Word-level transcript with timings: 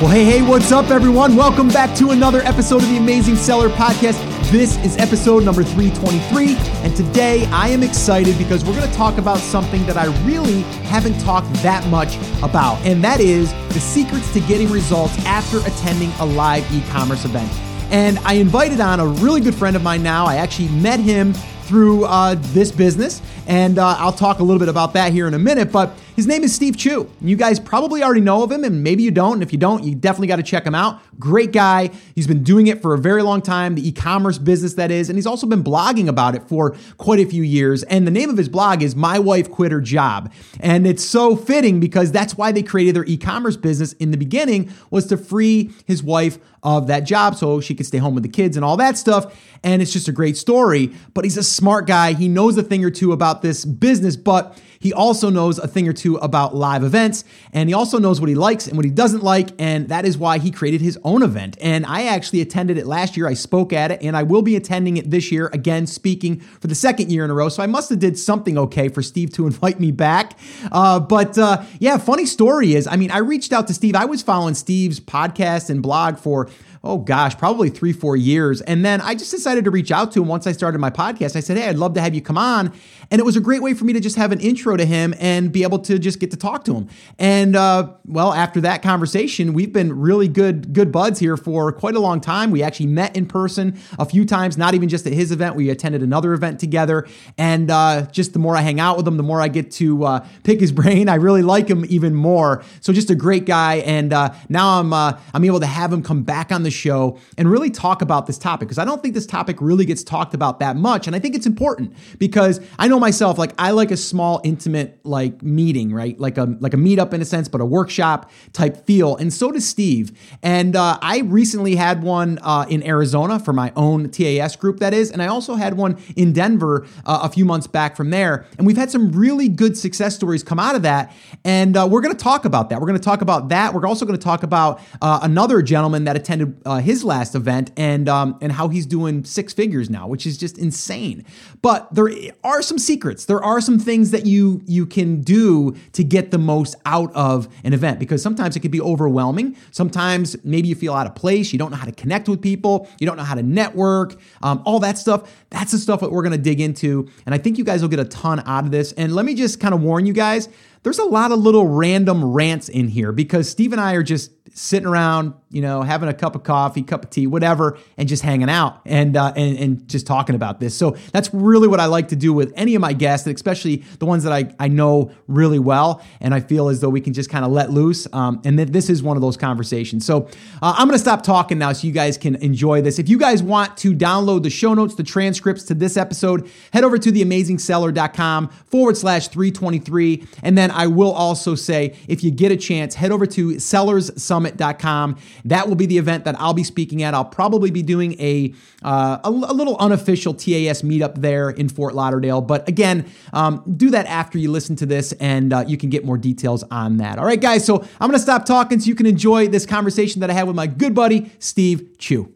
Well, 0.00 0.12
hey, 0.12 0.24
hey, 0.24 0.42
what's 0.42 0.70
up, 0.70 0.90
everyone? 0.90 1.34
Welcome 1.34 1.66
back 1.66 1.92
to 1.96 2.10
another 2.10 2.40
episode 2.42 2.84
of 2.84 2.88
the 2.88 2.98
Amazing 2.98 3.34
Seller 3.34 3.68
Podcast. 3.68 4.16
This 4.52 4.76
is 4.84 4.96
episode 4.96 5.42
number 5.42 5.64
323, 5.64 6.54
and 6.84 6.94
today 6.94 7.46
I 7.46 7.70
am 7.70 7.82
excited 7.82 8.38
because 8.38 8.64
we're 8.64 8.76
going 8.76 8.88
to 8.88 8.96
talk 8.96 9.18
about 9.18 9.38
something 9.38 9.84
that 9.86 9.96
I 9.96 10.04
really 10.24 10.60
haven't 10.86 11.18
talked 11.18 11.52
that 11.64 11.84
much 11.88 12.16
about, 12.44 12.78
and 12.86 13.02
that 13.02 13.18
is 13.18 13.52
the 13.74 13.80
secrets 13.80 14.32
to 14.34 14.40
getting 14.42 14.70
results 14.70 15.18
after 15.26 15.58
attending 15.66 16.12
a 16.20 16.26
live 16.26 16.72
e 16.72 16.80
commerce 16.90 17.24
event. 17.24 17.50
And 17.90 18.20
I 18.20 18.34
invited 18.34 18.78
on 18.78 19.00
a 19.00 19.06
really 19.06 19.40
good 19.40 19.56
friend 19.56 19.74
of 19.74 19.82
mine 19.82 20.04
now. 20.04 20.26
I 20.26 20.36
actually 20.36 20.68
met 20.68 21.00
him 21.00 21.32
through 21.64 22.04
uh, 22.04 22.36
this 22.38 22.70
business, 22.70 23.20
and 23.48 23.80
uh, 23.80 23.96
I'll 23.98 24.12
talk 24.12 24.38
a 24.38 24.44
little 24.44 24.60
bit 24.60 24.68
about 24.68 24.92
that 24.92 25.10
here 25.10 25.26
in 25.26 25.34
a 25.34 25.40
minute. 25.40 25.72
But 25.72 25.98
his 26.18 26.26
name 26.26 26.42
is 26.42 26.52
Steve 26.52 26.76
Chu. 26.76 27.08
You 27.20 27.36
guys 27.36 27.60
probably 27.60 28.02
already 28.02 28.22
know 28.22 28.42
of 28.42 28.50
him, 28.50 28.64
and 28.64 28.82
maybe 28.82 29.04
you 29.04 29.12
don't. 29.12 29.34
And 29.34 29.42
if 29.44 29.52
you 29.52 29.58
don't, 29.58 29.84
you 29.84 29.94
definitely 29.94 30.26
got 30.26 30.36
to 30.36 30.42
check 30.42 30.66
him 30.66 30.74
out. 30.74 31.00
Great 31.20 31.52
guy. 31.52 31.92
He's 32.16 32.26
been 32.26 32.42
doing 32.42 32.66
it 32.66 32.82
for 32.82 32.92
a 32.92 32.98
very 32.98 33.22
long 33.22 33.40
time, 33.40 33.76
the 33.76 33.88
e 33.88 33.92
commerce 33.92 34.36
business 34.36 34.74
that 34.74 34.90
is. 34.90 35.08
And 35.08 35.16
he's 35.16 35.28
also 35.28 35.46
been 35.46 35.62
blogging 35.62 36.08
about 36.08 36.34
it 36.34 36.42
for 36.48 36.74
quite 36.96 37.20
a 37.20 37.24
few 37.24 37.44
years. 37.44 37.84
And 37.84 38.04
the 38.04 38.10
name 38.10 38.30
of 38.30 38.36
his 38.36 38.48
blog 38.48 38.82
is 38.82 38.96
My 38.96 39.20
Wife 39.20 39.48
Quit 39.48 39.70
Her 39.70 39.80
Job. 39.80 40.32
And 40.58 40.88
it's 40.88 41.04
so 41.04 41.36
fitting 41.36 41.78
because 41.78 42.10
that's 42.10 42.36
why 42.36 42.50
they 42.50 42.64
created 42.64 42.96
their 42.96 43.04
e 43.04 43.16
commerce 43.16 43.56
business 43.56 43.92
in 43.92 44.10
the 44.10 44.16
beginning, 44.16 44.72
was 44.90 45.06
to 45.06 45.16
free 45.16 45.70
his 45.86 46.02
wife 46.02 46.40
of 46.64 46.88
that 46.88 47.04
job 47.04 47.36
so 47.36 47.60
she 47.60 47.76
could 47.76 47.86
stay 47.86 47.98
home 47.98 48.14
with 48.14 48.24
the 48.24 48.28
kids 48.28 48.56
and 48.56 48.64
all 48.64 48.76
that 48.76 48.98
stuff. 48.98 49.40
And 49.62 49.80
it's 49.80 49.92
just 49.92 50.08
a 50.08 50.12
great 50.12 50.36
story. 50.36 50.92
But 51.14 51.24
he's 51.24 51.36
a 51.36 51.44
smart 51.44 51.86
guy. 51.86 52.14
He 52.14 52.26
knows 52.26 52.56
a 52.58 52.64
thing 52.64 52.84
or 52.84 52.90
two 52.90 53.12
about 53.12 53.42
this 53.42 53.64
business, 53.64 54.16
but 54.16 54.60
he 54.80 54.92
also 54.92 55.28
knows 55.30 55.58
a 55.58 55.66
thing 55.66 55.88
or 55.88 55.92
two 55.92 56.07
about 56.16 56.54
live 56.54 56.82
events, 56.82 57.24
and 57.52 57.68
he 57.68 57.74
also 57.74 57.98
knows 57.98 58.20
what 58.20 58.28
he 58.28 58.34
likes 58.34 58.66
and 58.66 58.76
what 58.76 58.84
he 58.84 58.90
doesn't 58.90 59.22
like, 59.22 59.50
and 59.58 59.88
that 59.88 60.04
is 60.04 60.18
why 60.18 60.38
he 60.38 60.50
created 60.50 60.80
his 60.80 60.98
own 61.04 61.22
event. 61.22 61.56
And 61.60 61.86
I 61.86 62.04
actually 62.04 62.40
attended 62.40 62.78
it 62.78 62.86
last 62.86 63.16
year. 63.16 63.26
I 63.28 63.34
spoke 63.34 63.72
at 63.72 63.90
it, 63.90 64.02
and 64.02 64.16
I 64.16 64.22
will 64.22 64.42
be 64.42 64.56
attending 64.56 64.96
it 64.96 65.10
this 65.10 65.30
year 65.30 65.50
again, 65.52 65.86
speaking 65.86 66.40
for 66.40 66.66
the 66.66 66.74
second 66.74 67.10
year 67.10 67.24
in 67.24 67.30
a 67.30 67.34
row. 67.34 67.48
So 67.48 67.62
I 67.62 67.66
must 67.66 67.90
have 67.90 67.98
did 67.98 68.18
something 68.18 68.58
okay 68.58 68.88
for 68.88 69.02
Steve 69.02 69.32
to 69.34 69.46
invite 69.48 69.80
me 69.80 69.90
back. 69.90 70.38
Uh, 70.70 71.00
but 71.00 71.38
uh, 71.38 71.62
yeah, 71.78 71.98
funny 71.98 72.26
story 72.26 72.74
is, 72.74 72.86
I 72.86 72.96
mean, 72.96 73.10
I 73.10 73.18
reached 73.18 73.52
out 73.52 73.66
to 73.68 73.74
Steve. 73.74 73.94
I 73.94 74.04
was 74.04 74.22
following 74.22 74.54
Steve's 74.54 75.00
podcast 75.00 75.70
and 75.70 75.82
blog 75.82 76.18
for 76.18 76.48
oh 76.84 76.98
gosh, 76.98 77.36
probably 77.36 77.70
three, 77.70 77.92
four 77.92 78.16
years. 78.16 78.60
And 78.62 78.84
then 78.84 79.00
I 79.00 79.14
just 79.14 79.30
decided 79.30 79.64
to 79.64 79.70
reach 79.70 79.90
out 79.90 80.12
to 80.12 80.22
him 80.22 80.28
once 80.28 80.46
I 80.46 80.52
started 80.52 80.78
my 80.78 80.90
podcast. 80.90 81.36
I 81.36 81.40
said, 81.40 81.56
hey, 81.56 81.68
I'd 81.68 81.76
love 81.76 81.94
to 81.94 82.00
have 82.00 82.14
you 82.14 82.22
come 82.22 82.38
on. 82.38 82.72
And 83.10 83.18
it 83.20 83.24
was 83.24 83.36
a 83.36 83.40
great 83.40 83.62
way 83.62 83.74
for 83.74 83.84
me 83.84 83.92
to 83.94 84.00
just 84.00 84.16
have 84.16 84.32
an 84.32 84.40
intro 84.40 84.76
to 84.76 84.84
him 84.84 85.14
and 85.18 85.50
be 85.50 85.62
able 85.62 85.78
to 85.80 85.98
just 85.98 86.20
get 86.20 86.30
to 86.30 86.36
talk 86.36 86.64
to 86.64 86.74
him. 86.74 86.88
And 87.18 87.56
uh, 87.56 87.92
well, 88.06 88.32
after 88.32 88.60
that 88.62 88.82
conversation, 88.82 89.54
we've 89.54 89.72
been 89.72 89.98
really 89.98 90.28
good, 90.28 90.72
good 90.72 90.92
buds 90.92 91.18
here 91.18 91.36
for 91.36 91.72
quite 91.72 91.94
a 91.94 92.00
long 92.00 92.20
time. 92.20 92.50
We 92.50 92.62
actually 92.62 92.86
met 92.86 93.16
in 93.16 93.26
person 93.26 93.78
a 93.98 94.04
few 94.04 94.24
times, 94.24 94.58
not 94.58 94.74
even 94.74 94.88
just 94.88 95.06
at 95.06 95.12
his 95.12 95.32
event. 95.32 95.56
We 95.56 95.70
attended 95.70 96.02
another 96.02 96.32
event 96.32 96.60
together. 96.60 97.06
And 97.36 97.70
uh, 97.70 98.06
just 98.12 98.34
the 98.34 98.38
more 98.38 98.56
I 98.56 98.60
hang 98.60 98.78
out 98.78 98.96
with 98.96 99.08
him, 99.08 99.16
the 99.16 99.22
more 99.22 99.40
I 99.40 99.48
get 99.48 99.70
to 99.72 100.04
uh, 100.04 100.26
pick 100.44 100.60
his 100.60 100.72
brain. 100.78 101.08
I 101.08 101.16
really 101.16 101.42
like 101.42 101.68
him 101.68 101.84
even 101.88 102.14
more. 102.14 102.62
So 102.80 102.92
just 102.92 103.10
a 103.10 103.14
great 103.14 103.46
guy. 103.46 103.76
And 103.76 104.12
uh, 104.12 104.34
now 104.48 104.80
I'm 104.80 104.92
uh, 104.92 105.18
I'm 105.34 105.44
able 105.44 105.60
to 105.60 105.66
have 105.66 105.92
him 105.92 106.02
come 106.02 106.22
back 106.22 106.52
on 106.52 106.62
the 106.62 106.67
show 106.70 107.18
and 107.38 107.50
really 107.50 107.70
talk 107.70 108.02
about 108.02 108.26
this 108.26 108.36
topic 108.36 108.68
because 108.68 108.78
I 108.78 108.84
don't 108.84 109.00
think 109.00 109.14
this 109.14 109.26
topic 109.26 109.56
really 109.60 109.86
gets 109.86 110.02
talked 110.02 110.34
about 110.34 110.60
that 110.60 110.76
much. 110.76 111.06
And 111.06 111.16
I 111.16 111.18
think 111.18 111.34
it's 111.34 111.46
important 111.46 111.94
because 112.18 112.60
I 112.78 112.86
know 112.88 112.98
know 112.98 113.06
myself, 113.06 113.38
like 113.38 113.52
I 113.58 113.70
like 113.70 113.90
a 113.90 113.96
small, 113.96 114.40
intimate 114.44 115.00
like 115.04 115.42
meeting, 115.42 115.92
right? 115.92 116.18
Like 116.18 116.36
a 116.38 116.56
like 116.60 116.74
a 116.74 116.76
meetup 116.76 117.12
in 117.12 117.22
a 117.22 117.24
sense, 117.24 117.48
but 117.48 117.60
a 117.60 117.64
workshop 117.64 118.30
type 118.52 118.84
feel. 118.86 119.16
And 119.16 119.32
so 119.32 119.52
does 119.52 119.66
Steve. 119.66 120.12
And 120.42 120.76
uh, 120.76 120.98
I 121.00 121.20
recently 121.20 121.76
had 121.76 122.02
one 122.02 122.38
uh, 122.42 122.66
in 122.68 122.84
Arizona 122.86 123.38
for 123.38 123.52
my 123.52 123.72
own 123.76 124.10
TAS 124.10 124.56
group, 124.56 124.80
that 124.80 124.92
is, 124.92 125.10
and 125.10 125.22
I 125.22 125.28
also 125.28 125.54
had 125.54 125.74
one 125.74 125.98
in 126.16 126.32
Denver 126.32 126.86
uh, 127.06 127.20
a 127.22 127.28
few 127.28 127.44
months 127.44 127.66
back 127.66 127.96
from 127.96 128.10
there. 128.10 128.46
And 128.58 128.66
we've 128.66 128.76
had 128.76 128.90
some 128.90 129.12
really 129.12 129.48
good 129.48 129.76
success 129.76 130.14
stories 130.14 130.42
come 130.42 130.58
out 130.58 130.74
of 130.74 130.82
that. 130.82 131.12
And 131.44 131.76
uh, 131.76 131.86
we're 131.90 132.00
going 132.00 132.14
to 132.14 132.22
talk 132.22 132.44
about 132.44 132.70
that. 132.70 132.80
We're 132.80 132.86
going 132.86 132.98
to 132.98 133.04
talk 133.04 133.22
about 133.22 133.48
that. 133.50 133.74
We're 133.74 133.86
also 133.86 134.04
going 134.04 134.18
to 134.18 134.24
talk 134.24 134.42
about 134.42 134.80
uh, 135.00 135.20
another 135.22 135.62
gentleman 135.62 136.04
that 136.04 136.16
attended 136.16 136.57
uh, 136.64 136.78
his 136.78 137.04
last 137.04 137.34
event 137.34 137.72
and 137.76 138.08
um, 138.08 138.38
and 138.40 138.52
how 138.52 138.68
he's 138.68 138.86
doing 138.86 139.24
six 139.24 139.52
figures 139.52 139.90
now, 139.90 140.06
which 140.06 140.26
is 140.26 140.38
just 140.38 140.56
insane. 140.56 141.24
But 141.60 141.92
there 141.94 142.08
are 142.44 142.62
some 142.62 142.78
secrets. 142.78 143.24
There 143.24 143.42
are 143.42 143.60
some 143.60 143.78
things 143.78 144.12
that 144.12 144.26
you 144.26 144.62
you 144.66 144.86
can 144.86 145.20
do 145.20 145.74
to 145.92 146.04
get 146.04 146.30
the 146.30 146.38
most 146.38 146.76
out 146.86 147.12
of 147.14 147.48
an 147.64 147.72
event 147.72 147.98
because 147.98 148.22
sometimes 148.22 148.54
it 148.56 148.60
can 148.60 148.70
be 148.70 148.80
overwhelming. 148.80 149.56
Sometimes 149.70 150.36
maybe 150.44 150.68
you 150.68 150.74
feel 150.74 150.94
out 150.94 151.06
of 151.06 151.14
place. 151.14 151.52
You 151.52 151.58
don't 151.58 151.70
know 151.70 151.76
how 151.76 151.86
to 151.86 151.92
connect 151.92 152.28
with 152.28 152.40
people. 152.40 152.88
You 153.00 153.06
don't 153.06 153.16
know 153.16 153.24
how 153.24 153.34
to 153.34 153.42
network. 153.42 154.14
Um, 154.42 154.62
all 154.64 154.78
that 154.80 154.98
stuff. 154.98 155.32
That's 155.50 155.72
the 155.72 155.78
stuff 155.78 156.00
that 156.00 156.12
we're 156.12 156.28
to 156.28 156.38
dig 156.38 156.60
into, 156.60 157.08
and 157.26 157.34
I 157.34 157.38
think 157.38 157.58
you 157.58 157.64
guys 157.64 157.82
will 157.82 157.88
get 157.88 158.00
a 158.00 158.04
ton 158.04 158.40
out 158.46 158.64
of 158.64 158.70
this. 158.70 158.92
And 158.92 159.14
let 159.14 159.24
me 159.24 159.34
just 159.34 159.60
kind 159.60 159.74
of 159.74 159.82
warn 159.82 160.06
you 160.06 160.12
guys. 160.12 160.48
There's 160.82 160.98
a 160.98 161.04
lot 161.04 161.32
of 161.32 161.38
little 161.38 161.66
random 161.66 162.24
rants 162.24 162.68
in 162.68 162.88
here 162.88 163.12
because 163.12 163.48
Steve 163.48 163.72
and 163.72 163.80
I 163.80 163.94
are 163.94 164.02
just 164.02 164.30
sitting 164.54 164.86
around, 164.86 165.34
you 165.50 165.62
know, 165.62 165.82
having 165.82 166.08
a 166.08 166.14
cup 166.14 166.34
of 166.34 166.42
coffee, 166.42 166.82
cup 166.82 167.04
of 167.04 167.10
tea, 167.10 167.26
whatever, 167.26 167.78
and 167.96 168.08
just 168.08 168.22
hanging 168.22 168.50
out 168.50 168.80
and 168.84 169.16
uh, 169.16 169.32
and 169.36 169.58
and 169.58 169.88
just 169.88 170.06
talking 170.06 170.34
about 170.34 170.60
this. 170.60 170.76
So 170.76 170.96
that's 171.12 171.32
really 171.32 171.68
what 171.68 171.80
I 171.80 171.86
like 171.86 172.08
to 172.08 172.16
do 172.16 172.32
with 172.32 172.52
any 172.56 172.74
of 172.74 172.80
my 172.80 172.92
guests, 172.92 173.26
especially 173.26 173.84
the 173.98 174.06
ones 174.06 174.24
that 174.24 174.32
I 174.32 174.54
I 174.58 174.68
know 174.68 175.10
really 175.26 175.58
well, 175.58 176.02
and 176.20 176.34
I 176.34 176.40
feel 176.40 176.68
as 176.68 176.80
though 176.80 176.88
we 176.88 177.00
can 177.00 177.12
just 177.12 177.30
kind 177.30 177.44
of 177.44 177.50
let 177.50 177.70
loose. 177.70 178.06
Um, 178.12 178.40
and 178.44 178.58
that 178.58 178.72
this 178.72 178.88
is 178.88 179.02
one 179.02 179.16
of 179.16 179.20
those 179.20 179.36
conversations. 179.36 180.06
So 180.06 180.28
uh, 180.62 180.74
I'm 180.76 180.86
going 180.86 180.94
to 180.96 180.98
stop 180.98 181.22
talking 181.22 181.58
now, 181.58 181.72
so 181.72 181.86
you 181.86 181.92
guys 181.92 182.16
can 182.16 182.36
enjoy 182.36 182.80
this. 182.82 182.98
If 182.98 183.08
you 183.08 183.18
guys 183.18 183.42
want 183.42 183.76
to 183.78 183.94
download 183.94 184.42
the 184.42 184.50
show 184.50 184.74
notes, 184.74 184.94
the 184.94 185.02
transcripts 185.02 185.64
to 185.64 185.74
this 185.74 185.96
episode, 185.96 186.50
head 186.72 186.84
over 186.84 186.98
to 186.98 187.12
theamazingseller.com 187.12 188.48
forward 188.48 188.96
slash 188.96 189.28
323, 189.28 190.26
and 190.42 190.56
then 190.56 190.70
I 190.70 190.86
will 190.86 191.12
also 191.12 191.54
say 191.54 191.96
if 192.06 192.24
you 192.24 192.30
get 192.30 192.52
a 192.52 192.56
chance, 192.56 192.94
head 192.94 193.12
over 193.12 193.26
to 193.26 193.58
Sellers 193.58 194.10
Summit 194.22 194.37
summit.com. 194.38 195.16
That 195.44 195.68
will 195.68 195.74
be 195.74 195.86
the 195.86 195.98
event 195.98 196.24
that 196.24 196.38
I'll 196.38 196.54
be 196.54 196.62
speaking 196.62 197.02
at. 197.02 197.12
I'll 197.12 197.24
probably 197.24 197.70
be 197.70 197.82
doing 197.82 198.14
a, 198.20 198.54
uh, 198.84 199.18
a, 199.24 199.28
a, 199.28 199.30
little 199.30 199.76
unofficial 199.78 200.32
TAS 200.32 200.82
meetup 200.82 201.16
there 201.16 201.50
in 201.50 201.68
Fort 201.68 201.94
Lauderdale. 201.94 202.40
But 202.40 202.68
again, 202.68 203.10
um, 203.32 203.64
do 203.76 203.90
that 203.90 204.06
after 204.06 204.38
you 204.38 204.50
listen 204.50 204.76
to 204.76 204.86
this 204.86 205.12
and 205.12 205.52
uh, 205.52 205.64
you 205.66 205.76
can 205.76 205.90
get 205.90 206.04
more 206.04 206.16
details 206.16 206.62
on 206.70 206.98
that. 206.98 207.18
All 207.18 207.24
right, 207.24 207.40
guys. 207.40 207.64
So 207.64 207.80
I'm 208.00 208.08
going 208.08 208.12
to 208.12 208.18
stop 208.18 208.44
talking 208.44 208.78
so 208.78 208.86
you 208.86 208.94
can 208.94 209.06
enjoy 209.06 209.48
this 209.48 209.66
conversation 209.66 210.20
that 210.20 210.30
I 210.30 210.34
had 210.34 210.46
with 210.46 210.56
my 210.56 210.68
good 210.68 210.94
buddy, 210.94 211.32
Steve 211.40 211.98
Chu. 211.98 212.32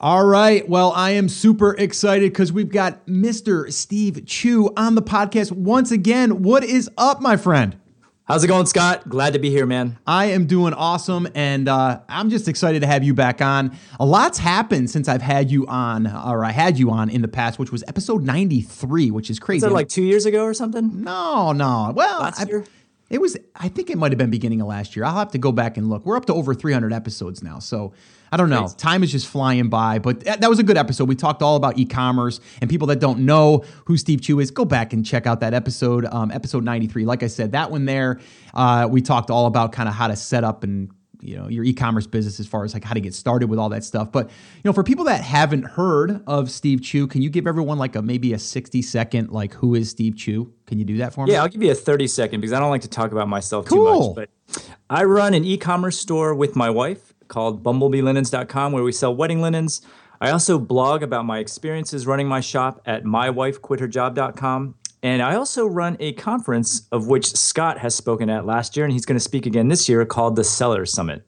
All 0.00 0.26
right. 0.26 0.68
Well, 0.68 0.92
I 0.92 1.12
am 1.12 1.30
super 1.30 1.74
excited 1.74 2.30
because 2.30 2.52
we've 2.52 2.70
got 2.70 3.06
Mr. 3.06 3.72
Steve 3.72 4.26
Chu 4.26 4.70
on 4.76 4.96
the 4.96 5.02
podcast 5.02 5.52
once 5.52 5.90
again. 5.90 6.42
What 6.42 6.62
is 6.62 6.90
up, 6.98 7.22
my 7.22 7.38
friend? 7.38 7.78
How's 8.26 8.42
it 8.42 8.48
going, 8.48 8.64
Scott? 8.64 9.06
Glad 9.06 9.34
to 9.34 9.38
be 9.38 9.50
here, 9.50 9.66
man. 9.66 9.98
I 10.06 10.26
am 10.26 10.46
doing 10.46 10.72
awesome, 10.72 11.28
and 11.34 11.68
uh, 11.68 12.00
I'm 12.08 12.30
just 12.30 12.48
excited 12.48 12.80
to 12.80 12.86
have 12.86 13.04
you 13.04 13.12
back 13.12 13.42
on. 13.42 13.76
A 14.00 14.06
lot's 14.06 14.38
happened 14.38 14.88
since 14.88 15.10
I've 15.10 15.20
had 15.20 15.50
you 15.50 15.66
on, 15.66 16.06
or 16.06 16.42
I 16.42 16.50
had 16.50 16.78
you 16.78 16.90
on 16.90 17.10
in 17.10 17.20
the 17.20 17.28
past, 17.28 17.58
which 17.58 17.70
was 17.70 17.84
episode 17.86 18.22
93, 18.22 19.10
which 19.10 19.28
is 19.28 19.38
crazy. 19.38 19.66
Was 19.66 19.70
that 19.70 19.74
like 19.74 19.90
two 19.90 20.02
years 20.02 20.24
ago 20.24 20.44
or 20.44 20.54
something? 20.54 21.02
No, 21.04 21.52
no. 21.52 21.92
Well, 21.94 22.20
last 22.22 22.40
I, 22.40 22.44
year. 22.46 22.64
It 23.10 23.20
was. 23.20 23.36
I 23.56 23.68
think 23.68 23.90
it 23.90 23.98
might 23.98 24.10
have 24.10 24.18
been 24.18 24.30
beginning 24.30 24.62
of 24.62 24.68
last 24.68 24.96
year. 24.96 25.04
I'll 25.04 25.16
have 25.16 25.32
to 25.32 25.38
go 25.38 25.52
back 25.52 25.76
and 25.76 25.90
look. 25.90 26.06
We're 26.06 26.16
up 26.16 26.24
to 26.24 26.34
over 26.34 26.54
300 26.54 26.94
episodes 26.94 27.42
now, 27.42 27.58
so 27.58 27.92
I 28.34 28.36
don't 28.36 28.50
know. 28.50 28.66
Time 28.66 29.04
is 29.04 29.12
just 29.12 29.28
flying 29.28 29.68
by, 29.68 30.00
but 30.00 30.24
that 30.24 30.50
was 30.50 30.58
a 30.58 30.64
good 30.64 30.76
episode. 30.76 31.08
We 31.08 31.14
talked 31.14 31.40
all 31.40 31.54
about 31.54 31.78
e-commerce 31.78 32.40
and 32.60 32.68
people 32.68 32.88
that 32.88 32.98
don't 32.98 33.20
know 33.20 33.62
who 33.84 33.96
Steve 33.96 34.22
Chu 34.22 34.40
is. 34.40 34.50
Go 34.50 34.64
back 34.64 34.92
and 34.92 35.06
check 35.06 35.28
out 35.28 35.38
that 35.38 35.54
episode, 35.54 36.04
um, 36.06 36.32
episode 36.32 36.64
93. 36.64 37.04
Like 37.04 37.22
I 37.22 37.28
said, 37.28 37.52
that 37.52 37.70
one 37.70 37.84
there, 37.84 38.18
uh, 38.52 38.88
we 38.90 39.02
talked 39.02 39.30
all 39.30 39.46
about 39.46 39.70
kind 39.70 39.88
of 39.88 39.94
how 39.94 40.08
to 40.08 40.16
set 40.16 40.42
up 40.42 40.64
and 40.64 40.90
you 41.20 41.36
know 41.36 41.48
your 41.48 41.62
e-commerce 41.62 42.08
business 42.08 42.40
as 42.40 42.46
far 42.48 42.64
as 42.64 42.74
like 42.74 42.82
how 42.82 42.92
to 42.92 43.00
get 43.00 43.14
started 43.14 43.48
with 43.48 43.58
all 43.58 43.70
that 43.70 43.82
stuff 43.82 44.12
but 44.12 44.26
you 44.26 44.62
know 44.64 44.74
for 44.74 44.82
people 44.82 45.06
that 45.06 45.22
haven't 45.22 45.62
heard 45.62 46.22
of 46.26 46.50
steve 46.50 46.82
chu 46.82 47.06
can 47.06 47.22
you 47.22 47.30
give 47.30 47.46
everyone 47.46 47.78
like 47.78 47.96
a 47.96 48.02
maybe 48.02 48.34
a 48.34 48.38
60 48.38 48.82
second 48.82 49.30
like 49.30 49.54
who 49.54 49.74
is 49.74 49.88
steve 49.88 50.16
chu 50.16 50.52
can 50.66 50.78
you 50.78 50.84
do 50.84 50.98
that 50.98 51.14
for 51.14 51.24
me 51.24 51.32
yeah 51.32 51.40
i'll 51.40 51.48
give 51.48 51.62
you 51.62 51.70
a 51.70 51.74
30 51.74 52.08
second 52.08 52.40
because 52.42 52.52
i 52.52 52.60
don't 52.60 52.68
like 52.68 52.82
to 52.82 52.88
talk 52.88 53.10
about 53.10 53.26
myself 53.26 53.64
cool. 53.64 54.14
too 54.14 54.20
much 54.20 54.28
but 54.52 54.68
i 54.90 55.02
run 55.02 55.32
an 55.32 55.44
e-commerce 55.44 55.98
store 55.98 56.34
with 56.34 56.56
my 56.56 56.68
wife 56.68 57.13
called 57.34 57.64
bumblebeelinens.com 57.64 58.72
where 58.72 58.84
we 58.84 58.92
sell 58.92 59.14
wedding 59.14 59.40
linens. 59.40 59.82
I 60.20 60.30
also 60.30 60.56
blog 60.56 61.02
about 61.02 61.26
my 61.26 61.38
experiences 61.38 62.06
running 62.06 62.28
my 62.28 62.40
shop 62.40 62.80
at 62.86 63.02
mywifequitherjob.com. 63.02 64.76
And 65.02 65.20
I 65.20 65.34
also 65.34 65.66
run 65.66 65.96
a 65.98 66.12
conference 66.12 66.86
of 66.92 67.08
which 67.08 67.26
Scott 67.26 67.78
has 67.78 67.94
spoken 67.94 68.30
at 68.30 68.46
last 68.46 68.76
year, 68.76 68.86
and 68.86 68.92
he's 68.92 69.04
going 69.04 69.16
to 69.16 69.24
speak 69.24 69.46
again 69.46 69.68
this 69.68 69.88
year 69.88 70.06
called 70.06 70.36
the 70.36 70.44
Seller 70.44 70.86
Summit. 70.86 71.26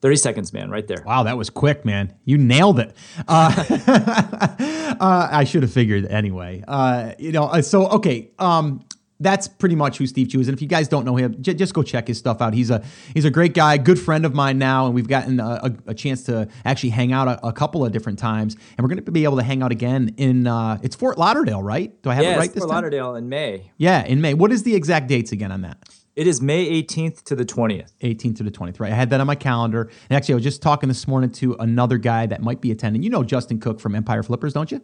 30 0.00 0.16
seconds, 0.16 0.52
man, 0.54 0.70
right 0.70 0.88
there. 0.88 1.02
Wow, 1.04 1.24
that 1.24 1.36
was 1.36 1.50
quick, 1.50 1.84
man. 1.84 2.14
You 2.24 2.38
nailed 2.38 2.80
it. 2.80 2.96
Uh, 3.28 3.64
uh, 4.98 5.28
I 5.30 5.44
should 5.44 5.62
have 5.62 5.72
figured 5.72 6.06
anyway. 6.06 6.64
Uh, 6.66 7.12
you 7.18 7.32
know, 7.32 7.44
uh, 7.44 7.60
so, 7.60 7.86
okay. 7.88 8.30
Um, 8.38 8.82
that's 9.20 9.46
pretty 9.46 9.76
much 9.76 9.98
who 9.98 10.06
Steve 10.06 10.28
Chu 10.28 10.40
is. 10.40 10.48
And 10.48 10.56
if 10.56 10.62
you 10.62 10.68
guys 10.68 10.88
don't 10.88 11.04
know 11.04 11.16
him, 11.16 11.36
j- 11.40 11.54
just 11.54 11.74
go 11.74 11.82
check 11.82 12.08
his 12.08 12.18
stuff 12.18 12.40
out. 12.40 12.54
He's 12.54 12.70
a 12.70 12.82
he's 13.14 13.24
a 13.24 13.30
great 13.30 13.54
guy, 13.54 13.76
good 13.76 13.98
friend 13.98 14.24
of 14.24 14.34
mine 14.34 14.58
now, 14.58 14.86
and 14.86 14.94
we've 14.94 15.08
gotten 15.08 15.38
a, 15.38 15.60
a, 15.62 15.90
a 15.90 15.94
chance 15.94 16.24
to 16.24 16.48
actually 16.64 16.90
hang 16.90 17.12
out 17.12 17.28
a, 17.28 17.46
a, 17.46 17.52
couple 17.52 17.84
of 17.84 17.92
different 17.92 18.18
times. 18.18 18.54
And 18.54 18.84
we're 18.84 18.88
going 18.88 19.04
to 19.04 19.12
be 19.12 19.24
able 19.24 19.36
to 19.36 19.42
hang 19.42 19.62
out 19.62 19.72
again 19.72 20.14
in 20.16 20.46
uh, 20.46 20.78
it's 20.82 20.96
Fort 20.96 21.18
Lauderdale, 21.18 21.62
right? 21.62 22.00
Do 22.02 22.10
I 22.10 22.14
have 22.14 22.24
yeah, 22.24 22.34
it 22.34 22.38
right? 22.38 22.50
Fort 22.50 22.60
time? 22.60 22.68
Lauderdale 22.68 23.14
in 23.16 23.28
May. 23.28 23.70
Yeah, 23.76 24.04
in 24.04 24.20
May. 24.20 24.34
What 24.34 24.50
is 24.50 24.62
the 24.62 24.74
exact 24.74 25.08
dates 25.08 25.32
again 25.32 25.52
on 25.52 25.60
that? 25.62 25.78
It 26.16 26.26
is 26.26 26.40
May 26.40 26.82
18th 26.82 27.22
to 27.24 27.36
the 27.36 27.44
20th. 27.44 27.92
18th 28.02 28.36
to 28.38 28.42
the 28.42 28.50
20th, 28.50 28.80
right? 28.80 28.92
I 28.92 28.94
had 28.94 29.10
that 29.10 29.20
on 29.20 29.26
my 29.26 29.36
calendar. 29.36 29.82
And 30.08 30.16
actually, 30.16 30.34
I 30.34 30.36
was 30.36 30.44
just 30.44 30.60
talking 30.60 30.88
this 30.88 31.06
morning 31.06 31.30
to 31.32 31.56
another 31.60 31.98
guy 31.98 32.26
that 32.26 32.42
might 32.42 32.60
be 32.60 32.70
attending. 32.70 33.02
You 33.02 33.10
know 33.10 33.22
Justin 33.22 33.60
Cook 33.60 33.80
from 33.80 33.94
Empire 33.94 34.22
Flippers, 34.22 34.52
don't 34.52 34.70
you? 34.72 34.82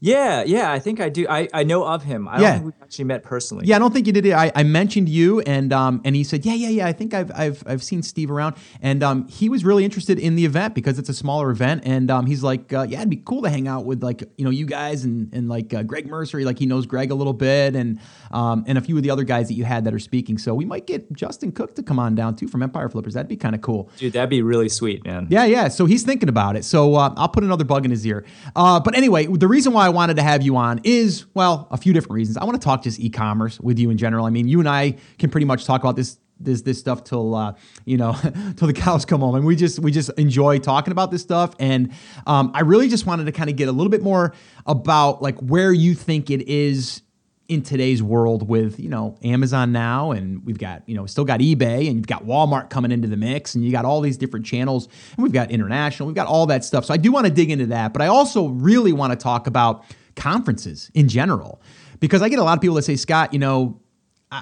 Yeah, 0.00 0.42
yeah, 0.44 0.72
I 0.72 0.78
think 0.78 1.00
I 1.00 1.08
do. 1.08 1.26
I, 1.28 1.48
I 1.52 1.64
know 1.64 1.84
of 1.84 2.02
him. 2.02 2.28
I 2.28 2.40
yeah. 2.40 2.40
don't 2.40 2.52
think 2.52 2.64
we've 2.64 2.82
actually 2.82 3.04
met 3.04 3.22
personally. 3.22 3.66
Yeah, 3.66 3.76
I 3.76 3.78
don't 3.78 3.92
think 3.92 4.06
you 4.06 4.12
did. 4.12 4.30
I, 4.32 4.50
I 4.54 4.62
mentioned 4.62 5.08
you, 5.08 5.40
and 5.40 5.72
um, 5.72 6.00
and 6.04 6.16
he 6.16 6.24
said, 6.24 6.44
yeah, 6.44 6.54
yeah, 6.54 6.68
yeah. 6.68 6.86
I 6.86 6.92
think 6.92 7.14
I've 7.14 7.30
I've 7.34 7.62
I've 7.66 7.82
seen 7.82 8.02
Steve 8.02 8.30
around, 8.30 8.56
and 8.80 9.02
um, 9.02 9.28
he 9.28 9.48
was 9.48 9.64
really 9.64 9.84
interested 9.84 10.18
in 10.18 10.36
the 10.36 10.44
event 10.44 10.74
because 10.74 10.98
it's 10.98 11.08
a 11.08 11.14
smaller 11.14 11.50
event, 11.50 11.82
and 11.84 12.10
um, 12.10 12.26
he's 12.26 12.42
like, 12.42 12.72
uh, 12.72 12.86
yeah, 12.88 12.98
it'd 12.98 13.10
be 13.10 13.22
cool 13.24 13.42
to 13.42 13.50
hang 13.50 13.68
out 13.68 13.84
with 13.84 14.02
like 14.02 14.22
you 14.36 14.44
know 14.44 14.50
you 14.50 14.66
guys 14.66 15.04
and 15.04 15.32
and 15.32 15.48
like 15.48 15.72
uh, 15.74 15.82
Greg 15.82 16.06
Mercer. 16.06 16.40
Like 16.40 16.58
he 16.58 16.66
knows 16.66 16.86
Greg 16.86 17.10
a 17.10 17.14
little 17.14 17.32
bit, 17.32 17.76
and 17.76 18.00
um, 18.30 18.64
and 18.66 18.78
a 18.78 18.80
few 18.80 18.96
of 18.96 19.02
the 19.02 19.10
other 19.10 19.24
guys 19.24 19.48
that 19.48 19.54
you 19.54 19.64
had 19.64 19.84
that 19.84 19.94
are 19.94 19.98
speaking. 19.98 20.38
So 20.38 20.54
we 20.54 20.64
might 20.64 20.86
get 20.86 21.12
Justin 21.12 21.52
Cook 21.52 21.74
to 21.76 21.82
come 21.82 21.98
on 21.98 22.14
down 22.14 22.36
too 22.36 22.48
from 22.48 22.62
Empire 22.62 22.88
Flippers. 22.88 23.14
That'd 23.14 23.28
be 23.28 23.36
kind 23.36 23.54
of 23.54 23.60
cool, 23.60 23.90
dude. 23.98 24.14
That'd 24.14 24.30
be 24.30 24.42
really 24.42 24.68
sweet, 24.68 25.04
man. 25.04 25.26
Yeah, 25.30 25.44
yeah. 25.44 25.68
So 25.68 25.86
he's 25.86 26.02
thinking 26.04 26.28
about 26.28 26.56
it. 26.56 26.64
So 26.64 26.94
uh, 26.94 27.12
I'll 27.16 27.28
put 27.28 27.44
another 27.44 27.64
bug 27.64 27.84
in 27.84 27.90
his 27.90 28.06
ear. 28.06 28.24
Uh, 28.56 28.80
but 28.80 28.96
anyway, 28.96 29.26
the 29.26 29.48
reason 29.48 29.73
why 29.74 29.86
I 29.86 29.90
wanted 29.90 30.16
to 30.16 30.22
have 30.22 30.42
you 30.42 30.56
on 30.56 30.80
is, 30.84 31.26
well, 31.34 31.68
a 31.70 31.76
few 31.76 31.92
different 31.92 32.14
reasons. 32.14 32.36
I 32.36 32.44
want 32.44 32.60
to 32.60 32.64
talk 32.64 32.82
just 32.82 32.98
e-commerce 32.98 33.60
with 33.60 33.78
you 33.78 33.90
in 33.90 33.98
general. 33.98 34.24
I 34.24 34.30
mean, 34.30 34.48
you 34.48 34.60
and 34.60 34.68
I 34.68 34.96
can 35.18 35.30
pretty 35.30 35.44
much 35.44 35.64
talk 35.64 35.82
about 35.82 35.96
this 35.96 36.18
this 36.40 36.62
this 36.62 36.78
stuff 36.78 37.04
till 37.04 37.34
uh, 37.34 37.54
you 37.84 37.96
know 37.96 38.12
till 38.56 38.66
the 38.66 38.72
cows 38.72 39.04
come 39.04 39.20
home 39.20 39.34
and 39.34 39.44
we 39.44 39.56
just 39.56 39.78
we 39.78 39.92
just 39.92 40.10
enjoy 40.18 40.58
talking 40.58 40.92
about 40.92 41.10
this 41.10 41.22
stuff 41.22 41.54
and 41.60 41.92
um, 42.26 42.50
i 42.54 42.60
really 42.60 42.88
just 42.88 43.06
wanted 43.06 43.24
to 43.24 43.32
kind 43.32 43.48
of 43.48 43.54
get 43.54 43.68
a 43.68 43.72
little 43.72 43.90
bit 43.90 44.02
more 44.02 44.34
about 44.66 45.22
like 45.22 45.38
where 45.38 45.72
you 45.72 45.94
think 45.94 46.30
it 46.30 46.46
is 46.48 47.02
in 47.48 47.62
today's 47.62 48.02
world 48.02 48.48
with 48.48 48.80
you 48.80 48.88
know 48.88 49.18
Amazon 49.22 49.70
now 49.72 50.12
and 50.12 50.44
we've 50.46 50.58
got 50.58 50.82
you 50.88 50.94
know 50.94 51.04
still 51.06 51.24
got 51.24 51.40
eBay 51.40 51.86
and 51.88 51.96
you've 51.96 52.06
got 52.06 52.24
Walmart 52.24 52.70
coming 52.70 52.90
into 52.90 53.06
the 53.06 53.16
mix 53.16 53.54
and 53.54 53.64
you 53.64 53.70
got 53.70 53.84
all 53.84 54.00
these 54.00 54.16
different 54.16 54.46
channels 54.46 54.88
and 55.16 55.22
we've 55.22 55.32
got 55.32 55.50
international 55.50 56.06
we've 56.06 56.16
got 56.16 56.26
all 56.26 56.46
that 56.46 56.64
stuff. 56.64 56.84
So 56.84 56.94
I 56.94 56.96
do 56.96 57.12
want 57.12 57.26
to 57.26 57.32
dig 57.32 57.50
into 57.50 57.66
that 57.66 57.92
but 57.92 58.00
I 58.00 58.06
also 58.06 58.48
really 58.48 58.92
want 58.92 59.12
to 59.12 59.16
talk 59.16 59.46
about 59.46 59.84
conferences 60.16 60.90
in 60.94 61.08
general. 61.08 61.60
Because 62.00 62.22
I 62.22 62.28
get 62.28 62.38
a 62.38 62.42
lot 62.42 62.58
of 62.58 62.60
people 62.60 62.76
that 62.76 62.82
say 62.82 62.96
Scott 62.96 63.32
you 63.32 63.38
know 63.38 63.80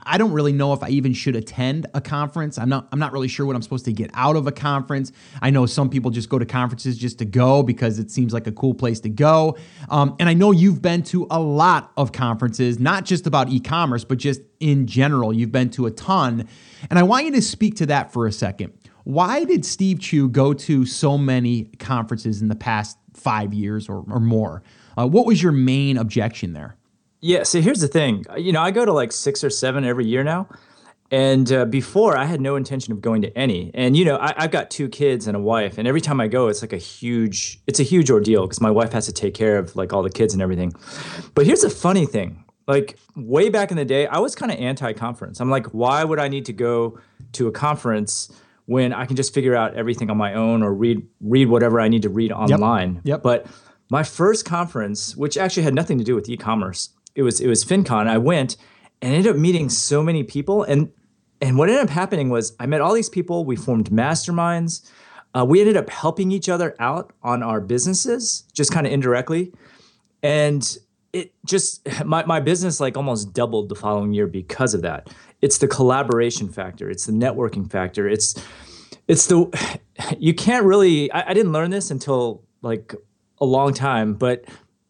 I 0.05 0.19
don't 0.19 0.33
really 0.33 0.53
know 0.53 0.73
if 0.73 0.83
I 0.83 0.89
even 0.89 1.13
should 1.13 1.37
attend 1.37 1.87
a 1.95 2.01
conference. 2.01 2.59
I'm 2.59 2.69
not 2.69 2.89
I'm 2.93 2.99
not 2.99 3.13
really 3.13 3.29
sure 3.29 3.47
what 3.47 3.57
I'm 3.57 3.63
supposed 3.63 3.85
to 3.87 3.93
get 3.93 4.11
out 4.15 4.37
of 4.37 4.47
a 4.47 4.53
conference. 4.53 5.13
I 5.41 5.51
know 5.51 5.67
some 5.67 5.91
people 5.91 6.11
just 6.11 6.29
go 6.29 6.39
to 6.39 6.47
conferences 6.47 6.97
just 6.97 7.19
to 7.19 7.25
go 7.25 7.63
because 7.63 7.99
it 7.99 8.11
seems 8.11 8.33
like 8.33 8.47
a 8.47 8.53
cool 8.53 8.75
place 8.75 9.01
to 9.01 9.09
go. 9.09 9.57
Um, 9.89 10.17
and 10.19 10.29
I 10.29 10.35
know 10.35 10.51
you've 10.51 10.83
been 10.83 11.03
to 11.05 11.27
a 11.31 11.41
lot 11.41 11.93
of 11.97 12.13
conferences, 12.13 12.79
not 12.79 13.05
just 13.05 13.27
about 13.27 13.49
e-commerce, 13.51 14.05
but 14.05 14.19
just 14.19 14.41
in 14.61 14.87
general. 14.87 15.33
You've 15.33 15.53
been 15.53 15.71
to 15.71 15.87
a 15.87 15.91
ton. 15.91 16.49
And 16.89 16.99
I 16.99 17.03
want 17.03 17.27
you 17.27 17.33
to 17.33 17.43
speak 17.43 17.77
to 17.77 17.87
that 17.87 18.13
for 18.13 18.27
a 18.27 18.33
second. 18.33 18.73
Why 19.05 19.45
did 19.45 19.65
Steve 19.65 20.01
Chu 20.01 20.29
go 20.29 20.55
to 20.55 20.87
so 20.87 21.19
many 21.19 21.65
conferences 21.79 22.41
in 22.41 22.49
the 22.49 22.55
past 22.55 22.97
five 23.15 23.53
years 23.53 23.89
or, 23.89 24.05
or 24.09 24.21
more? 24.21 24.63
Uh, 24.97 25.09
what 25.09 25.27
was 25.27 25.43
your 25.43 25.53
main 25.53 25.97
objection 25.97 26.53
there? 26.53 26.77
Yeah. 27.23 27.45
So 27.45 27.61
here's 27.61 27.81
the 27.81 27.89
thing. 27.89 28.27
You 28.37 28.53
know, 28.53 28.61
I 28.61 28.71
go 28.71 28.85
to 28.85 28.93
like 28.93 29.13
six 29.13 29.43
or 29.43 29.51
seven 29.51 29.85
every 29.85 30.05
year 30.05 30.23
now. 30.23 30.49
And 31.13 31.53
uh, 31.53 31.67
before, 31.67 32.17
I 32.17 32.25
had 32.25 32.41
no 32.41 32.57
intention 32.57 32.91
of 32.91 33.03
going 33.03 33.21
to 33.21 33.39
any. 33.39 33.71
And 33.75 33.95
you 33.95 34.05
know, 34.05 34.19
I, 34.19 34.33
have 34.39 34.51
got 34.51 34.71
two 34.71 34.89
kids 34.89 35.27
and 35.27 35.37
a 35.37 35.41
wife, 35.41 35.77
and 35.77 35.87
every 35.87 36.01
time 36.01 36.23
I 36.23 36.27
go, 36.27 36.49
it's 36.49 36.63
like 36.63 36.73
a 36.73 36.79
huge, 36.79 37.61
it's 37.67 37.79
a 37.79 37.83
huge 37.83 38.11
ordeal 38.11 38.47
because 38.47 38.63
my 38.63 38.71
wife 38.71 38.93
has 38.93 39.05
to 39.07 39.13
take 39.13 39.35
care 39.35 39.59
of 39.59 39.77
like 39.77 39.93
all 39.93 40.03
the 40.03 40.11
kids 40.11 40.33
and 40.33 40.43
everything. 40.43 40.73
But 41.35 41.45
here's 41.45 41.61
the 41.61 41.69
funny 41.69 42.07
thing: 42.07 42.43
like 42.67 42.99
way 43.15 43.51
back 43.51 43.71
in 43.71 43.77
the 43.77 43.85
day, 43.85 44.07
I 44.07 44.21
was 44.21 44.35
kind 44.35 44.51
of 44.51 44.59
anti-conference. 44.59 45.39
I'm 45.39 45.51
like, 45.51 45.67
why 45.67 46.03
would 46.03 46.19
I 46.19 46.29
need 46.29 46.47
to 46.47 46.53
go 46.55 46.99
to 47.33 47.47
a 47.47 47.53
conference 47.53 48.33
when 48.65 48.95
I 48.95 49.05
can 49.05 49.15
just 49.15 49.35
figure 49.35 49.55
out 49.55 49.75
everything 49.75 50.11
on 50.11 50.17
my 50.17 50.33
own 50.33 50.63
or 50.63 50.73
read 50.73 51.07
read 51.21 51.49
whatever 51.49 51.79
I 51.79 51.89
need 51.89 52.03
to 52.03 52.09
read 52.09 52.33
online? 52.33 52.95
Yep. 52.95 53.05
yep. 53.05 53.23
But 53.23 53.47
my 53.91 54.03
first 54.03 54.47
conference, 54.47 55.15
which 55.15 55.37
actually 55.37 55.65
had 55.65 55.75
nothing 55.75 55.99
to 55.99 56.05
do 56.05 56.15
with 56.15 56.27
e-commerce, 56.31 56.89
it 57.15 57.23
was 57.23 57.41
it 57.41 57.49
was 57.49 57.65
FinCon. 57.65 58.07
I 58.07 58.19
went 58.19 58.57
and 59.01 59.15
ended 59.15 59.35
up 59.35 59.37
meeting 59.37 59.69
so 59.69 60.03
many 60.03 60.23
people, 60.23 60.63
and 60.63 60.91
and 61.41 61.59
what 61.59 61.69
ended 61.69 61.85
up 61.85 61.91
happening 61.91 62.31
was 62.31 62.55
I 62.61 62.67
met 62.67 62.81
all 62.81 62.95
these 62.95 63.09
people. 63.09 63.45
We 63.45 63.57
formed 63.57 63.91
masterminds. 63.91 64.89
Uh, 65.35 65.45
we 65.45 65.61
ended 65.61 65.77
up 65.77 65.89
helping 65.89 66.31
each 66.31 66.49
other 66.49 66.77
out 66.79 67.13
on 67.23 67.43
our 67.43 67.61
businesses, 67.61 68.45
just 68.53 68.71
kind 68.71 68.87
of 68.87 68.93
indirectly, 68.93 69.53
and 70.23 70.79
it 71.13 71.33
just 71.45 71.87
my, 72.05 72.25
my 72.25 72.41
business 72.41 72.81
like 72.81 72.97
almost 72.97 73.33
doubled 73.33 73.69
the 73.69 73.75
following 73.75 74.13
year 74.13 74.27
because 74.27 74.75
of 74.75 74.83
that. 74.83 75.11
It's 75.41 75.59
the 75.59 75.69
collaboration 75.69 76.49
factor. 76.49 76.91
It's 76.91 77.07
the 77.07 77.13
networking 77.13 77.71
factor. 77.71 78.09
It's 78.09 78.35
it's 79.09 79.27
the 79.27 79.79
you 80.19 80.35
can't 80.35 80.65
really. 80.65 81.11
I, 81.13 81.31
I 81.31 81.35
didn't 81.35 81.53
learn 81.53 81.71
this 81.71 81.91
until 81.91 82.43
like 82.63 82.95
a 83.41 83.45
long 83.45 83.75
time, 83.75 84.15
but 84.15 84.45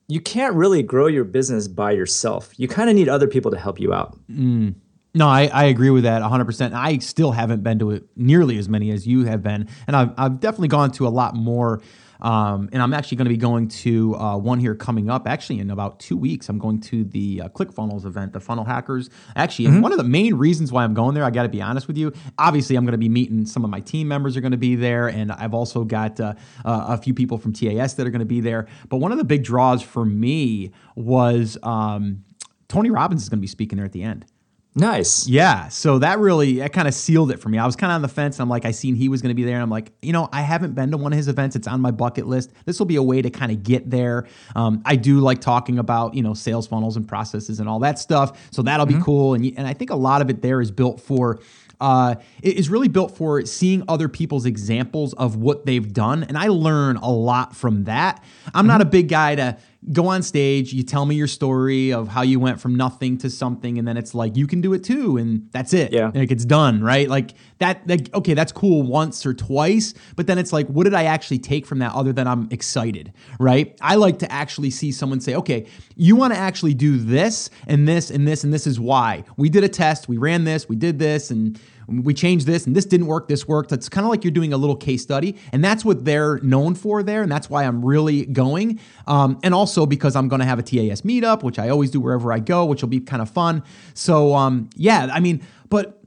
you 0.09 0.21
can't 0.21 0.55
really 0.55 0.83
grow 0.83 1.07
your 1.07 1.25
business 1.25 1.69
by 1.69 1.93
yourself. 1.93 2.53
You 2.57 2.69
kind 2.69 2.91
of 2.91 2.97
need 2.97 3.09
other 3.09 3.29
people 3.29 3.51
to 3.51 3.59
help 3.59 3.81
you 3.81 3.93
out. 3.93 4.19
Mm. 4.31 4.75
No, 5.15 5.29
I, 5.29 5.47
I 5.53 5.65
agree 5.65 5.91
with 5.91 6.05
that 6.05 6.23
100%. 6.23 6.73
I 6.73 6.99
still 6.99 7.33
haven't 7.33 7.63
been 7.63 7.79
to 7.81 7.91
it 7.91 8.05
nearly 8.17 8.57
as 8.59 8.69
many 8.69 8.91
as 8.91 9.07
you 9.07 9.25
have 9.25 9.43
been. 9.43 9.69
And 9.87 9.95
I've, 9.95 10.13
I've 10.17 10.41
definitely 10.41 10.69
gone 10.69 10.91
to 10.93 11.07
a 11.07 11.11
lot 11.11 11.35
more 11.35 11.83
um, 12.23 12.69
and 12.73 12.81
I'm 12.81 12.95
actually 12.95 13.17
going 13.19 13.27
to 13.27 13.35
be 13.35 13.37
going 13.37 13.69
to 13.69 14.15
uh, 14.15 14.37
one 14.37 14.61
here 14.61 14.75
coming 14.75 15.11
up. 15.11 15.27
Actually, 15.27 15.59
in 15.59 15.71
about 15.71 15.99
two 15.99 16.17
weeks, 16.17 16.49
I'm 16.49 16.59
going 16.59 16.81
to 16.83 17.05
the 17.05 17.43
uh, 17.43 17.49
ClickFunnels 17.49 18.07
event, 18.07 18.33
the 18.33 18.41
Funnel 18.41 18.65
Hackers. 18.65 19.11
Actually, 19.35 19.67
mm-hmm. 19.67 19.81
one 19.81 19.93
of 19.93 19.99
the 19.99 20.05
main 20.05 20.35
reasons 20.35 20.73
why 20.73 20.85
I'm 20.85 20.95
going 20.95 21.15
there, 21.15 21.25
I 21.25 21.31
got 21.31 21.43
to 21.43 21.49
be 21.49 21.61
honest 21.61 21.89
with 21.89 21.99
you. 21.99 22.13
Obviously, 22.39 22.77
I'm 22.77 22.85
going 22.85 22.93
to 22.93 22.99
be 22.99 23.09
meeting 23.09 23.45
some 23.45 23.65
of 23.65 23.71
my 23.71 23.81
team 23.81 24.07
members 24.07 24.37
are 24.37 24.41
going 24.41 24.53
to 24.53 24.57
be 24.57 24.77
there, 24.77 25.09
and 25.09 25.33
I've 25.33 25.53
also 25.53 25.85
got 25.85 26.21
uh, 26.21 26.35
a 26.65 26.97
few 26.97 27.13
people 27.13 27.39
from 27.39 27.53
TAS 27.53 27.95
that 27.95 28.07
are 28.07 28.11
going 28.11 28.21
to 28.21 28.25
be 28.25 28.41
there. 28.41 28.69
But 28.89 28.99
one 28.99 29.11
of 29.11 29.19
the 29.19 29.25
big 29.25 29.43
draws 29.43 29.83
for 29.83 30.05
me 30.05 30.71
was 30.95 31.59
um, 31.65 32.25
Tony 32.69 32.91
Robbins 32.91 33.23
is 33.23 33.29
going 33.29 33.39
to 33.39 33.43
be 33.43 33.49
speaking 33.49 33.77
there 33.77 33.85
at 33.85 33.93
the 33.93 34.03
end. 34.05 34.27
Nice. 34.75 35.29
Yeah. 35.29 35.69
So 35.69 35.99
that 35.99 36.19
really 36.19 36.59
that 36.61 36.73
kind 36.73 36.89
of 36.89 36.95
sealed 36.95 37.31
it 37.31 37.41
for 37.41 37.51
me. 37.51 37.59
I 37.59 37.67
was 37.67 37.77
kind 37.77 37.93
of 37.93 37.97
on 37.97 38.03
the 38.03 38.09
fence. 38.09 38.41
I'm 38.41 38.49
like, 38.49 38.65
I 38.65 38.71
seen 38.71 38.95
he 38.95 39.11
was 39.11 39.21
going 39.21 39.29
to 39.29 39.35
be 39.35 39.45
there, 39.45 39.57
and 39.57 39.63
I'm 39.63 39.69
like, 39.69 39.93
you 40.01 40.15
know, 40.15 40.31
I 40.33 40.41
haven't 40.41 40.75
been 40.75 40.91
to 40.93 40.97
one 40.97 41.13
of 41.13 41.17
his 41.19 41.29
events. 41.29 41.57
It's 41.57 41.69
on 41.69 41.83
my 41.83 41.91
bucket 41.91 42.27
list. 42.27 42.53
This 42.65 42.79
will 42.79 42.87
be 42.87 42.97
a 42.97 43.03
way 43.03 43.21
to 43.21 43.29
kind 43.29 43.53
of 43.53 43.63
get 43.63 43.91
there. 43.91 44.27
Um, 44.57 44.81
I 44.87 44.97
do 44.97 45.21
like 45.21 45.43
talking 45.43 45.79
about 45.79 46.15
you 46.15 46.23
know 46.23 46.33
sales 46.33 46.67
funnels 46.67 46.97
and 46.97 47.07
processes 47.07 47.61
and 47.61 47.69
all 47.69 47.81
that 47.81 47.99
stuff. 47.99 48.49
So 48.51 48.63
that'll 48.63 48.87
mm-hmm. 48.87 48.99
be 48.99 49.05
cool. 49.05 49.35
And 49.35 49.45
and 49.59 49.67
I 49.67 49.75
think 49.75 49.91
a 49.91 49.97
lot 49.97 50.23
of 50.23 50.31
it 50.31 50.41
there 50.41 50.63
is 50.63 50.71
built 50.71 51.01
for 51.01 51.41
uh, 51.83 52.15
is 52.43 52.71
really 52.71 52.89
built 52.89 53.17
for 53.17 53.45
seeing 53.45 53.83
other 53.89 54.09
people's 54.09 54.47
examples 54.47 55.13
of 55.15 55.37
what 55.37 55.67
they've 55.67 55.93
done. 55.93 56.23
And 56.23 56.39
I 56.39 56.47
learn 56.47 56.97
a 56.97 57.11
lot 57.11 57.57
from 57.57 57.85
that. 57.85 58.23
I'm 58.47 58.61
mm-hmm. 58.61 58.69
not 58.69 58.81
a 58.81 58.85
big 58.87 59.09
guy 59.09 59.35
to 59.35 59.59
go 59.91 60.07
on 60.07 60.23
stage, 60.23 60.73
you 60.73 60.83
tell 60.83 61.07
me 61.07 61.17
your 61.17 61.27
story 61.27 61.93
of 61.93 62.09
how 62.09 62.23
you 62.23 62.39
went 62.39 62.61
from 62.61 62.77
nothing 62.77 63.19
to 63.19 63.31
something, 63.31 63.79
and 63.79 63.89
then 63.89 63.97
it's 63.97 64.15
like 64.15 64.37
you 64.37 64.47
can 64.47 64.61
do 64.61 64.73
it 64.75 64.85
too, 64.85 65.17
and 65.17 65.49
that's 65.51 65.73
it. 65.73 65.93
Yeah, 65.93 66.11
like 66.15 66.31
it's 66.31 66.45
done, 66.45 66.83
right? 66.83 67.09
Like 67.09 67.35
that. 67.59 67.87
Like 67.87 68.13
okay, 68.15 68.35
that's 68.35 68.53
cool 68.53 68.83
once 68.83 69.27
or 69.27 69.35
twice, 69.35 69.95
but 70.15 70.27
then 70.27 70.39
it's 70.39 70.53
like, 70.53 70.69
what 70.69 70.85
did 70.85 70.95
I 70.95 71.05
actually 71.05 71.39
take 71.39 71.67
from 71.67 71.81
that 71.81 71.93
other 71.95 72.13
than 72.13 72.27
I'm 72.27 72.49
excited, 72.51 73.13
right? 73.41 73.77
I 73.81 73.97
like 73.97 74.19
to 74.21 74.31
actually 74.31 74.71
see 74.71 74.93
someone 74.93 75.21
say, 75.21 75.35
okay, 75.35 75.67
you 75.97 76.15
want 76.15 76.33
to 76.33 76.39
actually 76.39 76.75
do 76.75 76.97
this 76.97 77.51
and 77.67 77.89
this 77.89 78.11
and 78.11 78.27
this 78.27 78.45
and 78.45 78.53
this 78.53 78.67
is 78.67 78.79
why 78.79 79.25
we 79.37 79.49
did 79.49 79.65
a 79.65 79.69
test, 79.69 80.09
we 80.09 80.17
ran 80.17 80.45
this, 80.45 80.69
we 80.69 80.77
did 80.77 80.99
this, 80.99 81.31
and 81.31 81.61
we 81.89 82.15
changed 82.15 82.47
this 82.47 82.67
and 82.67 82.75
this 82.75 82.85
didn't 82.85 83.07
work, 83.07 83.29
this 83.29 83.47
worked. 83.47 83.73
It's 83.73 83.89
kind 83.89 84.05
of 84.05 84.11
like 84.11 84.25
you're 84.25 84.33
doing 84.33 84.53
a 84.53 84.57
little 84.57 84.77
case 84.77 85.03
study. 85.03 85.37
And 85.53 85.65
that's 85.65 85.85
what 85.85 86.05
they're 86.05 86.39
known 86.39 86.75
for 86.75 87.03
there. 87.03 87.23
And 87.23 87.31
that's 87.31 87.51
why 87.51 87.65
I'm 87.65 87.85
really 87.85 88.27
going. 88.27 88.81
Um, 89.07 89.39
and 89.43 89.55
also 89.55 89.87
because 89.87 90.17
I'm 90.17 90.29
going 90.29 90.41
to 90.41 90.47
have 90.47 90.59
a 90.59 90.63
TAS 90.63 91.03
meetup, 91.03 91.43
which 91.43 91.59
I 91.59 91.69
always 91.69 91.91
do 91.91 92.01
wherever 92.01 92.33
I 92.33 92.39
go, 92.39 92.65
which 92.65 92.83
will 92.83 92.89
be 92.89 93.01
kind 93.01 93.23
of 93.23 93.31
fun. 93.31 93.63
So, 93.95 94.35
um, 94.35 94.71
yeah, 94.77 95.09
I 95.13 95.21
mean, 95.21 95.45
but 95.69 96.03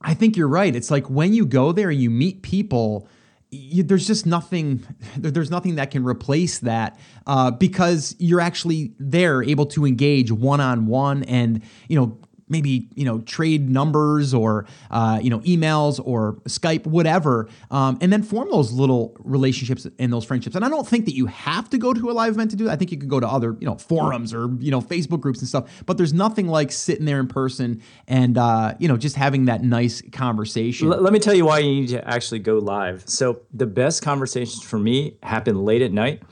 I 0.00 0.14
think 0.14 0.36
you're 0.36 0.48
right. 0.48 0.74
It's 0.74 0.90
like 0.90 1.08
when 1.10 1.34
you 1.34 1.46
go 1.46 1.72
there 1.72 1.90
and 1.90 2.00
you 2.00 2.10
meet 2.10 2.42
people, 2.42 3.08
you, 3.50 3.82
there's 3.82 4.06
just 4.06 4.26
nothing 4.26 4.86
there's 5.16 5.50
nothing 5.50 5.76
that 5.76 5.90
can 5.90 6.04
replace 6.04 6.58
that 6.58 6.98
uh, 7.26 7.50
because 7.50 8.14
you're 8.18 8.40
actually 8.40 8.92
there 8.98 9.42
able 9.42 9.66
to 9.66 9.86
engage 9.86 10.30
one-on-one 10.30 11.24
and 11.24 11.62
you 11.88 11.98
know 11.98 12.18
maybe 12.48 12.88
you 12.94 13.04
know 13.04 13.20
trade 13.20 13.68
numbers 13.68 14.34
or 14.34 14.66
uh, 14.90 15.18
you 15.22 15.30
know 15.30 15.40
emails 15.40 16.00
or 16.04 16.34
Skype, 16.44 16.86
whatever, 16.86 17.48
um, 17.70 17.98
and 18.00 18.12
then 18.12 18.22
form 18.22 18.50
those 18.50 18.72
little 18.72 19.16
relationships 19.20 19.86
and 19.98 20.12
those 20.12 20.24
friendships. 20.24 20.56
And 20.56 20.64
I 20.64 20.68
don't 20.68 20.86
think 20.86 21.04
that 21.06 21.14
you 21.14 21.26
have 21.26 21.70
to 21.70 21.78
go 21.78 21.92
to 21.92 22.10
a 22.10 22.12
live 22.12 22.34
event 22.34 22.50
to 22.52 22.56
do 22.56 22.64
that. 22.64 22.72
I 22.72 22.76
think 22.76 22.92
you 22.92 22.98
could 22.98 23.08
go 23.08 23.20
to 23.20 23.28
other 23.28 23.56
you 23.60 23.66
know 23.66 23.76
forums 23.76 24.34
or 24.34 24.48
you 24.58 24.70
know 24.70 24.80
Facebook 24.80 25.20
groups 25.20 25.40
and 25.40 25.48
stuff. 25.48 25.82
But 25.86 25.96
there's 25.96 26.12
nothing 26.12 26.48
like 26.48 26.72
sitting 26.72 27.04
there 27.04 27.20
in 27.20 27.28
person 27.28 27.82
and 28.06 28.38
uh, 28.38 28.74
you 28.78 28.88
know 28.88 28.96
just 28.96 29.16
having 29.16 29.46
that 29.46 29.62
nice 29.62 30.02
conversation. 30.12 30.92
L- 30.92 31.00
let 31.00 31.12
me 31.12 31.18
tell 31.18 31.34
you 31.34 31.46
why 31.46 31.58
you 31.58 31.80
need 31.80 31.88
to 31.88 32.08
actually 32.08 32.40
go 32.40 32.58
live. 32.58 33.04
So 33.06 33.40
the 33.52 33.66
best 33.66 34.02
conversations 34.02 34.62
for 34.62 34.78
me 34.78 35.16
happen 35.22 35.64
late 35.64 35.82
at 35.82 35.92
night 35.92 36.22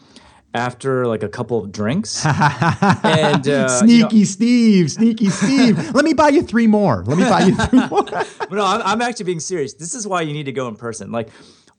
after 0.54 1.06
like 1.06 1.22
a 1.22 1.28
couple 1.28 1.62
of 1.62 1.72
drinks. 1.72 2.24
and 2.26 3.48
uh, 3.48 3.68
sneaky 3.68 4.16
you 4.16 4.22
know, 4.22 4.26
Steve, 4.26 4.92
sneaky 4.92 5.28
Steve. 5.30 5.94
Let 5.94 6.04
me 6.04 6.14
buy 6.14 6.28
you 6.28 6.42
three 6.42 6.66
more. 6.66 7.04
Let 7.04 7.18
me 7.18 7.24
buy 7.24 7.40
you 7.40 7.54
three 7.56 7.86
more. 7.88 8.04
no, 8.50 8.64
I'm, 8.64 8.82
I'm 8.82 9.02
actually 9.02 9.26
being 9.26 9.40
serious. 9.40 9.74
This 9.74 9.94
is 9.94 10.06
why 10.06 10.22
you 10.22 10.32
need 10.32 10.44
to 10.44 10.52
go 10.52 10.68
in 10.68 10.76
person. 10.76 11.12
Like 11.12 11.28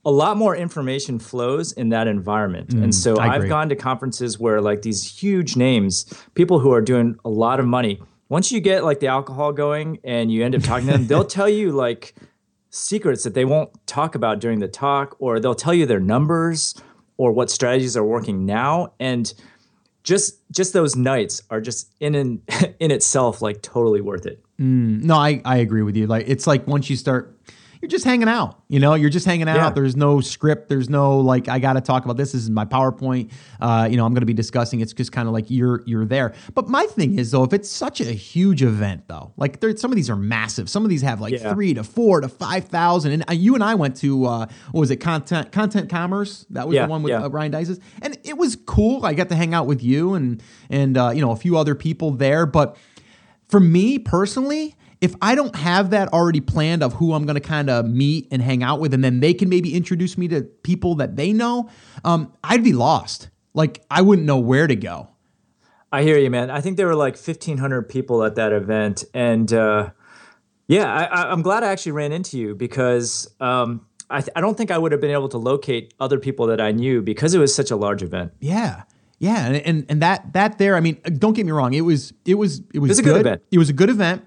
a 0.05 0.11
lot 0.11 0.37
more 0.37 0.55
information 0.55 1.19
flows 1.19 1.73
in 1.73 1.89
that 1.89 2.07
environment. 2.07 2.69
Mm, 2.69 2.83
and 2.83 2.95
so 2.95 3.19
I've 3.19 3.49
gone 3.49 3.67
to 3.69 3.75
conferences 3.75 4.39
where 4.39 4.61
like 4.61 4.81
these 4.81 5.05
huge 5.05 5.57
names, 5.57 6.05
people 6.33 6.59
who 6.59 6.71
are 6.71 6.81
doing 6.81 7.17
a 7.25 7.29
lot 7.29 7.59
of 7.59 7.65
money, 7.65 8.01
once 8.29 8.51
you 8.51 8.61
get 8.61 8.83
like 8.83 8.99
the 8.99 9.07
alcohol 9.07 9.51
going 9.51 9.99
and 10.03 10.31
you 10.31 10.45
end 10.45 10.55
up 10.55 10.61
talking 10.61 10.87
to 10.87 10.93
them, 10.93 11.07
they'll 11.07 11.25
tell 11.39 11.49
you 11.49 11.71
like 11.71 12.15
secrets 12.69 13.23
that 13.23 13.33
they 13.33 13.45
won't 13.45 13.69
talk 13.87 14.15
about 14.15 14.39
during 14.39 14.59
the 14.59 14.67
talk, 14.67 15.15
or 15.19 15.39
they'll 15.39 15.55
tell 15.55 15.73
you 15.73 15.85
their 15.85 15.99
numbers 15.99 16.75
or 17.17 17.31
what 17.31 17.49
strategies 17.49 17.97
are 17.97 18.03
working 18.03 18.45
now. 18.45 18.93
And 18.99 19.31
just 20.03 20.39
just 20.51 20.73
those 20.73 20.95
nights 20.95 21.41
are 21.49 21.59
just 21.59 21.93
in 21.99 22.15
in, 22.15 22.41
in 22.79 22.91
itself 22.91 23.41
like 23.41 23.61
totally 23.61 24.01
worth 24.01 24.25
it. 24.25 24.43
Mm, 24.59 25.03
no 25.03 25.15
I, 25.15 25.41
I 25.43 25.57
agree 25.57 25.83
with 25.83 25.95
you. 25.95 26.07
Like 26.07 26.25
it's 26.27 26.47
like 26.47 26.65
once 26.65 26.89
you 26.89 26.95
start 26.95 27.36
you're 27.81 27.89
just 27.89 28.05
hanging 28.05 28.27
out. 28.27 28.61
You 28.67 28.79
know, 28.79 28.93
you're 28.95 29.09
just 29.09 29.25
hanging 29.25 29.47
out. 29.47 29.55
Yeah. 29.55 29.69
There's 29.69 29.95
no 29.95 30.21
script. 30.21 30.69
There's 30.69 30.89
no 30.89 31.19
like 31.19 31.47
I 31.47 31.59
got 31.59 31.73
to 31.73 31.81
talk 31.81 32.05
about 32.05 32.17
this. 32.17 32.31
This 32.31 32.43
is 32.43 32.49
my 32.49 32.65
PowerPoint. 32.65 33.31
Uh, 33.59 33.87
you 33.89 33.97
know, 33.97 34.05
I'm 34.05 34.13
going 34.13 34.21
to 34.21 34.27
be 34.27 34.33
discussing. 34.33 34.81
It's 34.81 34.93
just 34.93 35.11
kind 35.11 35.27
of 35.27 35.33
like 35.33 35.49
you're 35.49 35.83
you're 35.85 36.05
there. 36.05 36.33
But 36.53 36.67
my 36.67 36.85
thing 36.85 37.19
is 37.19 37.31
though, 37.31 37.43
if 37.43 37.53
it's 37.53 37.69
such 37.69 38.01
a 38.01 38.05
huge 38.05 38.63
event 38.63 39.07
though, 39.07 39.33
like 39.37 39.63
some 39.77 39.91
of 39.91 39.95
these 39.95 40.09
are 40.09 40.15
massive. 40.15 40.69
Some 40.69 40.83
of 40.83 40.89
these 40.89 41.01
have 41.01 41.21
like 41.21 41.33
yeah. 41.33 41.53
three 41.53 41.73
to 41.73 41.83
four 41.83 42.21
to 42.21 42.29
five 42.29 42.65
thousand. 42.65 43.11
And 43.13 43.29
uh, 43.29 43.33
you 43.33 43.55
and 43.55 43.63
I 43.63 43.75
went 43.75 43.95
to 43.97 44.25
uh, 44.25 44.47
what 44.71 44.81
was 44.81 44.91
it? 44.91 44.97
Content 44.97 45.51
Content 45.51 45.89
Commerce. 45.89 46.45
That 46.49 46.67
was 46.67 46.75
yeah, 46.75 46.85
the 46.85 46.89
one 46.89 47.03
with 47.03 47.13
uh, 47.13 47.29
Ryan 47.29 47.51
Deiss, 47.51 47.79
and 48.01 48.17
it 48.23 48.37
was 48.37 48.55
cool. 48.55 49.05
I 49.05 49.13
got 49.13 49.29
to 49.29 49.35
hang 49.35 49.53
out 49.53 49.67
with 49.67 49.83
you 49.83 50.13
and 50.15 50.41
and 50.69 50.97
uh, 50.97 51.11
you 51.11 51.21
know 51.21 51.31
a 51.31 51.37
few 51.37 51.57
other 51.57 51.75
people 51.75 52.11
there. 52.11 52.45
But 52.45 52.77
for 53.47 53.59
me 53.59 53.97
personally 53.97 54.75
if 55.01 55.15
I 55.21 55.35
don't 55.35 55.55
have 55.55 55.91
that 55.91 56.11
already 56.13 56.41
planned 56.41 56.83
of 56.83 56.93
who 56.93 57.13
I'm 57.13 57.25
going 57.25 57.35
to 57.35 57.41
kind 57.41 57.69
of 57.69 57.85
meet 57.85 58.27
and 58.31 58.41
hang 58.41 58.63
out 58.63 58.79
with, 58.79 58.93
and 58.93 59.03
then 59.03 59.19
they 59.19 59.33
can 59.33 59.49
maybe 59.49 59.75
introduce 59.75 60.17
me 60.17 60.27
to 60.29 60.41
people 60.41 60.95
that 60.95 61.15
they 61.15 61.33
know, 61.33 61.69
um, 62.03 62.33
I'd 62.43 62.63
be 62.63 62.73
lost. 62.73 63.29
Like 63.53 63.83
I 63.89 64.01
wouldn't 64.01 64.25
know 64.25 64.37
where 64.37 64.67
to 64.67 64.75
go. 64.75 65.09
I 65.91 66.03
hear 66.03 66.17
you, 66.17 66.29
man. 66.29 66.49
I 66.49 66.61
think 66.61 66.77
there 66.77 66.87
were 66.87 66.95
like 66.95 67.15
1,500 67.15 67.83
people 67.83 68.23
at 68.23 68.35
that 68.35 68.51
event, 68.51 69.05
and 69.13 69.51
uh, 69.53 69.91
yeah, 70.67 70.91
I, 70.91 71.31
am 71.31 71.41
glad 71.41 71.63
I 71.63 71.71
actually 71.71 71.93
ran 71.93 72.11
into 72.11 72.37
you 72.37 72.55
because 72.55 73.27
um, 73.39 73.85
I, 74.09 74.19
th- 74.19 74.31
I 74.35 74.41
don't 74.41 74.57
think 74.57 74.69
I 74.69 74.77
would 74.77 74.91
have 74.91 74.99
been 74.99 75.11
able 75.11 75.29
to 75.29 75.37
locate 75.37 75.93
other 75.99 76.19
people 76.19 76.47
that 76.47 76.59
I 76.59 76.71
knew 76.71 77.01
because 77.01 77.33
it 77.33 77.39
was 77.39 77.55
such 77.55 77.71
a 77.71 77.75
large 77.75 78.03
event. 78.03 78.33
Yeah. 78.39 78.83
Yeah, 79.19 79.47
and, 79.47 79.55
and 79.55 79.85
and 79.89 80.01
that 80.03 80.33
that 80.33 80.59
there, 80.59 80.75
I 80.75 80.79
mean, 80.79 81.01
don't 81.17 81.33
get 81.33 81.43
me 81.43 81.51
wrong, 81.51 81.73
it 81.73 81.81
was 81.81 82.13
it 82.23 82.35
was 82.35 82.61
it 82.71 82.77
was, 82.77 82.89
it 82.89 82.89
was 82.89 82.99
a 82.99 83.01
good 83.01 83.17
event. 83.17 83.41
It 83.49 83.57
was 83.57 83.67
a 83.67 83.73
good 83.73 83.89
event 83.89 84.23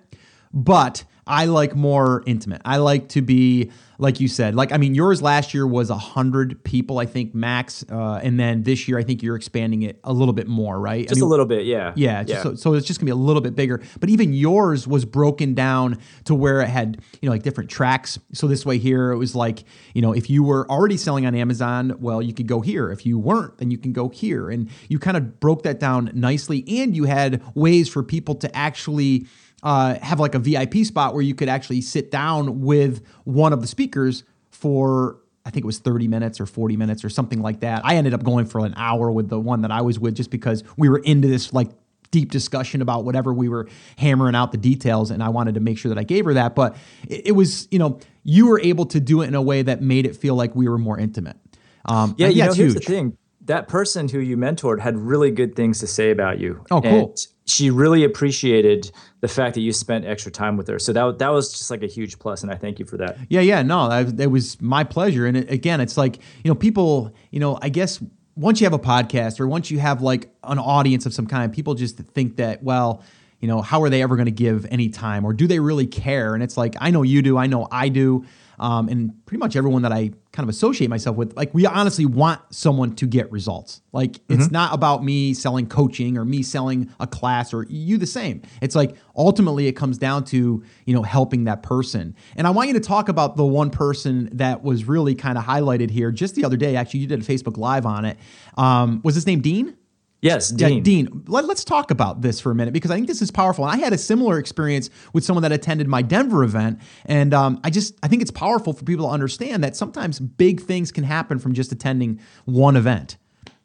but 0.53 1.05
I 1.27 1.45
like 1.45 1.77
more 1.77 2.25
intimate. 2.27 2.61
I 2.65 2.79
like 2.79 3.09
to 3.11 3.23
be 3.23 3.71
like 3.99 4.19
you 4.19 4.27
said. 4.27 4.57
Like 4.57 4.73
I 4.73 4.79
mean, 4.79 4.95
yours 4.97 5.23
last 5.23 5.55
year 5.55 5.65
was 5.65 5.89
a 5.89 5.97
hundred 5.97 6.65
people, 6.65 6.99
I 6.99 7.07
think 7.07 7.35
max, 7.35 7.85
uh, 7.89 8.21
and 8.23 8.41
then 8.41 8.65
this 8.65 8.89
year 8.89 8.99
I 8.99 9.05
think 9.05 9.23
you're 9.23 9.37
expanding 9.37 9.83
it 9.83 10.01
a 10.03 10.13
little 10.13 10.33
bit 10.33 10.49
more, 10.49 10.81
right? 10.81 11.07
Just 11.07 11.13
I 11.13 11.21
mean, 11.21 11.25
a 11.25 11.29
little 11.29 11.47
bit, 11.47 11.67
yeah. 11.67 11.93
Yeah. 11.95 12.25
yeah. 12.27 12.43
So, 12.43 12.55
so, 12.57 12.75
it's 12.75 12.87
just 12.87 12.99
gonna 12.99 13.07
be 13.07 13.13
a 13.13 13.15
little 13.15 13.43
bit 13.43 13.55
bigger. 13.55 13.81
But 14.01 14.09
even 14.09 14.33
yours 14.33 14.89
was 14.89 15.05
broken 15.05 15.55
down 15.55 15.99
to 16.25 16.35
where 16.35 16.63
it 16.63 16.69
had 16.69 17.01
you 17.21 17.29
know 17.29 17.33
like 17.33 17.45
different 17.45 17.71
tracks. 17.71 18.19
So 18.33 18.49
this 18.49 18.67
way 18.67 18.79
here 18.79 19.13
it 19.13 19.17
was 19.17 19.37
like 19.37 19.63
you 19.95 20.03
know 20.03 20.13
if 20.13 20.29
you 20.31 20.43
were 20.43 20.69
already 20.69 20.97
selling 20.97 21.27
on 21.27 21.35
Amazon, 21.37 21.95
well 22.01 22.21
you 22.21 22.35
could 22.35 22.49
go 22.49 22.61
here. 22.61 22.91
If 22.91 23.07
you 23.07 23.19
weren't, 23.19 23.59
then 23.59 23.71
you 23.71 23.79
can 23.79 23.93
go 23.93 24.09
here, 24.09 24.51
and 24.51 24.69
you 24.89 24.99
kind 24.99 25.17
of 25.17 25.39
broke 25.39 25.63
that 25.63 25.79
down 25.79 26.11
nicely. 26.13 26.65
And 26.81 26.97
you 26.97 27.05
had 27.05 27.41
ways 27.55 27.89
for 27.89 28.03
people 28.03 28.35
to 28.37 28.57
actually 28.57 29.27
uh, 29.63 29.99
have 30.01 30.21
like 30.21 30.35
a 30.35 30.39
VIP 30.39 30.85
spot 30.85 31.15
where 31.15 31.23
you 31.23 31.35
could 31.35 31.49
actually 31.49 31.81
sit 31.81 32.11
down 32.11 32.61
with 32.61 33.05
one 33.25 33.53
of 33.53 33.61
the 33.61 33.67
speakers 33.67 34.25
for 34.51 35.19
I 35.45 35.51
think 35.51 35.65
it 35.65 35.67
was 35.67 35.79
30 35.79 36.07
minutes 36.07 36.41
or 36.41 36.47
40 36.47 36.77
minutes 36.77 37.03
or 37.05 37.09
something 37.09 37.41
like 37.41 37.61
that. 37.61 37.85
I 37.85 37.97
ended 37.97 38.13
up 38.13 38.23
going 38.23 38.47
for 38.47 38.65
an 38.65 38.75
hour 38.77 39.11
with 39.11 39.29
the 39.29 39.41
one 39.41 39.63
that 39.63 39.71
I 39.71 39.81
was 39.81 39.99
with 39.99 40.15
just 40.15 40.31
because 40.31 40.63
we 40.77 40.89
were 40.89 40.99
into 40.99 41.29
this 41.29 41.53
like 41.53 41.71
deep 42.11 42.31
discussion 42.31 42.83
about 42.83 43.05
whatever 43.05 43.33
we 43.33 43.49
were 43.49 43.69
hammering 43.97 44.35
out 44.35 44.53
the 44.53 44.59
details 44.59 45.11
and 45.11 45.23
I 45.23 45.29
wanted 45.29 45.55
to 45.55 45.61
make 45.61 45.79
sure 45.79 45.89
that 45.91 45.99
I 45.99 46.03
gave 46.03 46.25
her 46.25 46.35
that 46.35 46.55
but 46.55 46.77
it, 47.09 47.29
it 47.29 47.33
was 47.33 47.69
you 47.71 47.79
know 47.79 48.01
you 48.25 48.49
were 48.49 48.61
able 48.61 48.87
to 48.87 49.01
do 49.01 49.23
it 49.23 49.29
in 49.29 49.35
a 49.35 49.43
way 49.43 49.63
that 49.63 49.81
made 49.81 50.07
it 50.07 50.17
feel 50.17 50.35
like 50.35 50.55
we 50.55 50.69
were 50.69 50.79
more 50.79 50.99
intimate 50.99 51.37
um, 51.85 52.15
yeah 52.19 52.29
you 52.29 52.45
know 52.45 52.53
here's 52.53 52.75
huge. 52.75 52.75
the 52.75 52.81
thing 52.81 53.17
that 53.43 53.69
person 53.69 54.09
who 54.09 54.19
you 54.19 54.37
mentored 54.37 54.81
had 54.81 54.97
really 54.97 55.31
good 55.31 55.57
things 55.57 55.79
to 55.79 55.87
say 55.87 56.11
about 56.11 56.39
you 56.39 56.65
oh 56.71 56.81
cool 56.81 57.09
and 57.09 57.27
she 57.51 57.71
really 57.71 58.05
appreciated 58.05 58.91
the 59.21 59.29
fact 59.29 59.55
that 59.55 59.61
you 59.61 59.73
spent 59.73 60.05
extra 60.07 60.31
time 60.31 60.57
with 60.57 60.69
her. 60.69 60.79
So 60.79 60.93
that 60.93 61.19
that 61.19 61.29
was 61.29 61.51
just 61.51 61.71
like 61.71 61.83
a 61.83 61.87
huge 61.87 62.19
plus, 62.19 62.43
and 62.43 62.53
I 62.53 62.57
thank 62.57 62.79
you 62.79 62.85
for 62.85 62.97
that. 62.99 63.19
Yeah, 63.29 63.41
yeah, 63.41 63.63
no, 63.63 63.89
that, 63.89 64.21
it 64.21 64.31
was 64.31 64.61
my 64.61 64.85
pleasure. 64.85 65.27
And 65.27 65.37
it, 65.37 65.51
again, 65.51 65.81
it's 65.81 65.97
like 65.97 66.19
you 66.45 66.51
know, 66.51 66.55
people, 66.55 67.15
you 67.31 67.41
know, 67.41 67.59
I 67.61 67.69
guess 67.69 68.03
once 68.37 68.61
you 68.61 68.67
have 68.67 68.73
a 68.73 68.79
podcast 68.79 69.41
or 69.41 69.47
once 69.47 69.71
you 69.71 69.79
have 69.81 70.01
like 70.01 70.33
an 70.45 70.59
audience 70.59 71.05
of 71.07 71.13
some 71.13 71.27
kind, 71.27 71.53
people 71.53 71.75
just 71.75 71.99
think 71.99 72.37
that 72.37 72.63
well. 72.63 73.03
You 73.41 73.49
know, 73.49 73.63
how 73.63 73.83
are 73.83 73.89
they 73.89 74.03
ever 74.03 74.17
going 74.17 74.27
to 74.27 74.31
give 74.31 74.67
any 74.71 74.91
time 74.91 75.25
or 75.25 75.33
do 75.33 75.47
they 75.47 75.61
really 75.61 75.87
care? 75.87 76.35
And 76.35 76.43
it's 76.43 76.59
like, 76.59 76.77
I 76.79 76.91
know 76.91 77.01
you 77.01 77.23
do, 77.23 77.39
I 77.39 77.47
know 77.47 77.67
I 77.73 77.89
do 77.89 78.27
um, 78.61 78.89
and 78.89 79.13
pretty 79.25 79.39
much 79.39 79.57
everyone 79.57 79.83
that 79.83 79.93
I 79.93 80.11
kind 80.33 80.45
of 80.45 80.51
associate 80.51 80.89
myself 80.89 81.17
with, 81.17 81.35
like 81.35 81.53
we 81.55 81.65
honestly 81.65 82.05
want 82.05 82.41
someone 82.51 82.95
to 82.97 83.07
get 83.07 83.33
results. 83.33 83.81
Like 83.91 84.13
mm-hmm. 84.13 84.35
it's 84.35 84.51
not 84.51 84.75
about 84.75 85.03
me 85.03 85.33
selling 85.33 85.67
coaching 85.67 86.19
or 86.19 86.27
me 86.27 86.43
selling 86.43 86.91
a 87.01 87.07
class 87.07 87.55
or 87.55 87.65
you 87.71 87.97
the 87.97 88.07
same. 88.07 88.43
It's 88.61 88.77
like 88.77 88.97
ultimately 89.17 89.67
it 89.67 89.73
comes 89.73 89.97
down 89.97 90.25
to 90.27 90.63
you 90.85 90.95
know 90.95 91.03
helping 91.03 91.45
that 91.45 91.63
person. 91.63 92.15
And 92.37 92.47
I 92.47 92.51
want 92.51 92.69
you 92.69 92.75
to 92.75 92.81
talk 92.81 93.09
about 93.09 93.37
the 93.37 93.47
one 93.47 93.71
person 93.71 94.29
that 94.37 94.63
was 94.63 94.85
really 94.85 95.15
kind 95.15 95.39
of 95.39 95.45
highlighted 95.45 95.91
here 95.91 96.13
just 96.13 96.35
the 96.35 96.45
other 96.45 96.59
day. 96.59 96.77
Actually, 96.77 97.01
you 97.01 97.07
did 97.07 97.21
a 97.21 97.25
Facebook 97.25 97.57
Live 97.57 97.87
on 97.87 98.05
it. 98.05 98.19
Um, 98.59 99.01
was 99.03 99.15
his 99.15 99.27
name 99.27 99.41
Dean? 99.41 99.75
Yes, 100.23 100.51
Dean. 100.51 100.77
Yeah, 100.77 100.83
Dean. 100.83 101.25
Let, 101.29 101.45
us 101.47 101.65
talk 101.65 101.91
about 101.91 102.21
this 102.21 102.41
for 102.41 102.51
a 102.51 102.55
minute 102.55 102.75
because 102.75 102.91
I 102.91 102.95
think 102.95 103.07
this 103.07 103.23
is 103.23 103.31
powerful. 103.31 103.67
And 103.67 103.73
I 103.73 103.83
had 103.83 103.93
a 103.93 103.99
similar 103.99 104.39
experience 104.39 104.91
with 105.15 105.25
someone 105.25 105.43
that 105.43 105.53
attended 105.53 105.89
my 105.89 106.03
Denver 106.03 106.45
event, 106.45 106.81
and 107.07 107.33
um, 107.33 107.61
I 107.65 107.71
just 107.71 107.95
I 108.03 108.09
think 108.09 108.21
it's 108.21 108.31
powerful 108.31 108.73
for 108.73 108.85
people 108.85 109.07
to 109.07 109.13
understand 109.13 109.65
that 109.65 109.77
sometimes 109.77 110.21
big 110.21 110.61
things 110.61 110.93
can 110.93 111.05
happen 111.05 111.39
from 111.39 111.55
just 111.55 111.73
attending 111.73 112.21
one 112.45 112.77
event. 112.77 113.17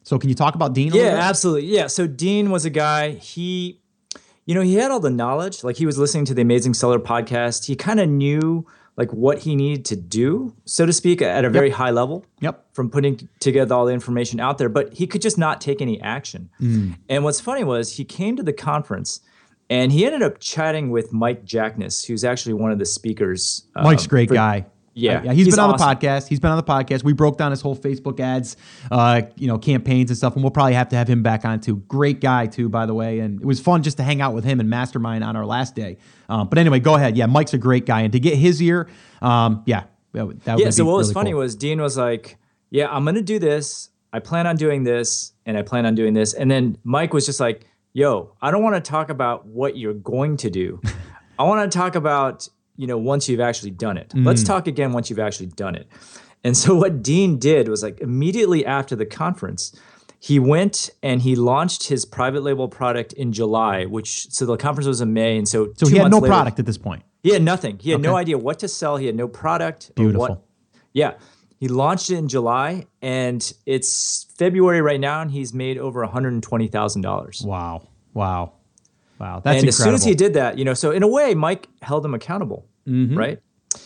So, 0.03 0.17
can 0.17 0.29
you 0.29 0.35
talk 0.35 0.55
about 0.55 0.73
Dean? 0.73 0.93
yeah, 0.93 1.17
absolutely. 1.21 1.65
Yeah. 1.65 1.87
So 1.87 2.07
Dean 2.07 2.51
was 2.51 2.63
a 2.63 2.69
guy. 2.69 3.11
He, 3.11 3.81
you 4.45 4.55
know, 4.55 4.61
he 4.61 4.75
had 4.75 4.91
all 4.91 4.99
the 4.99 5.09
knowledge. 5.09 5.63
Like 5.63 5.77
he 5.77 5.85
was 5.85 5.97
listening 5.97 6.25
to 6.25 6.33
the 6.33 6.41
Amazing 6.41 6.75
Seller 6.75 6.99
podcast. 6.99 7.65
He 7.65 7.75
kind 7.75 7.99
of 7.99 8.07
knew 8.07 8.65
like 8.97 9.11
what 9.11 9.39
he 9.39 9.55
needed 9.55 9.85
to 9.85 9.95
do, 9.95 10.55
so 10.65 10.85
to 10.85 10.93
speak, 10.93 11.21
at 11.21 11.43
a 11.43 11.49
very 11.49 11.67
yep. 11.67 11.77
high 11.77 11.91
level. 11.91 12.25
Yep. 12.39 12.65
From 12.73 12.89
putting 12.89 13.27
together 13.39 13.75
all 13.75 13.85
the 13.85 13.93
information 13.93 14.39
out 14.39 14.57
there, 14.57 14.69
but 14.69 14.93
he 14.93 15.07
could 15.07 15.21
just 15.21 15.37
not 15.37 15.61
take 15.61 15.81
any 15.81 15.99
action. 16.01 16.49
Mm. 16.61 16.97
And 17.09 17.23
what's 17.23 17.41
funny 17.41 17.63
was 17.63 17.97
he 17.97 18.05
came 18.05 18.35
to 18.37 18.43
the 18.43 18.53
conference 18.53 19.21
and 19.69 19.91
he 19.91 20.05
ended 20.05 20.21
up 20.21 20.39
chatting 20.39 20.91
with 20.91 21.11
Mike 21.11 21.45
Jackness, 21.45 22.05
who's 22.05 22.23
actually 22.23 22.53
one 22.53 22.71
of 22.71 22.79
the 22.79 22.85
speakers. 22.85 23.65
Mike's 23.75 24.05
a 24.05 24.09
great 24.09 24.29
for, 24.29 24.35
guy. 24.35 24.65
Yeah, 24.95 25.23
yeah 25.23 25.33
he's, 25.33 25.45
he's 25.45 25.55
been 25.55 25.63
on 25.63 25.73
awesome. 25.73 25.89
the 25.89 25.95
podcast. 26.07 26.29
He's 26.29 26.39
been 26.39 26.51
on 26.51 26.57
the 26.57 26.63
podcast. 26.63 27.03
We 27.03 27.11
broke 27.11 27.37
down 27.37 27.51
his 27.51 27.59
whole 27.59 27.75
Facebook 27.75 28.21
ads, 28.21 28.55
uh, 28.89 29.23
you 29.35 29.47
know, 29.47 29.57
campaigns 29.57 30.09
and 30.09 30.17
stuff, 30.17 30.35
and 30.35 30.43
we'll 30.43 30.51
probably 30.51 30.73
have 30.73 30.87
to 30.89 30.95
have 30.95 31.09
him 31.09 31.21
back 31.21 31.43
on 31.43 31.59
too. 31.59 31.77
Great 31.89 32.21
guy 32.21 32.47
too, 32.47 32.69
by 32.69 32.85
the 32.85 32.93
way, 32.93 33.19
and 33.19 33.41
it 33.41 33.45
was 33.45 33.59
fun 33.59 33.83
just 33.83 33.97
to 33.97 34.03
hang 34.03 34.21
out 34.21 34.33
with 34.33 34.45
him 34.45 34.61
and 34.61 34.69
mastermind 34.69 35.23
on 35.23 35.35
our 35.35 35.45
last 35.45 35.75
day. 35.75 35.97
Um, 36.29 36.47
but 36.47 36.57
anyway, 36.57 36.79
go 36.79 36.95
ahead. 36.95 37.17
Yeah, 37.17 37.25
Mike's 37.25 37.53
a 37.53 37.57
great 37.57 37.85
guy, 37.85 38.01
and 38.01 38.13
to 38.13 38.19
get 38.21 38.37
his 38.37 38.61
ear, 38.61 38.87
um, 39.21 39.63
yeah, 39.65 39.83
that, 40.13 40.43
that 40.45 40.59
yeah. 40.59 40.69
So 40.69 40.85
what 40.85 40.95
was 40.95 41.11
funny 41.11 41.31
cool. 41.31 41.41
was 41.41 41.57
Dean 41.57 41.81
was 41.81 41.97
like, 41.97 42.37
"Yeah, 42.69 42.87
I'm 42.89 43.03
gonna 43.03 43.21
do 43.21 43.37
this. 43.37 43.89
I 44.13 44.19
plan 44.19 44.47
on 44.47 44.55
doing 44.55 44.85
this, 44.85 45.33
and 45.45 45.57
I 45.57 45.61
plan 45.61 45.85
on 45.85 45.95
doing 45.95 46.13
this." 46.13 46.33
And 46.33 46.49
then 46.49 46.77
Mike 46.85 47.13
was 47.13 47.25
just 47.25 47.41
like, 47.41 47.67
"Yo, 47.91 48.33
I 48.41 48.49
don't 48.49 48.63
want 48.63 48.75
to 48.75 48.89
talk 48.89 49.09
about 49.09 49.45
what 49.45 49.75
you're 49.75 49.93
going 49.93 50.37
to 50.37 50.49
do. 50.49 50.81
I 51.37 51.43
want 51.43 51.69
to 51.69 51.77
talk 51.77 51.95
about 51.95 52.47
you 52.77 52.87
know, 52.87 52.97
once 52.97 53.29
you've 53.29 53.39
actually 53.39 53.71
done 53.71 53.97
it. 53.97 54.09
Mm. 54.09 54.25
Let's 54.25 54.43
talk 54.43 54.67
again 54.67 54.93
once 54.93 55.09
you've 55.09 55.19
actually 55.19 55.47
done 55.47 55.75
it. 55.75 55.87
And 56.43 56.55
so 56.55 56.75
what 56.75 57.01
Dean 57.01 57.39
did 57.39 57.67
was 57.67 57.81
like 57.81 57.99
immediately 58.01 58.65
after 58.65 58.95
the 58.95 59.05
conference, 59.05 59.75
he 60.19 60.39
went 60.39 60.89
and 61.03 61.21
he 61.21 61.35
launched 61.35 61.87
his 61.87 62.05
private 62.05 62.41
label 62.41 62.67
product 62.67 63.13
in 63.13 63.31
July, 63.31 63.85
which 63.85 64.29
so 64.31 64.45
the 64.45 64.57
conference 64.57 64.87
was 64.87 65.01
in 65.01 65.13
May, 65.13 65.37
and 65.37 65.47
so 65.47 65.73
so 65.75 65.87
he 65.87 65.97
had 65.97 66.11
no 66.11 66.17
later, 66.17 66.31
product 66.31 66.59
at 66.59 66.65
this 66.65 66.77
point. 66.77 67.03
He 67.23 67.31
had 67.31 67.41
nothing. 67.41 67.79
He 67.79 67.91
had 67.91 67.99
okay. 67.99 68.07
no 68.07 68.15
idea 68.15 68.37
what 68.37 68.59
to 68.59 68.67
sell. 68.67 68.97
He 68.97 69.05
had 69.07 69.15
no 69.15 69.27
product. 69.27 69.93
Beautiful. 69.95 70.43
Yeah, 70.93 71.13
he 71.59 71.67
launched 71.67 72.09
it 72.09 72.15
in 72.15 72.27
July, 72.27 72.85
and 73.01 73.53
it's 73.65 74.27
February 74.37 74.81
right 74.81 74.99
now, 74.99 75.21
and 75.21 75.31
he's 75.31 75.53
made 75.53 75.77
over 75.77 76.01
one 76.01 76.11
hundred 76.11 76.33
and 76.33 76.43
twenty 76.43 76.67
thousand 76.67 77.01
dollars. 77.01 77.43
Wow! 77.45 77.87
Wow! 78.13 78.53
Wow! 79.19 79.41
That's 79.43 79.59
and 79.59 79.67
incredible. 79.67 79.69
as 79.69 79.77
soon 79.77 79.93
as 79.93 80.03
he 80.03 80.15
did 80.15 80.33
that, 80.33 80.57
you 80.57 80.65
know, 80.65 80.73
so 80.73 80.91
in 80.91 81.03
a 81.03 81.07
way, 81.07 81.33
Mike 81.35 81.67
held 81.81 82.05
him 82.05 82.13
accountable, 82.13 82.67
mm-hmm. 82.87 83.17
right? 83.17 83.39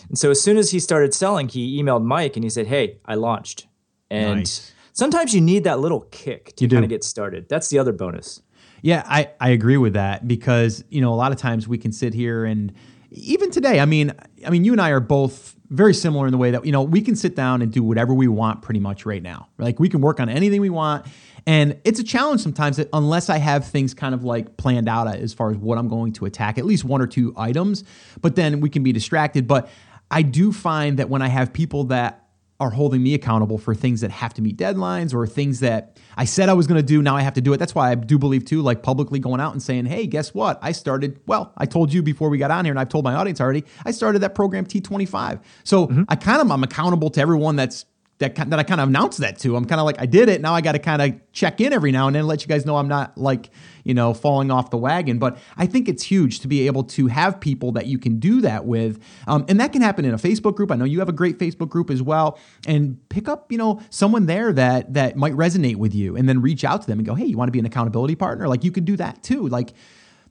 And 0.07 0.17
so 0.17 0.31
as 0.31 0.41
soon 0.41 0.57
as 0.57 0.71
he 0.71 0.79
started 0.79 1.13
selling, 1.13 1.49
he 1.49 1.81
emailed 1.81 2.03
Mike 2.03 2.35
and 2.35 2.43
he 2.43 2.49
said, 2.49 2.67
"Hey, 2.67 2.97
I 3.05 3.15
launched." 3.15 3.67
And 4.11 4.39
nice 4.39 4.73
sometimes 4.99 5.33
you 5.33 5.41
need 5.41 5.63
that 5.63 5.79
little 5.79 6.01
kick 6.11 6.55
to 6.57 6.67
kind 6.67 6.83
of 6.83 6.89
get 6.89 7.03
started. 7.03 7.47
That's 7.49 7.69
the 7.69 7.79
other 7.79 7.93
bonus. 7.93 8.41
Yeah, 8.81 9.03
I, 9.07 9.31
I 9.39 9.49
agree 9.49 9.77
with 9.77 9.93
that 9.93 10.27
because, 10.27 10.83
you 10.89 11.01
know, 11.01 11.11
a 11.13 11.15
lot 11.15 11.31
of 11.31 11.37
times 11.37 11.67
we 11.67 11.77
can 11.77 11.91
sit 11.91 12.13
here 12.13 12.45
and 12.45 12.71
even 13.11 13.49
today, 13.49 13.79
I 13.79 13.85
mean, 13.85 14.13
I 14.45 14.51
mean, 14.51 14.63
you 14.63 14.71
and 14.71 14.79
I 14.79 14.91
are 14.91 14.99
both 14.99 15.55
very 15.69 15.93
similar 15.93 16.27
in 16.27 16.31
the 16.31 16.37
way 16.37 16.51
that, 16.51 16.65
you 16.65 16.71
know, 16.71 16.83
we 16.83 17.01
can 17.01 17.15
sit 17.15 17.35
down 17.35 17.61
and 17.61 17.71
do 17.71 17.83
whatever 17.83 18.13
we 18.13 18.27
want 18.27 18.61
pretty 18.61 18.79
much 18.79 19.05
right 19.05 19.21
now. 19.21 19.49
Like 19.57 19.79
we 19.79 19.89
can 19.89 20.01
work 20.01 20.19
on 20.19 20.29
anything 20.29 20.61
we 20.61 20.69
want. 20.69 21.07
And 21.45 21.79
it's 21.83 21.99
a 21.99 22.03
challenge 22.03 22.41
sometimes 22.41 22.77
that 22.77 22.89
unless 22.93 23.29
I 23.29 23.37
have 23.37 23.65
things 23.65 23.93
kind 23.93 24.13
of 24.13 24.23
like 24.23 24.57
planned 24.57 24.89
out 24.89 25.07
as 25.07 25.33
far 25.33 25.51
as 25.51 25.57
what 25.57 25.77
I'm 25.77 25.87
going 25.87 26.13
to 26.13 26.25
attack, 26.25 26.57
at 26.57 26.65
least 26.65 26.83
one 26.83 27.01
or 27.01 27.07
two 27.07 27.33
items, 27.37 27.83
but 28.21 28.35
then 28.35 28.59
we 28.59 28.69
can 28.69 28.83
be 28.83 28.91
distracted. 28.91 29.47
But 29.47 29.69
I 30.11 30.21
do 30.21 30.51
find 30.51 30.99
that 30.99 31.09
when 31.09 31.21
I 31.21 31.27
have 31.27 31.53
people 31.53 31.85
that 31.85 32.29
are 32.59 32.71
holding 32.71 33.01
me 33.01 33.13
accountable 33.13 33.57
for 33.57 33.73
things 33.73 34.01
that 34.01 34.11
have 34.11 34.33
to 34.33 34.41
meet 34.41 34.57
deadlines 34.57 35.13
or 35.13 35.25
things 35.25 35.61
that 35.61 35.97
I 36.17 36.25
said 36.25 36.49
I 36.49 36.53
was 36.53 36.67
going 36.67 36.77
to 36.79 36.85
do. 36.85 37.01
Now 37.01 37.15
I 37.15 37.21
have 37.21 37.35
to 37.35 37.41
do 37.41 37.53
it. 37.53 37.57
That's 37.57 37.73
why 37.73 37.89
I 37.89 37.95
do 37.95 38.17
believe 38.17 38.43
too, 38.43 38.61
like 38.61 38.83
publicly 38.83 39.17
going 39.19 39.39
out 39.39 39.53
and 39.53 39.63
saying, 39.63 39.85
"Hey, 39.85 40.07
guess 40.07 40.33
what? 40.33 40.59
I 40.61 40.73
started. 40.73 41.21
Well, 41.25 41.53
I 41.57 41.65
told 41.65 41.93
you 41.93 42.03
before 42.03 42.29
we 42.29 42.37
got 42.37 42.51
on 42.51 42.65
here, 42.65 42.73
and 42.73 42.79
I've 42.79 42.89
told 42.89 43.05
my 43.05 43.15
audience 43.15 43.39
already. 43.39 43.63
I 43.85 43.91
started 43.91 44.19
that 44.19 44.35
program 44.35 44.65
T25. 44.65 45.41
So 45.63 45.87
mm-hmm. 45.87 46.03
I 46.09 46.17
kind 46.17 46.41
of 46.41 46.51
I'm 46.51 46.63
accountable 46.63 47.09
to 47.11 47.21
everyone 47.21 47.55
that's 47.55 47.85
that 48.19 48.35
that 48.35 48.59
I 48.59 48.63
kind 48.63 48.79
of 48.79 48.89
announced 48.89 49.19
that 49.19 49.39
to. 49.39 49.55
I'm 49.55 49.65
kind 49.65 49.79
of 49.79 49.85
like 49.85 49.99
I 49.99 50.05
did 50.05 50.29
it. 50.29 50.41
Now 50.41 50.53
I 50.53 50.61
got 50.61 50.73
to 50.73 50.79
kind 50.79 51.01
of 51.01 51.31
check 51.31 51.59
in 51.59 51.73
every 51.73 51.91
now 51.91 52.07
and 52.07 52.15
then, 52.15 52.27
let 52.27 52.41
you 52.41 52.47
guys 52.47 52.65
know 52.65 52.77
I'm 52.77 52.87
not 52.87 53.17
like 53.17 53.49
you 53.83 53.95
know, 53.95 54.13
falling 54.13 54.51
off 54.51 54.69
the 54.69 54.77
wagon. 54.77 55.17
But 55.17 55.39
I 55.57 55.65
think 55.65 55.89
it's 55.89 56.03
huge 56.03 56.41
to 56.41 56.47
be 56.47 56.67
able 56.67 56.83
to 56.83 57.07
have 57.07 57.39
people 57.39 57.71
that 57.71 57.87
you 57.87 57.97
can 57.97 58.19
do 58.19 58.41
that 58.41 58.65
with. 58.65 59.01
Um, 59.27 59.45
and 59.47 59.59
that 59.59 59.73
can 59.73 59.81
happen 59.81 60.05
in 60.05 60.13
a 60.13 60.17
Facebook 60.17 60.55
group. 60.55 60.71
I 60.71 60.75
know 60.75 60.85
you 60.85 60.99
have 60.99 61.09
a 61.09 61.13
great 61.13 61.39
Facebook 61.39 61.69
group 61.69 61.89
as 61.89 62.01
well. 62.01 62.37
And 62.67 62.97
pick 63.09 63.27
up, 63.27 63.51
you 63.51 63.57
know, 63.57 63.81
someone 63.89 64.27
there 64.27 64.53
that 64.53 64.93
that 64.93 65.15
might 65.15 65.33
resonate 65.33 65.77
with 65.77 65.95
you 65.95 66.15
and 66.15 66.29
then 66.29 66.41
reach 66.41 66.63
out 66.63 66.81
to 66.81 66.87
them 66.87 66.99
and 66.99 67.05
go, 67.05 67.15
hey, 67.15 67.25
you 67.25 67.35
want 67.35 67.47
to 67.47 67.51
be 67.51 67.59
an 67.59 67.65
accountability 67.65 68.15
partner? 68.15 68.47
Like 68.47 68.63
you 68.63 68.71
could 68.71 68.85
do 68.85 68.95
that 68.97 69.23
too. 69.23 69.47
Like 69.47 69.73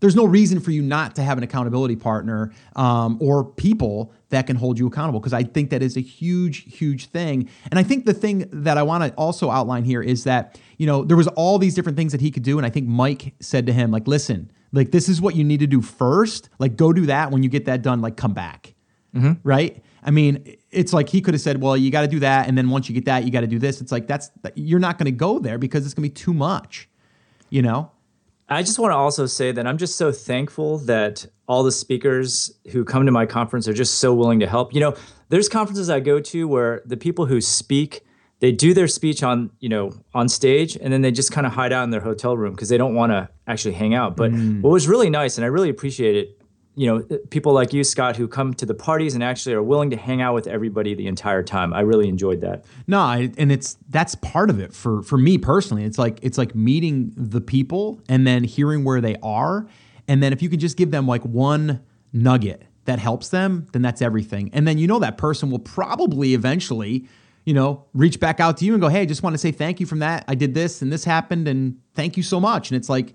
there's 0.01 0.17
no 0.17 0.25
reason 0.25 0.61
for 0.61 0.71
you 0.71 0.83
not 0.83 1.15
to 1.17 1.23
have 1.23 1.39
an 1.39 1.45
accountability 1.45 1.97
partner 1.97 2.53
um, 2.77 3.19
or 3.21 3.45
people 3.45 4.13
that 4.31 4.47
can 4.47 4.57
hold 4.57 4.79
you 4.79 4.87
accountable 4.87 5.21
because 5.21 5.33
I 5.33 5.43
think 5.43 5.71
that 5.71 5.83
is 5.83 5.97
a 5.97 6.01
huge, 6.01 6.77
huge 6.77 7.07
thing. 7.07 7.49
And 7.71 7.79
I 7.79 7.83
think 7.83 8.05
the 8.05 8.15
thing 8.15 8.49
that 8.53 8.79
I 8.79 8.83
want 8.83 9.05
to 9.05 9.13
also 9.15 9.51
outline 9.51 9.85
here 9.85 10.03
is 10.03 10.25
that 10.25 10.61
you 10.77 10.87
know 10.87 11.05
there 11.05 11.17
was 11.17 11.29
all 11.29 11.59
these 11.59 11.75
different 11.75 11.97
things 11.97 12.13
that 12.13 12.21
he 12.21 12.31
could 12.31 12.43
do, 12.43 12.59
and 12.59 12.67
I 12.67 12.71
think 12.71 12.87
Mike 12.87 13.35
said 13.41 13.67
to 13.67 13.73
him 13.73 13.91
like, 13.91 14.07
"Listen, 14.07 14.51
like 14.73 14.91
this 14.91 15.09
is 15.09 15.21
what 15.21 15.35
you 15.35 15.45
need 15.45 15.61
to 15.61 15.67
do 15.67 15.81
first. 15.81 16.49
Like 16.59 16.77
go 16.77 16.93
do 16.93 17.07
that. 17.07 17.31
When 17.31 17.43
you 17.43 17.49
get 17.49 17.65
that 17.67 17.83
done, 17.83 18.01
like 18.01 18.17
come 18.17 18.35
back." 18.35 18.75
Mm-hmm. 19.15 19.33
Right? 19.43 19.83
I 20.03 20.11
mean, 20.11 20.57
it's 20.71 20.93
like 20.93 21.09
he 21.09 21.21
could 21.21 21.35
have 21.35 21.41
said, 21.41 21.61
"Well, 21.61 21.77
you 21.77 21.91
got 21.91 22.03
to 22.03 22.09
do 22.09 22.21
that, 22.21 22.49
and 22.49 22.57
then 22.57 22.71
once 22.71 22.89
you 22.89 22.95
get 22.95 23.07
that, 23.07 23.25
you 23.25 23.31
got 23.31 23.41
to 23.41 23.47
do 23.47 23.59
this." 23.59 23.81
It's 23.81 23.93
like 23.93 24.07
that's 24.07 24.31
you're 24.55 24.79
not 24.79 24.99
going 24.99 25.07
to 25.07 25.13
go 25.13 25.39
there 25.39 25.59
because 25.59 25.85
it's 25.85 25.95
going 25.95 26.09
to 26.09 26.11
be 26.11 26.15
too 26.15 26.35
much. 26.35 26.89
You 27.51 27.63
know. 27.63 27.91
I 28.49 28.63
just 28.63 28.79
want 28.79 28.93
to 28.93 28.97
also 28.97 29.27
say 29.27 29.53
that 29.53 29.67
I'm 29.67 29.77
just 29.77 29.97
so 29.97 30.11
thankful 30.11 30.79
that 30.79 31.27
all 31.47 31.63
the 31.63 31.73
speakers 31.73 32.51
who 32.71 32.85
come 32.85 33.05
to 33.05 33.13
my 33.13 33.27
conference 33.27 33.69
are 33.69 33.75
just 33.75 33.99
so 33.99 34.15
willing 34.15 34.41
to 34.41 34.47
help. 34.47 34.73
You 34.73 34.81
know, 34.81 34.97
there's 35.29 35.49
conferences 35.49 35.91
I 35.91 36.01
go 36.01 36.19
to 36.21 36.49
where 36.49 36.83
the 36.87 36.97
people 36.97 37.27
who 37.27 37.41
speak, 37.41 38.05
they 38.41 38.53
do 38.53 38.73
their 38.73 38.89
speech 38.89 39.23
on, 39.23 39.51
you 39.61 39.69
know, 39.69 39.93
on 40.15 40.29
stage 40.29 40.77
and 40.77 40.93
then 40.93 41.03
they 41.03 41.11
just 41.11 41.31
kind 41.31 41.47
of 41.47 41.53
hide 41.53 41.73
out 41.73 41.85
in 41.85 41.91
their 41.91 42.01
hotel 42.01 42.37
room 42.37 42.55
because 42.55 42.71
they 42.71 42.79
don't 42.79 42.95
want 42.95 43.13
to 43.13 43.29
actually 43.47 43.75
hang 43.75 43.95
out. 43.95 44.17
But 44.17 44.33
mm. 44.33 44.63
what 44.63 44.71
was 44.71 44.89
really 44.89 45.11
nice 45.11 45.37
and 45.37 45.45
I 45.45 45.49
really 45.49 45.69
appreciate 45.69 46.17
it 46.17 46.38
you 46.79 46.87
know 46.87 47.05
uh, 47.11 47.19
people 47.31 47.53
like 47.53 47.73
you 47.73 47.83
scott 47.83 48.17
who 48.17 48.29
come 48.29 48.55
to 48.55 48.65
the 48.65 48.73
parties 48.73 49.15
and 49.15 49.25
actually 49.25 49.53
are 49.53 49.63
willing 49.63 49.91
to 49.91 49.97
hang 49.97 50.23
out 50.23 50.33
with 50.33 50.47
everybody 50.47 50.95
the 50.95 51.09
entire 51.09 51.43
time. 51.43 51.75
I 51.75 51.81
really 51.81 52.09
enjoyed 52.09 52.41
that. 52.43 52.65
No 52.87 53.01
I, 53.01 53.33
and 53.37 53.51
it's 53.51 53.77
that's 53.89 54.15
part 54.15 54.49
of 54.49 54.61
it 54.61 54.73
for 54.73 55.03
for 55.03 55.19
me 55.19 55.39
personally. 55.39 55.83
It's 55.85 55.99
like 55.99 56.21
it's 56.23 56.39
like 56.39 56.55
meeting 56.55 57.13
the 57.17 57.41
people 57.41 58.01
and 58.09 58.27
then 58.27 58.45
hearing 58.45 58.85
where 58.85 59.01
they 59.01 59.17
are. 59.25 59.67
And 60.07 60.23
then 60.23 60.33
if 60.33 60.41
you 60.41 60.49
can 60.49 60.61
just 60.61 60.77
give 60.77 60.93
them 60.93 61.07
like 61.07 61.23
one 61.23 61.83
nugget 62.13 62.63
that 62.85 63.01
helps 63.01 63.29
them 63.29 63.67
then 63.73 63.83
that's 63.83 64.01
everything. 64.01 64.49
And 64.53 64.67
then 64.67 64.79
you 64.79 64.87
know 64.87 65.01
that 65.01 65.19
person 65.19 65.51
will 65.51 65.59
probably 65.59 66.33
eventually 66.35 67.09
you 67.45 67.55
know 67.55 67.87
reach 67.93 68.21
back 68.21 68.39
out 68.39 68.57
to 68.59 68.65
you 68.65 68.75
and 68.75 68.81
go 68.81 68.89
hey 68.89 69.01
i 69.01 69.07
just 69.07 69.23
want 69.23 69.35
to 69.35 69.39
say 69.39 69.51
thank 69.51 69.81
you 69.81 69.87
from 69.87 69.99
that. 69.99 70.25
I 70.29 70.37
did 70.37 70.55
this 70.55 70.81
and 70.81 70.93
this 70.93 71.05
happened 71.05 71.49
and 71.49 71.81
thank 71.95 72.17
you 72.17 72.23
so 72.23 72.39
much. 72.39 72.71
And 72.71 72.77
it's 72.77 72.89
like 72.89 73.15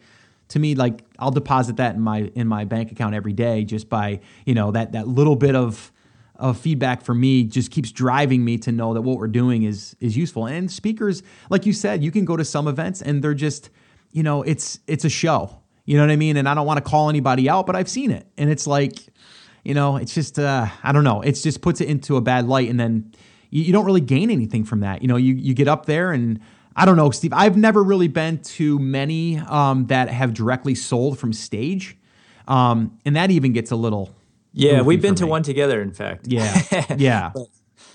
to 0.50 0.60
me 0.60 0.76
like 0.76 1.04
I'll 1.20 1.32
deposit 1.32 1.78
that 1.78 1.96
in 1.96 2.02
my 2.02 2.32
in 2.36 2.48
my 2.48 2.66
bank 2.66 2.92
account 2.92 3.16
every 3.16 3.34
day 3.34 3.64
just 3.64 3.90
by 3.90 4.20
you 4.46 4.54
know 4.54 4.72
that 4.72 4.92
that 4.92 5.08
little 5.08 5.36
bit 5.36 5.56
of 5.56 5.92
of 6.36 6.58
feedback 6.58 7.04
for 7.04 7.14
me 7.14 7.44
just 7.44 7.72
keeps 7.72 7.92
driving 7.92 8.44
me 8.44 8.58
to 8.58 8.72
know 8.72 8.94
that 8.94 9.02
what 9.02 9.18
we're 9.18 9.28
doing 9.28 9.64
is 9.64 9.96
is 10.00 10.18
useful. 10.18 10.46
And 10.46 10.70
speakers 10.70 11.24
like 11.50 11.66
you 11.66 11.74
said 11.74 12.04
you 12.04 12.12
can 12.12 12.26
go 12.26 12.36
to 12.38 12.46
some 12.46 12.68
events 12.68 13.02
and 13.02 13.24
they're 13.24 13.34
just 13.34 13.70
you 14.12 14.24
know 14.24 14.44
it's 14.44 14.80
it's 14.88 15.06
a 15.06 15.10
show. 15.10 15.60
You 15.86 15.98
know 15.98 16.04
what 16.04 16.12
I 16.12 16.16
mean? 16.16 16.38
And 16.38 16.48
I 16.48 16.54
don't 16.54 16.66
want 16.66 16.84
to 16.84 16.90
call 16.90 17.10
anybody 17.10 17.50
out 17.50 17.66
but 17.66 17.76
I've 17.76 17.90
seen 17.90 18.12
it. 18.12 18.28
And 18.38 18.50
it's 18.50 18.68
like 18.68 19.00
you 19.64 19.74
know 19.74 19.98
it's 19.98 20.14
just 20.14 20.40
uh, 20.40 20.68
I 20.84 20.92
don't 20.92 21.04
know. 21.04 21.22
It's 21.22 21.42
just 21.42 21.62
puts 21.62 21.82
it 21.82 21.88
into 21.88 22.18
a 22.18 22.22
bad 22.22 22.48
light 22.48 22.70
and 22.70 22.80
then 22.80 23.14
you, 23.50 23.64
you 23.64 23.74
don't 23.74 23.86
really 23.86 24.02
gain 24.02 24.30
anything 24.32 24.66
from 24.66 24.82
that. 24.82 25.02
You 25.02 25.08
know 25.08 25.18
you 25.18 25.36
you 25.36 25.54
get 25.54 25.68
up 25.68 25.86
there 25.86 26.12
and 26.12 26.40
I 26.76 26.86
don't 26.86 26.98
know, 26.98 27.12
Steve. 27.12 27.34
I've 27.34 27.58
never 27.58 27.84
really 27.84 28.08
been 28.08 28.40
to 28.40 28.80
many 28.80 29.38
um, 29.38 29.88
that 29.88 30.10
have 30.10 30.34
directly 30.34 30.76
sold 30.76 31.20
from 31.20 31.34
stage, 31.34 31.98
um, 32.48 32.98
and 33.06 33.16
that 33.16 33.32
even 33.32 33.54
gets 33.54 33.72
a 33.72 33.76
little. 33.76 34.14
Yeah, 34.54 34.82
we've 34.82 35.02
been 35.02 35.16
to 35.16 35.28
one 35.28 35.44
together. 35.44 35.82
In 35.82 35.92
fact. 35.92 36.28
Yeah, 36.28 36.62
yeah. 36.98 37.32
but, 37.34 37.48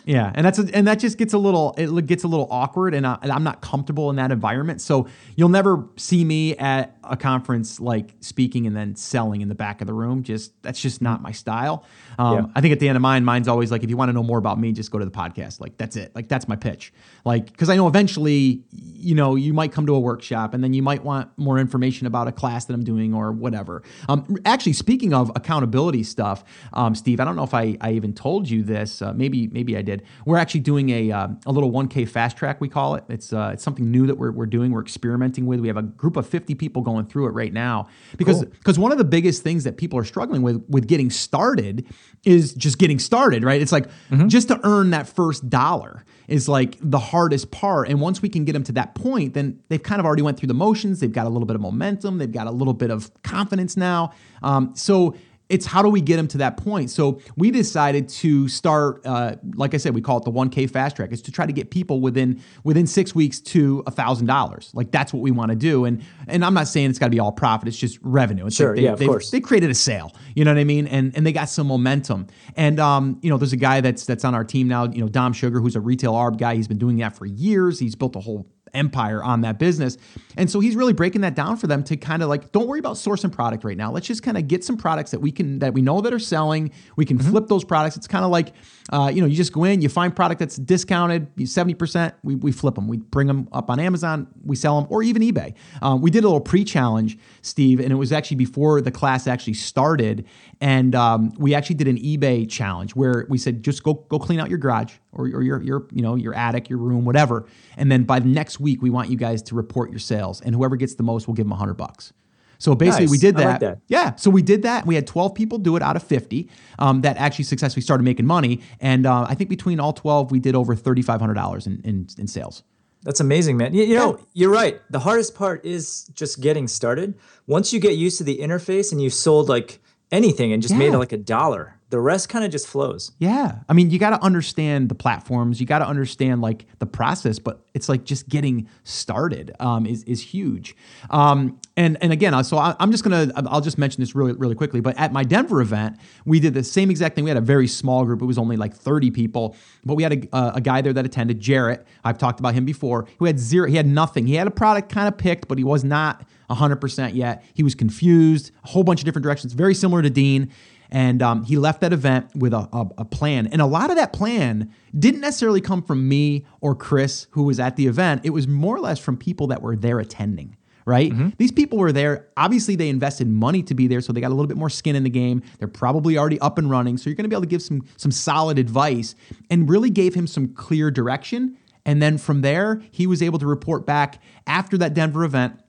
yeah, 0.09 0.33
and 0.35 0.47
that's 0.47 0.59
a, 0.59 0.67
and 0.75 0.87
that 0.89 0.99
just 0.99 1.19
gets 1.19 1.35
a 1.35 1.39
little 1.39 1.75
it 1.77 2.07
gets 2.07 2.25
a 2.25 2.29
little 2.29 2.49
awkward, 2.51 2.95
and, 2.95 3.07
I, 3.07 3.19
am 3.23 3.45
not 3.45 3.61
comfortable 3.61 4.09
in 4.09 4.17
that 4.17 4.33
environment. 4.33 4.81
So 4.81 5.07
you'll 5.37 5.51
never 5.51 5.87
see 5.97 6.25
me 6.25 6.57
at 6.57 6.97
a 7.05 7.15
conference 7.15 7.79
like 7.79 8.15
speaking 8.21 8.67
and 8.67 8.75
then 8.75 8.97
selling 8.97 9.43
in 9.43 9.49
the 9.49 9.55
back 9.55 9.83
of 9.83 9.87
the 9.87 9.93
room. 9.93 10.23
Just 10.23 10.63
that's 10.63 10.81
just 10.81 11.03
not 11.03 11.21
my 11.21 11.33
style. 11.33 11.85
Um, 12.19 12.37
yeah. 12.37 12.53
I 12.55 12.63
think 12.63 12.73
at 12.73 12.81
the 12.81 12.89
end 12.89 12.97
of 12.97 13.03
mine, 13.03 13.23
mine's 13.23 13.49
always 13.49 13.71
like, 13.71 13.83
if 13.85 13.91
you 13.91 13.99
want 13.99 14.09
to 14.09 14.15
know 14.15 14.23
more 14.23 14.39
about 14.39 14.59
me, 14.59 14.73
just 14.73 14.91
go 14.91 14.99
to 14.99 15.05
the 15.05 15.11
podcast. 15.11 15.61
Like 15.61 15.77
that's 15.77 15.95
it. 15.95 16.15
Like 16.15 16.27
that's 16.27 16.49
my 16.49 16.57
pitch. 16.57 16.91
Like 17.27 17.53
because 17.53 17.69
I 17.69 17.77
know 17.77 17.87
eventually, 17.87 18.65
you 18.71 19.15
know, 19.15 19.35
you 19.35 19.53
might 19.53 19.73
come 19.73 19.85
to 19.87 19.95
a 19.95 20.01
workshop 20.01 20.55
and 20.55 20.65
then 20.65 20.73
you 20.73 20.83
might 20.83 21.05
want 21.05 21.31
more 21.37 21.59
information 21.59 22.07
about 22.07 22.29
a 22.29 22.33
class 22.33 22.65
that 22.65 22.73
I'm 22.73 22.85
doing 22.85 23.13
or 23.13 23.31
whatever. 23.31 23.83
Um, 24.09 24.39
actually, 24.47 24.73
speaking 24.73 25.13
of 25.13 25.31
accountability 25.37 26.03
stuff, 26.03 26.45
um, 26.73 26.95
Steve, 26.95 27.21
I 27.21 27.25
don't 27.25 27.37
know 27.37 27.45
if 27.45 27.53
I, 27.53 27.77
I 27.83 27.93
even 27.93 28.15
told 28.15 28.49
you 28.49 28.63
this. 28.63 29.03
Uh, 29.03 29.13
maybe 29.13 29.49
maybe 29.49 29.77
I 29.77 29.83
did 29.83 29.98
did. 29.99 30.07
We're 30.25 30.39
actually 30.39 30.61
doing 30.61 30.91
a, 30.91 31.11
uh, 31.13 31.29
a 31.47 31.53
little 31.53 31.71
1K 31.71 32.09
fast 32.09 32.37
track, 32.37 32.61
we 32.61 32.69
call 32.69 32.95
it. 32.95 33.05
It's, 33.09 33.33
uh, 33.33 33.51
it's 33.53 33.63
something 33.63 33.91
new 33.91 34.07
that 34.07 34.17
we're, 34.17 34.33
we're 34.33 34.47
doing, 34.47 34.73
we're 34.73 34.83
experimenting 34.83 35.47
with. 35.47 35.61
We 35.61 35.69
have 35.69 35.77
a 35.77 35.83
group 35.83 36.17
of 36.17 36.27
50 36.27 36.55
people 36.55 36.83
going 36.83 37.07
through 37.07 37.27
it 37.27 37.31
right 37.31 37.53
now. 37.53 37.89
Because 38.17 38.45
because 38.45 38.77
cool. 38.77 38.83
one 38.83 38.93
of 38.93 38.99
the 38.99 39.05
biggest 39.05 39.43
things 39.43 39.65
that 39.65 39.77
people 39.77 39.99
are 39.99 40.05
struggling 40.05 40.43
with 40.43 40.65
with 40.69 40.87
getting 40.87 41.11
started 41.11 41.87
is 42.25 42.55
just 42.55 42.79
getting 42.79 42.99
started, 42.99 43.45
right? 43.45 43.61
It's 43.61 43.73
like 43.73 43.89
mm-hmm. 44.11 44.29
just 44.29 44.49
to 44.49 44.61
earn 44.65 44.91
that 44.91 45.09
first 45.09 45.49
dollar 45.49 46.05
is 46.27 46.49
like 46.49 46.77
the 46.81 46.99
hardest 46.99 47.51
part. 47.51 47.89
And 47.89 48.01
once 48.01 48.21
we 48.21 48.29
can 48.29 48.45
get 48.45 48.53
them 48.53 48.65
to 48.65 48.73
that 48.73 48.95
point, 48.95 49.35
then 49.35 49.61
they've 49.69 49.83
kind 49.83 49.99
of 49.99 50.07
already 50.07 50.23
went 50.23 50.39
through 50.39 50.49
the 50.49 50.55
motions. 50.55 51.01
They've 51.01 51.11
got 51.11 51.27
a 51.27 51.31
little 51.31 51.47
bit 51.47 51.57
of 51.57 51.63
momentum. 51.63 52.19
They've 52.19 52.31
got 52.31 52.47
a 52.47 52.51
little 52.51 52.75
bit 52.75 52.91
of 52.91 53.11
confidence 53.23 53.77
now. 53.77 54.13
Um, 54.43 54.75
so 54.75 55.17
it's 55.49 55.65
how 55.65 55.83
do 55.83 55.89
we 55.89 56.01
get 56.01 56.17
them 56.17 56.29
to 56.29 56.39
that 56.39 56.57
point? 56.57 56.91
So 56.91 57.21
we 57.37 57.51
decided 57.51 58.09
to 58.11 58.49
start, 58.49 59.05
uh, 59.07 59.37
like 59.55 59.75
I 59.75 59.79
said, 59.79 59.95
we 59.95 60.03
call 60.03 60.19
it 60.19 60.25
the 60.25 60.31
1K 60.31 60.71
fast 60.71 60.97
track. 60.97 61.13
Is 61.13 61.23
to 61.23 61.33
try 61.33 61.47
to 61.47 61.53
get 61.53 61.71
people 61.71 62.01
within 62.01 62.43
within 62.65 62.87
six 62.87 63.15
weeks 63.15 63.41
to 63.41 63.83
a 63.87 63.91
thousand 63.91 64.27
dollars. 64.27 64.71
Like 64.75 64.91
that's 64.91 65.13
what 65.13 65.21
we 65.21 65.31
want 65.31 65.51
to 65.51 65.57
do. 65.57 65.85
And 65.85 66.05
and 66.27 66.45
I'm 66.45 66.55
not 66.55 66.69
saying 66.69 66.91
it's 66.91 66.99
got 66.99 67.07
to 67.07 67.11
be 67.11 67.21
all 67.21 67.33
profit. 67.33 67.69
It's 67.69 67.79
just 67.79 67.99
revenue. 68.03 68.47
It's 68.47 68.57
sure, 68.57 68.69
like 68.69 68.77
they, 68.77 68.83
yeah, 68.83 68.93
of 68.93 69.01
course. 69.01 69.31
They 69.31 69.41
created 69.41 69.71
a 69.71 69.75
sale. 69.75 70.15
You 70.35 70.45
know 70.45 70.53
what 70.53 70.61
I 70.61 70.65
mean? 70.65 70.87
And 70.87 71.17
and 71.17 71.27
they 71.27 71.33
got 71.33 71.49
some 71.49 71.67
momentum. 71.67 72.27
And 72.57 72.79
um, 72.79 73.19
you 73.23 73.31
know, 73.31 73.39
there's 73.39 73.53
a 73.53 73.59
guy 73.59 73.81
that's 73.81 74.05
that's 74.05 74.25
on 74.25 74.35
our 74.35 74.45
team 74.45 74.69
now. 74.69 74.85
You 74.85 75.01
know, 75.01 75.09
Dom 75.09 75.33
Sugar, 75.33 75.61
who's 75.61 75.77
a 75.77 75.81
retail 75.81 76.13
arb 76.13 76.39
guy. 76.39 76.57
He's 76.57 76.69
been 76.69 76.79
doing 76.79 76.99
that 76.99 77.17
for 77.17 77.25
years. 77.27 77.79
He's 77.79 77.95
built 77.95 78.17
a 78.17 78.21
whole 78.21 78.47
empire 78.75 79.23
on 79.23 79.43
that 79.43 79.59
business. 79.59 79.97
And 80.37 80.51
so 80.51 80.61
he's 80.61 80.77
really 80.77 80.93
breaking 80.93 81.23
that 81.23 81.35
down 81.35 81.57
for 81.57 81.67
them 81.67 81.83
to 81.85 81.97
kind 81.97 82.23
of 82.23 82.29
like, 82.29 82.53
don't 82.53 82.67
worry 82.67 82.79
about 82.79 82.95
sourcing 82.95 83.33
product 83.33 83.65
right 83.65 83.77
now. 83.77 83.91
Let's 83.91 84.07
just 84.07 84.23
kind 84.23 84.37
of 84.37 84.49
get 84.49 84.65
some 84.65 84.77
products 84.77 85.11
that 85.11 85.21
we 85.21 85.33
can, 85.33 85.59
that 85.59 85.75
we 85.75 85.83
know 85.83 86.01
that 86.01 86.13
are 86.13 86.19
selling. 86.19 86.73
We 86.97 87.05
can 87.05 87.19
mm-hmm. 87.19 87.31
flip 87.31 87.49
those 87.49 87.65
products. 87.65 87.97
It's 87.97 88.07
kind 88.07 88.25
of 88.25 88.31
like, 88.31 88.53
uh, 88.91 89.11
you 89.13 89.21
know, 89.21 89.27
you 89.27 89.37
just 89.37 89.53
go 89.53 89.65
in, 89.65 89.83
you 89.83 89.89
find 89.89 90.15
product 90.15 90.39
that's 90.39 90.57
discounted, 90.57 91.35
70%, 91.37 92.15
we, 92.23 92.37
we 92.37 92.53
flip 92.53 92.75
them. 92.75 92.89
We 92.89 92.99
bring 92.99 93.27
them 93.27 93.49
up 93.53 93.71
on 93.71 93.81
Amazon, 93.81 94.29
we 94.45 94.57
sell 94.57 94.81
them, 94.81 94.91
or 94.91 95.03
even 95.03 95.23
eBay. 95.23 95.55
Um, 95.83 96.01
we 96.01 96.11
did 96.11 96.25
a 96.25 96.27
little 96.27 96.41
pre 96.41 96.65
challenge, 96.65 97.19
Steve, 97.43 97.81
and 97.81 97.93
it 97.93 97.97
was 97.97 98.13
actually 98.13 98.39
before 98.39 98.81
the 98.81 98.91
class 98.91 99.27
actually 99.27 99.55
started. 99.55 100.27
And 100.61 100.95
um, 100.95 101.33
we 101.39 101.55
actually 101.55 101.77
did 101.77 101.89
an 101.89 101.99
eBay 101.99 102.49
challenge 102.49 102.95
where 102.95 103.27
we 103.29 103.39
said, 103.39 103.63
just 103.63 103.83
go, 103.83 103.95
go 103.95 104.19
clean 104.19 104.41
out 104.41 104.49
your 104.49 104.59
garage 104.59 104.95
or, 105.13 105.25
or 105.27 105.43
your, 105.43 105.63
your, 105.63 105.87
you 105.93 106.03
know, 106.03 106.15
your 106.15 106.35
attic, 106.35 106.69
your 106.69 106.79
room, 106.79 107.05
whatever. 107.05 107.47
And 107.77 107.93
then 107.93 108.05
by 108.05 108.21
the 108.21 108.29
next 108.29 108.58
week, 108.61 108.83
we 108.83 108.91
want 108.91 109.11
you 109.11 109.17
guys 109.17 109.43
to 109.43 109.55
report 109.55 109.91
your 109.91 109.99
sales. 109.99 110.41
And 110.41 110.55
whoever 110.55 110.77
gets 110.77 110.95
the 110.95 111.03
most, 111.03 111.27
we'll 111.27 111.35
give 111.35 111.47
them 111.47 111.53
a 111.53 111.57
hundred 111.57 111.75
bucks. 111.75 112.13
So 112.59 112.75
basically, 112.75 113.07
nice. 113.07 113.11
we 113.13 113.19
did 113.19 113.37
that. 113.37 113.47
Like 113.47 113.61
that. 113.61 113.79
Yeah. 113.87 114.17
So 114.17 114.31
we 114.31 114.43
did 114.43 114.63
that. 114.63 114.85
We 114.85 114.97
had 114.97 115.07
12 115.07 115.35
people 115.35 115.59
do 115.59 115.77
it 115.77 115.83
out 115.83 115.95
of 115.95 116.03
50 116.03 116.51
um, 116.81 117.03
that 117.03 117.17
actually 117.17 117.45
successfully 117.45 117.83
started 117.83 118.03
making 118.03 118.27
money. 118.27 118.61
And 118.81 119.07
uh, 119.07 119.27
I 119.29 119.35
think 119.35 119.49
between 119.49 119.79
all 119.79 119.93
12, 119.93 120.33
we 120.33 120.41
did 120.41 120.57
over 120.57 120.75
$3,500 120.75 121.67
in, 121.67 121.81
in, 121.85 122.09
in 122.19 122.27
sales. 122.27 122.65
That's 123.05 123.21
amazing, 123.21 123.57
man. 123.57 123.75
You, 123.75 123.85
you 123.85 123.95
know, 123.95 124.19
you're 124.35 124.51
right. 124.51 124.81
The 124.91 124.99
hardest 124.99 125.37
part 125.37 125.65
is 125.65 126.05
just 126.15 126.41
getting 126.41 126.67
started. 126.67 127.15
Once 127.47 127.73
you 127.73 127.79
get 127.79 127.97
used 127.97 128.19
to 128.19 128.25
the 128.25 128.39
interface 128.39 128.91
and 128.91 129.01
you 129.01 129.09
sold 129.09 129.49
like 129.49 129.81
anything 130.11 130.53
and 130.53 130.61
just 130.61 130.75
yeah. 130.75 130.79
made 130.79 130.95
like 130.95 131.13
a 131.13 131.17
dollar, 131.17 131.78
the 131.91 132.01
rest 132.01 132.29
kind 132.29 132.45
of 132.45 132.51
just 132.51 132.67
flows. 132.67 133.13
Yeah. 133.19 133.61
I 133.69 133.73
mean, 133.73 133.91
you 133.91 133.99
got 133.99 134.11
to 134.11 134.23
understand 134.23 134.91
the 134.91 134.95
platforms, 134.95 135.59
you 135.59 135.67
got 135.67 135.79
to 135.79 135.87
understand 135.87 136.43
like 136.43 136.67
the 136.81 136.87
process, 136.87 137.39
but 137.39 137.63
it's 137.73 137.89
like 137.89 138.05
just 138.05 138.29
getting 138.29 138.69
started 138.85 139.55
um, 139.59 139.87
is, 139.87 140.03
is 140.05 140.21
huge. 140.21 140.77
Um, 141.09 141.59
and, 141.77 141.97
and 142.03 142.13
again, 142.13 142.45
so 142.45 142.59
I, 142.59 142.77
am 142.79 142.91
just 142.91 143.05
going 143.05 143.31
to, 143.31 143.43
I'll 143.49 143.63
just 143.63 143.79
mention 143.79 144.03
this 144.03 144.15
really, 144.15 144.33
really 144.33 144.55
quickly, 144.55 144.81
but 144.81 144.99
at 144.99 145.13
my 145.13 145.25
Denver 145.25 145.63
event, 145.63 145.97
we 146.27 146.41
did 146.41 146.53
the 146.53 146.63
same 146.63 146.91
exact 146.91 147.15
thing. 147.15 147.25
We 147.25 147.31
had 147.31 147.39
a 147.39 147.43
very 147.43 147.69
small 147.69 148.05
group. 148.05 148.21
It 148.21 148.27
was 148.27 148.39
only 148.39 148.57
like 148.57 148.75
30 148.75 149.11
people, 149.11 149.57
but 149.85 149.95
we 149.95 150.03
had 150.03 150.29
a, 150.33 150.57
a 150.57 150.61
guy 150.61 150.83
there 150.83 150.93
that 150.93 151.07
attended, 151.07 151.41
Jarrett. 151.41 151.87
I've 152.05 152.19
talked 152.19 152.39
about 152.39 152.53
him 152.53 152.67
before, 152.67 153.07
who 153.19 153.25
had 153.25 153.39
zero, 153.39 153.67
he 153.67 153.77
had 153.77 153.87
nothing. 153.87 154.27
He 154.27 154.35
had 154.35 154.47
a 154.47 154.51
product 154.51 154.93
kind 154.93 155.09
of 155.09 155.17
picked, 155.17 155.49
but 155.49 155.57
he 155.57 155.65
was 155.65 155.85
not 155.85 156.27
100% 156.51 157.15
yet. 157.15 157.45
He 157.55 157.63
was 157.63 157.75
confused, 157.75 158.51
a 158.65 158.69
whole 158.69 158.85
bunch 158.85 159.01
of 159.01 159.05
different 159.05 159.23
directions, 159.23 159.53
very 159.53 159.75
similar 159.75 160.03
to 160.03 160.11
Dean. 160.11 160.51
And 160.91 161.23
um, 161.23 161.45
he 161.45 161.57
left 161.57 161.81
that 161.83 161.93
event 161.93 162.31
with 162.35 162.55
a, 162.55 162.69
a, 162.73 162.87
a, 162.99 163.05
plan. 163.05 163.47
And 163.49 163.61
a 163.61 163.67
lot 163.67 163.91
of 163.91 163.97
that 163.97 164.13
plan 164.13 164.73
didn't 164.99 165.21
necessarily 165.21 165.61
come 165.61 165.83
from 165.83 166.09
me 166.09 166.47
or 166.61 166.75
Chris, 166.75 167.27
who 167.33 167.43
was 167.43 167.61
at 167.61 167.77
the 167.77 167.87
event. 167.87 168.23
It 168.25 168.31
was 168.31 168.49
more 168.49 168.77
or 168.77 168.81
less 168.81 168.99
from 168.99 169.17
people 169.17 169.49
that 169.49 169.61
were 169.61 169.77
there 169.77 169.99
attending. 169.99 170.57
Right? 170.87 171.13
Mm-hmm. 171.13 171.31
These 171.37 171.53
people 171.53 171.77
were 171.77 171.93
there. 171.93 172.29
Obviously, 172.39 172.75
they 172.75 172.89
invested 172.89 173.29
money 173.29 173.63
to 173.65 173.75
be 173.75 173.89
there, 173.89 174.01
so 174.01 174.11
they 174.11 174.23
got 174.23 174.29
a 174.29 174.35
little 174.35 174.47
bit 174.47 174.57
more 174.57 174.71
skin 174.71 174.97
in 174.97 175.05
the 175.05 175.11
game. 175.11 175.43
They're 175.59 175.69
probably 175.69 176.17
already 176.17 176.41
up 176.41 176.57
and 176.57 176.71
running. 176.71 176.97
So 176.97 177.11
you're 177.11 177.15
going 177.15 177.25
to 177.25 177.29
be 177.29 177.35
able 177.35 177.43
to 177.43 177.49
give 177.49 177.61
some 177.61 177.83
some 177.99 178.11
solid 178.11 178.59
advice 178.59 179.15
and 179.51 179.69
really 179.69 179.91
gave 179.91 180.15
him 180.15 180.27
some 180.27 180.49
clear 180.55 180.91
direction. 180.91 181.59
And 181.85 182.01
then 182.01 182.17
from 182.17 182.41
there, 182.41 182.81
he 182.91 183.07
was 183.07 183.23
able 183.23 183.39
to 183.39 183.47
report 183.47 183.85
back 183.85 184.23
after 184.47 184.79
that 184.79 184.95
Denver 184.95 185.25
event 185.25 185.61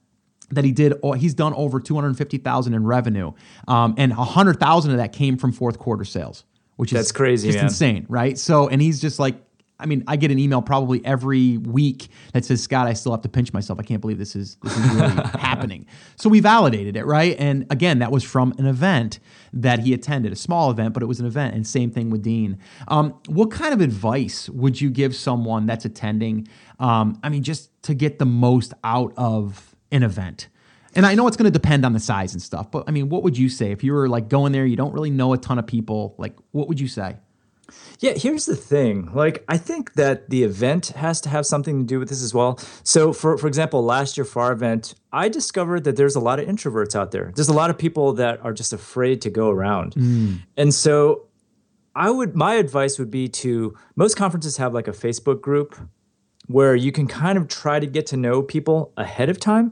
that 0.51 0.65
he 0.65 0.71
did 0.71 0.93
he's 1.17 1.33
done 1.33 1.53
over 1.53 1.79
250,000 1.79 2.73
in 2.73 2.85
revenue 2.85 3.31
um, 3.67 3.95
and 3.97 4.15
100,000 4.15 4.91
of 4.91 4.97
that 4.97 5.13
came 5.13 5.37
from 5.37 5.51
fourth 5.51 5.79
quarter 5.79 6.03
sales 6.03 6.45
which 6.75 6.91
is 6.91 6.97
that's 6.97 7.11
crazy 7.11 7.49
just 7.49 7.57
man. 7.57 7.65
insane 7.65 8.05
right 8.09 8.37
so 8.37 8.67
and 8.67 8.81
he's 8.81 8.99
just 8.99 9.19
like 9.19 9.35
I 9.79 9.85
mean, 9.85 10.03
I 10.07 10.17
get 10.17 10.29
an 10.29 10.39
email 10.39 10.61
probably 10.61 11.03
every 11.05 11.57
week 11.57 12.09
that 12.33 12.43
says, 12.43 12.61
"Scott, 12.61 12.87
I 12.87 12.93
still 12.93 13.13
have 13.13 13.21
to 13.21 13.29
pinch 13.29 13.53
myself. 13.53 13.79
I 13.79 13.83
can't 13.83 14.01
believe 14.01 14.17
this 14.17 14.35
is 14.35 14.57
this 14.61 14.75
is 14.75 14.93
really 14.93 15.07
happening." 15.39 15.85
So 16.17 16.29
we 16.29 16.41
validated 16.41 16.97
it, 16.97 17.05
right? 17.05 17.35
And 17.39 17.65
again, 17.69 17.99
that 17.99 18.11
was 18.11 18.23
from 18.23 18.53
an 18.57 18.65
event 18.65 19.19
that 19.53 19.79
he 19.79 19.93
attended, 19.93 20.33
a 20.33 20.35
small 20.35 20.69
event, 20.69 20.93
but 20.93 21.01
it 21.01 21.05
was 21.05 21.21
an 21.21 21.25
event. 21.25 21.55
And 21.55 21.65
same 21.65 21.91
thing 21.91 22.09
with 22.09 22.21
Dean. 22.21 22.57
Um, 22.89 23.17
what 23.27 23.51
kind 23.51 23.73
of 23.73 23.79
advice 23.79 24.49
would 24.49 24.81
you 24.81 24.89
give 24.89 25.15
someone 25.15 25.65
that's 25.65 25.85
attending? 25.85 26.47
Um, 26.79 27.17
I 27.23 27.29
mean, 27.29 27.43
just 27.43 27.71
to 27.83 27.93
get 27.93 28.19
the 28.19 28.25
most 28.25 28.73
out 28.83 29.13
of 29.15 29.68
an 29.91 30.03
event? 30.03 30.47
And 30.95 31.05
I 31.05 31.13
know 31.15 31.27
it's 31.27 31.37
going 31.37 31.51
to 31.51 31.57
depend 31.57 31.85
on 31.85 31.93
the 31.93 31.99
size 31.99 32.33
and 32.33 32.41
stuff, 32.41 32.71
but 32.71 32.85
I 32.87 32.91
mean, 32.91 33.09
what 33.09 33.23
would 33.23 33.37
you 33.37 33.47
say 33.49 33.71
if 33.71 33.83
you 33.83 33.93
were 33.93 34.09
like 34.09 34.27
going 34.27 34.51
there, 34.51 34.65
you 34.65 34.75
don't 34.75 34.93
really 34.93 35.11
know 35.11 35.33
a 35.33 35.37
ton 35.37 35.59
of 35.59 35.67
people, 35.67 36.15
like 36.17 36.35
what 36.51 36.67
would 36.67 36.79
you 36.79 36.87
say? 36.87 37.17
Yeah, 37.99 38.13
here's 38.13 38.45
the 38.45 38.55
thing. 38.55 39.11
Like, 39.13 39.43
I 39.47 39.57
think 39.57 39.93
that 39.93 40.29
the 40.29 40.43
event 40.43 40.87
has 40.87 41.21
to 41.21 41.29
have 41.29 41.45
something 41.45 41.79
to 41.79 41.85
do 41.85 41.99
with 41.99 42.09
this 42.09 42.23
as 42.23 42.33
well. 42.33 42.59
So, 42.83 43.13
for 43.13 43.37
for 43.37 43.47
example, 43.47 43.83
last 43.83 44.17
year 44.17 44.25
for 44.25 44.41
our 44.41 44.53
event, 44.53 44.95
I 45.11 45.29
discovered 45.29 45.83
that 45.83 45.95
there's 45.95 46.15
a 46.15 46.19
lot 46.19 46.39
of 46.39 46.47
introverts 46.47 46.95
out 46.95 47.11
there. 47.11 47.31
There's 47.35 47.49
a 47.49 47.53
lot 47.53 47.69
of 47.69 47.77
people 47.77 48.13
that 48.13 48.43
are 48.43 48.53
just 48.53 48.73
afraid 48.73 49.21
to 49.21 49.29
go 49.29 49.49
around, 49.49 49.93
mm. 49.95 50.39
and 50.57 50.73
so 50.73 51.27
I 51.95 52.09
would 52.09 52.35
my 52.35 52.55
advice 52.55 52.97
would 52.99 53.11
be 53.11 53.27
to 53.27 53.75
most 53.95 54.15
conferences 54.15 54.57
have 54.57 54.73
like 54.73 54.87
a 54.87 54.93
Facebook 54.93 55.41
group 55.41 55.75
where 56.49 56.75
you 56.75 56.91
can 56.91 57.05
kind 57.05 57.37
of 57.37 57.47
try 57.47 57.79
to 57.79 57.85
get 57.85 58.07
to 58.07 58.17
know 58.17 58.41
people 58.41 58.91
ahead 58.97 59.29
of 59.29 59.39
time. 59.39 59.71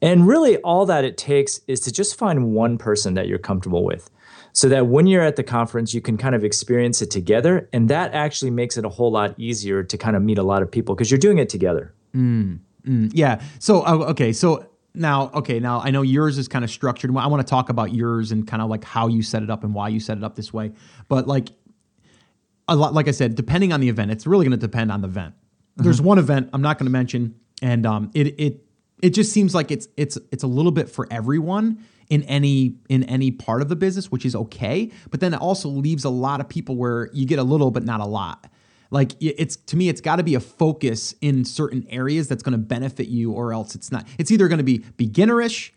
And 0.00 0.26
really, 0.26 0.56
all 0.58 0.86
that 0.86 1.04
it 1.04 1.18
takes 1.18 1.60
is 1.68 1.80
to 1.80 1.92
just 1.92 2.16
find 2.16 2.54
one 2.54 2.78
person 2.78 3.12
that 3.12 3.28
you're 3.28 3.38
comfortable 3.38 3.84
with 3.84 4.10
so 4.54 4.70
that 4.70 4.86
when 4.86 5.06
you're 5.06 5.22
at 5.22 5.36
the 5.36 5.42
conference, 5.42 5.92
you 5.92 6.00
can 6.00 6.16
kind 6.16 6.34
of 6.34 6.42
experience 6.42 7.02
it 7.02 7.10
together. 7.10 7.68
And 7.74 7.90
that 7.90 8.14
actually 8.14 8.50
makes 8.50 8.78
it 8.78 8.86
a 8.86 8.88
whole 8.88 9.12
lot 9.12 9.34
easier 9.38 9.82
to 9.82 9.98
kind 9.98 10.16
of 10.16 10.22
meet 10.22 10.38
a 10.38 10.42
lot 10.42 10.62
of 10.62 10.70
people 10.70 10.94
because 10.94 11.10
you're 11.10 11.18
doing 11.18 11.36
it 11.36 11.50
together. 11.50 11.92
Mm, 12.16 12.60
mm, 12.86 13.10
yeah. 13.12 13.42
So, 13.58 13.84
uh, 13.84 13.96
okay. 14.10 14.32
So, 14.32 14.66
now, 14.94 15.30
okay, 15.34 15.60
now 15.60 15.80
I 15.80 15.90
know 15.90 16.00
yours 16.00 16.38
is 16.38 16.48
kind 16.48 16.64
of 16.64 16.70
structured. 16.70 17.14
I 17.14 17.26
want 17.26 17.46
to 17.46 17.50
talk 17.50 17.68
about 17.68 17.92
yours 17.92 18.32
and 18.32 18.46
kind 18.46 18.62
of 18.62 18.70
like 18.70 18.84
how 18.84 19.08
you 19.08 19.22
set 19.22 19.42
it 19.42 19.50
up 19.50 19.62
and 19.62 19.74
why 19.74 19.88
you 19.88 20.00
set 20.00 20.16
it 20.16 20.24
up 20.24 20.36
this 20.36 20.54
way. 20.54 20.72
But 21.08 21.26
like 21.26 21.48
a 22.66 22.76
lot, 22.76 22.94
like 22.94 23.08
I 23.08 23.10
said, 23.10 23.34
depending 23.34 23.74
on 23.74 23.80
the 23.80 23.90
event, 23.90 24.10
it's 24.10 24.26
really 24.26 24.46
going 24.46 24.58
to 24.58 24.66
depend 24.66 24.90
on 24.90 25.02
the 25.02 25.08
event. 25.08 25.34
There's 25.76 25.98
mm-hmm. 25.98 26.06
one 26.06 26.18
event 26.18 26.50
I'm 26.52 26.62
not 26.62 26.78
going 26.78 26.86
to 26.86 26.92
mention, 26.92 27.34
and 27.62 27.84
um, 27.86 28.10
it 28.14 28.38
it 28.38 28.64
it 29.02 29.10
just 29.10 29.32
seems 29.32 29.54
like 29.54 29.70
it's 29.70 29.88
it's 29.96 30.18
it's 30.30 30.42
a 30.42 30.46
little 30.46 30.72
bit 30.72 30.88
for 30.88 31.06
everyone 31.10 31.84
in 32.08 32.22
any 32.24 32.76
in 32.88 33.04
any 33.04 33.30
part 33.30 33.62
of 33.62 33.68
the 33.68 33.76
business, 33.76 34.10
which 34.10 34.24
is 34.24 34.34
okay. 34.34 34.90
But 35.10 35.20
then 35.20 35.34
it 35.34 35.40
also 35.40 35.68
leaves 35.68 36.04
a 36.04 36.10
lot 36.10 36.40
of 36.40 36.48
people 36.48 36.76
where 36.76 37.10
you 37.12 37.26
get 37.26 37.38
a 37.38 37.42
little 37.42 37.70
but 37.70 37.84
not 37.84 38.00
a 38.00 38.06
lot. 38.06 38.46
Like 38.90 39.12
it's 39.20 39.56
to 39.56 39.76
me, 39.76 39.88
it's 39.88 40.00
got 40.00 40.16
to 40.16 40.22
be 40.22 40.34
a 40.34 40.40
focus 40.40 41.14
in 41.20 41.44
certain 41.44 41.84
areas 41.88 42.28
that's 42.28 42.42
going 42.42 42.52
to 42.52 42.58
benefit 42.58 43.08
you, 43.08 43.32
or 43.32 43.52
else 43.52 43.74
it's 43.74 43.90
not. 43.90 44.06
It's 44.18 44.30
either 44.30 44.46
going 44.46 44.58
to 44.58 44.64
be 44.64 44.78
beginnerish, 44.78 45.70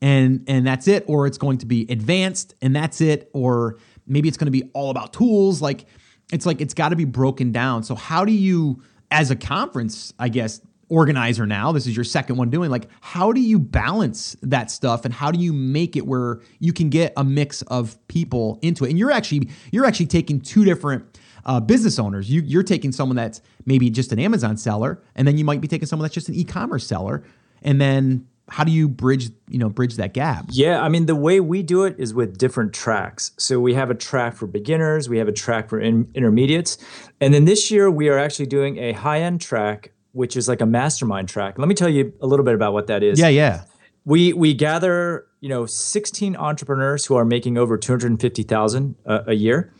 and 0.00 0.44
and 0.48 0.66
that's 0.66 0.88
it, 0.88 1.04
or 1.06 1.26
it's 1.26 1.38
going 1.38 1.58
to 1.58 1.66
be 1.66 1.86
advanced, 1.88 2.54
and 2.60 2.74
that's 2.74 3.00
it, 3.00 3.30
or 3.32 3.78
maybe 4.06 4.28
it's 4.28 4.36
going 4.36 4.46
to 4.46 4.50
be 4.50 4.68
all 4.74 4.90
about 4.90 5.12
tools. 5.12 5.62
Like 5.62 5.86
it's 6.32 6.46
like 6.46 6.60
it's 6.60 6.74
got 6.74 6.88
to 6.88 6.96
be 6.96 7.04
broken 7.04 7.52
down. 7.52 7.84
So 7.84 7.94
how 7.94 8.24
do 8.24 8.32
you 8.32 8.82
as 9.14 9.30
a 9.30 9.36
conference, 9.36 10.12
I 10.18 10.28
guess, 10.28 10.60
organizer 10.88 11.46
now, 11.46 11.70
this 11.70 11.86
is 11.86 11.96
your 11.96 12.04
second 12.04 12.36
one 12.36 12.50
doing, 12.50 12.68
like, 12.68 12.88
how 13.00 13.32
do 13.32 13.40
you 13.40 13.60
balance 13.60 14.36
that 14.42 14.72
stuff 14.72 15.04
and 15.04 15.14
how 15.14 15.30
do 15.30 15.38
you 15.38 15.52
make 15.52 15.96
it 15.96 16.04
where 16.04 16.40
you 16.58 16.72
can 16.72 16.90
get 16.90 17.12
a 17.16 17.22
mix 17.22 17.62
of 17.62 17.96
people 18.08 18.58
into 18.60 18.84
it? 18.84 18.90
And 18.90 18.98
you're 18.98 19.12
actually, 19.12 19.48
you're 19.70 19.86
actually 19.86 20.06
taking 20.06 20.40
two 20.40 20.64
different 20.64 21.18
uh, 21.46 21.60
business 21.60 21.98
owners. 22.00 22.28
You, 22.28 22.42
you're 22.42 22.64
taking 22.64 22.90
someone 22.90 23.14
that's 23.14 23.40
maybe 23.64 23.88
just 23.88 24.10
an 24.10 24.18
Amazon 24.18 24.56
seller, 24.56 25.00
and 25.14 25.28
then 25.28 25.38
you 25.38 25.44
might 25.44 25.60
be 25.60 25.68
taking 25.68 25.86
someone 25.86 26.04
that's 26.04 26.14
just 26.14 26.28
an 26.28 26.34
e-commerce 26.34 26.84
seller. 26.84 27.22
And 27.62 27.80
then 27.80 28.26
how 28.48 28.64
do 28.64 28.70
you 28.70 28.88
bridge 28.88 29.30
you 29.48 29.58
know 29.58 29.68
bridge 29.68 29.96
that 29.96 30.14
gap? 30.14 30.46
Yeah 30.50 30.82
i 30.82 30.88
mean 30.88 31.06
the 31.06 31.16
way 31.16 31.40
we 31.40 31.62
do 31.62 31.84
it 31.84 31.96
is 31.98 32.12
with 32.14 32.38
different 32.38 32.72
tracks. 32.72 33.32
So 33.38 33.60
we 33.60 33.74
have 33.74 33.90
a 33.90 33.94
track 33.94 34.36
for 34.36 34.46
beginners 34.46 35.08
we 35.08 35.18
have 35.18 35.28
a 35.28 35.32
track 35.32 35.68
for 35.68 35.80
in- 35.80 36.10
intermediates. 36.14 36.78
And 37.20 37.32
then 37.32 37.44
this 37.44 37.70
year 37.70 37.90
we 37.90 38.08
are 38.08 38.18
actually 38.18 38.46
doing 38.46 38.78
a 38.78 38.92
high-end 38.92 39.40
track 39.40 39.92
which 40.12 40.36
is 40.36 40.46
like 40.46 40.60
a 40.60 40.66
mastermind 40.66 41.28
track. 41.28 41.58
Let 41.58 41.66
me 41.66 41.74
tell 41.74 41.88
you 41.88 42.12
a 42.20 42.26
little 42.26 42.44
bit 42.44 42.54
about 42.54 42.72
what 42.72 42.86
that 42.86 43.02
is. 43.02 43.18
Yeah 43.18 43.28
yeah. 43.28 43.64
We 44.04 44.32
we 44.32 44.54
gather 44.54 45.26
you 45.40 45.48
know 45.48 45.66
16 45.66 46.36
entrepreneurs 46.36 47.06
who 47.06 47.16
are 47.16 47.24
making 47.24 47.58
over 47.58 47.78
250000 47.78 48.94
a, 49.06 49.24
a 49.28 49.34
year 49.34 49.72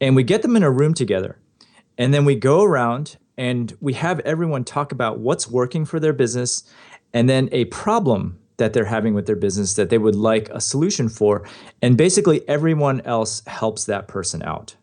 and 0.00 0.16
we 0.16 0.22
get 0.22 0.42
them 0.42 0.56
in 0.56 0.62
a 0.62 0.70
room 0.70 0.94
together. 0.94 1.38
And 1.98 2.12
then 2.14 2.24
we 2.24 2.34
go 2.34 2.62
around 2.62 3.16
and 3.36 3.76
we 3.80 3.94
have 3.94 4.20
everyone 4.20 4.64
talk 4.64 4.92
about 4.92 5.18
what's 5.18 5.48
working 5.48 5.84
for 5.84 5.98
their 5.98 6.12
business 6.12 6.64
and 7.12 7.28
then 7.28 7.48
a 7.52 7.66
problem 7.66 8.38
that 8.56 8.72
they're 8.72 8.84
having 8.84 9.14
with 9.14 9.26
their 9.26 9.36
business 9.36 9.74
that 9.74 9.90
they 9.90 9.98
would 9.98 10.14
like 10.14 10.48
a 10.50 10.60
solution 10.60 11.08
for. 11.08 11.46
And 11.80 11.96
basically, 11.96 12.46
everyone 12.48 13.00
else 13.02 13.42
helps 13.46 13.86
that 13.86 14.08
person 14.08 14.42
out. 14.42 14.76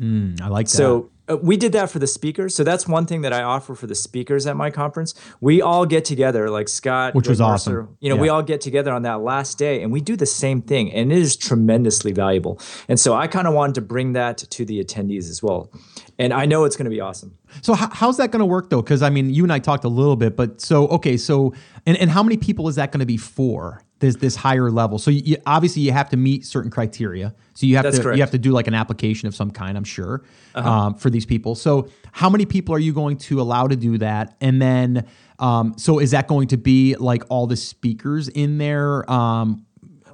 Mm, 0.00 0.40
I 0.40 0.48
like 0.48 0.66
that. 0.66 0.76
So, 0.76 1.10
Uh, 1.32 1.36
we 1.36 1.56
did 1.56 1.72
that 1.72 1.90
for 1.90 1.98
the 1.98 2.06
speakers. 2.06 2.54
So 2.54 2.64
that's 2.64 2.86
one 2.86 3.06
thing 3.06 3.22
that 3.22 3.32
I 3.32 3.42
offer 3.42 3.74
for 3.74 3.86
the 3.86 3.94
speakers 3.94 4.46
at 4.46 4.56
my 4.56 4.70
conference. 4.70 5.14
We 5.40 5.62
all 5.62 5.86
get 5.86 6.04
together, 6.04 6.50
like 6.50 6.68
Scott, 6.68 7.14
which 7.14 7.28
was 7.28 7.40
Mercer, 7.40 7.82
awesome. 7.82 7.96
You 8.00 8.10
know, 8.10 8.16
yeah. 8.16 8.22
we 8.22 8.28
all 8.28 8.42
get 8.42 8.60
together 8.60 8.92
on 8.92 9.02
that 9.02 9.20
last 9.22 9.58
day 9.58 9.82
and 9.82 9.92
we 9.92 10.00
do 10.00 10.16
the 10.16 10.26
same 10.26 10.62
thing, 10.62 10.92
and 10.92 11.12
it 11.12 11.18
is 11.18 11.36
tremendously 11.36 12.12
valuable. 12.12 12.60
And 12.88 12.98
so 12.98 13.14
I 13.14 13.26
kind 13.26 13.46
of 13.46 13.54
wanted 13.54 13.74
to 13.76 13.80
bring 13.80 14.12
that 14.12 14.38
to 14.38 14.64
the 14.64 14.82
attendees 14.82 15.30
as 15.30 15.42
well. 15.42 15.70
And 16.18 16.32
I 16.32 16.46
know 16.46 16.64
it's 16.64 16.76
going 16.76 16.84
to 16.84 16.90
be 16.90 17.00
awesome. 17.00 17.36
So 17.62 17.74
how, 17.74 17.88
how's 17.90 18.16
that 18.18 18.30
going 18.30 18.40
to 18.40 18.46
work 18.46 18.70
though? 18.70 18.82
Because 18.82 19.02
I 19.02 19.10
mean, 19.10 19.32
you 19.32 19.42
and 19.42 19.52
I 19.52 19.58
talked 19.58 19.84
a 19.84 19.88
little 19.88 20.16
bit, 20.16 20.36
but 20.36 20.60
so 20.60 20.86
okay, 20.88 21.16
so 21.16 21.54
and 21.86 21.96
and 21.96 22.10
how 22.10 22.22
many 22.22 22.36
people 22.36 22.68
is 22.68 22.76
that 22.76 22.92
going 22.92 23.00
to 23.00 23.06
be 23.06 23.16
for? 23.16 23.82
This 24.02 24.16
this 24.16 24.34
higher 24.34 24.68
level. 24.68 24.98
So 24.98 25.12
you, 25.12 25.36
obviously 25.46 25.82
you 25.82 25.92
have 25.92 26.10
to 26.10 26.16
meet 26.16 26.44
certain 26.44 26.72
criteria. 26.72 27.36
So 27.54 27.66
you 27.66 27.76
have 27.76 27.84
That's 27.84 27.98
to 27.98 28.02
correct. 28.02 28.16
you 28.16 28.22
have 28.24 28.32
to 28.32 28.38
do 28.38 28.50
like 28.50 28.66
an 28.66 28.74
application 28.74 29.28
of 29.28 29.34
some 29.36 29.52
kind. 29.52 29.76
I'm 29.76 29.84
sure 29.84 30.24
uh-huh. 30.56 30.68
um, 30.68 30.94
for 30.96 31.08
these 31.08 31.24
people. 31.24 31.54
So 31.54 31.88
how 32.10 32.28
many 32.28 32.44
people 32.44 32.74
are 32.74 32.80
you 32.80 32.92
going 32.92 33.16
to 33.18 33.40
allow 33.40 33.68
to 33.68 33.76
do 33.76 33.98
that? 33.98 34.36
And 34.40 34.60
then 34.60 35.06
um, 35.38 35.74
so 35.76 36.00
is 36.00 36.10
that 36.10 36.26
going 36.26 36.48
to 36.48 36.56
be 36.56 36.96
like 36.96 37.22
all 37.28 37.46
the 37.46 37.56
speakers 37.56 38.26
in 38.26 38.58
there? 38.58 39.08
Um, 39.08 39.66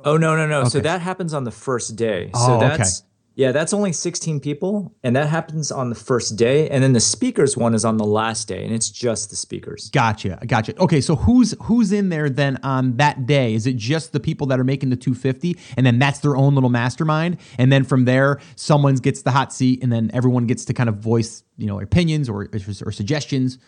oh 0.05 0.19
no 0.19 0.37
no 0.37 0.47
no. 0.47 0.61
Okay. 0.61 0.69
So 0.69 0.81
that 0.81 1.01
happens 1.01 1.33
on 1.33 1.45
the 1.45 1.51
first 1.51 1.97
day. 1.97 2.31
So 2.35 2.57
oh, 2.57 2.61
that's 2.61 3.01
okay. 3.01 3.08
Yeah, 3.39 3.53
that's 3.53 3.73
only 3.73 3.93
16 3.93 4.41
people, 4.41 4.93
and 5.05 5.15
that 5.15 5.29
happens 5.29 5.71
on 5.71 5.91
the 5.91 5.95
first 5.95 6.35
day. 6.35 6.69
And 6.71 6.83
then 6.83 6.93
the 6.93 6.99
speakers 6.99 7.57
one 7.57 7.73
is 7.73 7.85
on 7.85 7.97
the 7.97 8.05
last 8.05 8.49
day, 8.49 8.65
and 8.65 8.75
it's 8.75 8.91
just 8.91 9.31
the 9.31 9.37
speakers. 9.37 9.91
Gotcha, 9.91 10.41
gotcha. 10.45 10.77
Okay, 10.81 11.01
so 11.01 11.15
who's 11.15 11.55
who's 11.63 11.93
in 11.93 12.09
there 12.09 12.29
then 12.29 12.59
on 12.65 12.97
that 12.97 13.27
day? 13.27 13.55
Is 13.55 13.69
it 13.69 13.77
just 13.77 14.13
the 14.13 14.19
people 14.19 14.49
that 14.49 14.59
are 14.59 14.65
making 14.65 14.91
the 14.91 14.97
250, 14.97 15.57
and 15.77 15.87
then 15.87 16.01
that's 16.01 16.19
their 16.19 16.37
own 16.37 16.57
little 16.57 16.69
mastermind? 16.69 17.37
And 17.59 17.71
then 17.71 17.85
from 17.85 18.07
there, 18.07 18.41
someone 18.57 18.97
gets 18.97 19.23
the 19.23 19.31
hot 19.31 19.53
seat, 19.53 19.85
and 19.85 19.93
then 19.93 20.11
everyone 20.13 20.49
gets 20.49 20.65
to 20.65 20.75
kind 20.75 20.89
of 20.89 20.97
voice, 20.97 21.45
you 21.59 21.69
know, 21.69 21.79
opinions 21.79 22.29
or 22.29 22.49
or 22.85 22.91
suggestions 22.91 23.59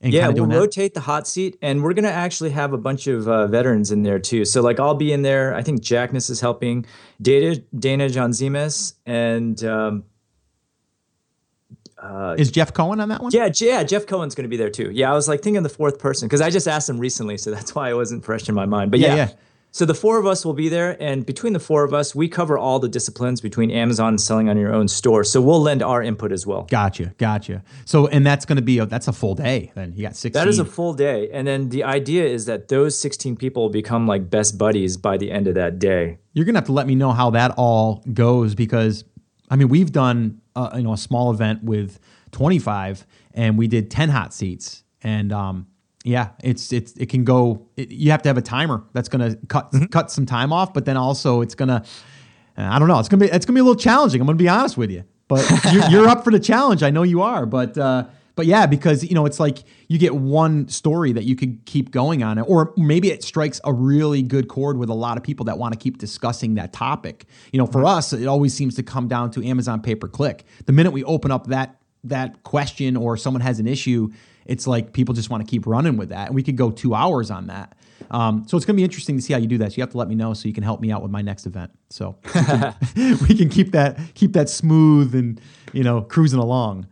yeah, 0.00 0.28
we'll 0.28 0.46
rotate 0.46 0.94
the 0.94 1.00
hot 1.00 1.28
seat, 1.28 1.58
and 1.60 1.82
we're 1.82 1.92
gonna 1.92 2.08
actually 2.08 2.50
have 2.50 2.72
a 2.72 2.78
bunch 2.78 3.06
of 3.06 3.28
uh, 3.28 3.46
veterans 3.46 3.90
in 3.90 4.02
there 4.02 4.18
too. 4.18 4.44
So 4.44 4.62
like 4.62 4.80
I'll 4.80 4.94
be 4.94 5.12
in 5.12 5.22
there. 5.22 5.54
I 5.54 5.62
think 5.62 5.82
Jackness 5.82 6.30
is 6.30 6.40
helping, 6.40 6.86
Dana 7.20 7.56
Dana 7.78 8.08
John 8.08 8.30
Zemas, 8.30 8.94
and 9.04 9.62
um, 9.64 10.04
uh, 11.98 12.34
is 12.38 12.50
Jeff 12.50 12.72
Cohen 12.72 13.00
on 13.00 13.10
that 13.10 13.22
one? 13.22 13.30
Yeah, 13.32 13.50
yeah, 13.60 13.82
Jeff 13.82 14.06
Cohen's 14.06 14.34
going 14.34 14.44
to 14.44 14.48
be 14.48 14.56
there 14.56 14.70
too. 14.70 14.90
Yeah, 14.90 15.12
I 15.12 15.14
was 15.14 15.28
like 15.28 15.42
thinking 15.42 15.62
the 15.62 15.68
fourth 15.68 15.98
person 15.98 16.28
because 16.28 16.40
I 16.40 16.48
just 16.48 16.66
asked 16.66 16.88
him 16.88 16.98
recently, 16.98 17.36
so 17.36 17.50
that's 17.50 17.74
why 17.74 17.90
it 17.90 17.94
wasn't 17.94 18.24
fresh 18.24 18.48
in 18.48 18.54
my 18.54 18.66
mind. 18.66 18.90
But 18.90 19.00
yeah, 19.00 19.08
yeah, 19.08 19.16
yeah. 19.16 19.34
So 19.72 19.84
the 19.84 19.94
four 19.94 20.18
of 20.18 20.26
us 20.26 20.44
will 20.44 20.52
be 20.52 20.68
there, 20.68 20.96
and 21.00 21.24
between 21.24 21.52
the 21.52 21.60
four 21.60 21.84
of 21.84 21.94
us, 21.94 22.12
we 22.12 22.28
cover 22.28 22.58
all 22.58 22.80
the 22.80 22.88
disciplines 22.88 23.40
between 23.40 23.70
Amazon 23.70 24.08
and 24.08 24.20
selling 24.20 24.48
on 24.48 24.58
your 24.58 24.72
own 24.72 24.88
store. 24.88 25.22
So 25.22 25.40
we'll 25.40 25.62
lend 25.62 25.80
our 25.80 26.02
input 26.02 26.32
as 26.32 26.44
well. 26.44 26.62
Gotcha, 26.64 27.14
gotcha. 27.18 27.62
So 27.84 28.08
and 28.08 28.26
that's 28.26 28.44
going 28.44 28.56
to 28.56 28.62
be 28.62 28.78
a, 28.78 28.86
that's 28.86 29.06
a 29.06 29.12
full 29.12 29.36
day. 29.36 29.70
Then 29.76 29.92
you 29.94 30.02
got 30.02 30.16
sixteen. 30.16 30.40
That 30.40 30.48
is 30.48 30.58
a 30.58 30.64
full 30.64 30.92
day, 30.92 31.30
and 31.30 31.46
then 31.46 31.68
the 31.68 31.84
idea 31.84 32.24
is 32.24 32.46
that 32.46 32.68
those 32.68 32.98
sixteen 32.98 33.36
people 33.36 33.68
become 33.68 34.08
like 34.08 34.28
best 34.28 34.58
buddies 34.58 34.96
by 34.96 35.16
the 35.16 35.30
end 35.30 35.46
of 35.46 35.54
that 35.54 35.78
day. 35.78 36.18
You're 36.32 36.44
gonna 36.44 36.58
have 36.58 36.66
to 36.66 36.72
let 36.72 36.88
me 36.88 36.96
know 36.96 37.12
how 37.12 37.30
that 37.30 37.52
all 37.56 38.02
goes 38.12 38.56
because 38.56 39.04
I 39.50 39.56
mean 39.56 39.68
we've 39.68 39.92
done 39.92 40.40
uh, 40.56 40.70
you 40.74 40.82
know 40.82 40.94
a 40.94 40.98
small 40.98 41.30
event 41.30 41.62
with 41.62 42.00
25, 42.32 43.06
and 43.34 43.56
we 43.56 43.68
did 43.68 43.90
10 43.90 44.08
hot 44.08 44.34
seats, 44.34 44.82
and 45.02 45.32
um, 45.32 45.66
yeah, 46.04 46.30
it's 46.42 46.72
it's 46.72 46.92
it 46.92 47.08
can 47.08 47.24
go. 47.24 47.66
It, 47.76 47.90
you 47.90 48.10
have 48.10 48.22
to 48.22 48.28
have 48.28 48.38
a 48.38 48.42
timer 48.42 48.84
that's 48.92 49.08
going 49.08 49.30
to 49.30 49.46
cut 49.46 49.72
mm-hmm. 49.72 49.86
cut 49.86 50.10
some 50.10 50.26
time 50.26 50.52
off, 50.52 50.72
but 50.72 50.84
then 50.84 50.96
also 50.96 51.40
it's 51.40 51.54
going 51.54 51.68
to. 51.68 51.82
I 52.56 52.78
don't 52.78 52.88
know. 52.88 52.98
It's 52.98 53.08
gonna 53.08 53.24
be 53.24 53.30
it's 53.30 53.46
gonna 53.46 53.54
be 53.54 53.60
a 53.60 53.64
little 53.64 53.80
challenging. 53.80 54.20
I'm 54.20 54.26
gonna 54.26 54.36
be 54.36 54.48
honest 54.48 54.76
with 54.76 54.90
you, 54.90 55.04
but 55.28 55.48
you're, 55.72 55.88
you're, 55.88 56.08
up 56.08 56.24
for 56.24 56.30
the 56.30 56.40
challenge. 56.40 56.82
I 56.82 56.90
know 56.90 57.04
you 57.04 57.22
are, 57.22 57.46
but 57.46 57.78
uh, 57.78 58.04
but 58.34 58.46
yeah, 58.46 58.66
because 58.66 59.04
you 59.04 59.14
know 59.14 59.26
it's 59.26 59.40
like 59.40 59.58
you 59.88 59.98
get 59.98 60.14
one 60.14 60.68
story 60.68 61.12
that 61.12 61.24
you 61.24 61.36
could 61.36 61.64
keep 61.64 61.90
going 61.90 62.22
on 62.22 62.38
it, 62.38 62.42
or 62.42 62.72
maybe 62.76 63.10
it 63.10 63.22
strikes 63.22 63.60
a 63.64 63.72
really 63.72 64.22
good 64.22 64.48
chord 64.48 64.76
with 64.78 64.88
a 64.88 64.94
lot 64.94 65.16
of 65.16 65.22
people 65.22 65.44
that 65.46 65.58
want 65.58 65.72
to 65.72 65.78
keep 65.78 65.98
discussing 65.98 66.54
that 66.54 66.72
topic. 66.72 67.26
You 67.52 67.58
know, 67.58 67.66
for 67.66 67.84
us, 67.84 68.12
it 68.12 68.26
always 68.26 68.52
seems 68.52 68.74
to 68.76 68.82
come 68.82 69.08
down 69.08 69.30
to 69.32 69.46
Amazon 69.46 69.80
pay 69.80 69.94
per 69.94 70.08
click. 70.08 70.44
The 70.66 70.72
minute 70.72 70.92
we 70.92 71.04
open 71.04 71.30
up 71.30 71.46
that 71.46 71.80
that 72.04 72.42
question 72.42 72.96
or 72.96 73.16
someone 73.16 73.42
has 73.42 73.60
an 73.60 73.66
issue, 73.66 74.10
it's 74.50 74.66
like 74.66 74.92
people 74.92 75.14
just 75.14 75.30
want 75.30 75.46
to 75.46 75.48
keep 75.48 75.64
running 75.64 75.96
with 75.96 76.08
that. 76.08 76.26
And 76.26 76.34
we 76.34 76.42
could 76.42 76.56
go 76.56 76.72
two 76.72 76.92
hours 76.92 77.30
on 77.30 77.46
that. 77.46 77.76
Um, 78.10 78.44
so 78.48 78.56
it's 78.56 78.66
going 78.66 78.74
to 78.74 78.80
be 78.80 78.82
interesting 78.82 79.14
to 79.14 79.22
see 79.22 79.32
how 79.32 79.38
you 79.38 79.46
do 79.46 79.58
that. 79.58 79.70
So 79.70 79.76
you 79.76 79.82
have 79.82 79.90
to 79.90 79.96
let 79.96 80.08
me 80.08 80.16
know 80.16 80.34
so 80.34 80.48
you 80.48 80.54
can 80.54 80.64
help 80.64 80.80
me 80.80 80.90
out 80.90 81.02
with 81.02 81.12
my 81.12 81.22
next 81.22 81.46
event. 81.46 81.70
So 81.88 82.16
we 82.96 83.36
can 83.36 83.48
keep 83.48 83.70
that 83.72 83.96
keep 84.14 84.32
that 84.32 84.48
smooth 84.48 85.14
and 85.14 85.40
you 85.72 85.84
know 85.84 86.02
cruising 86.02 86.40
along. 86.40 86.88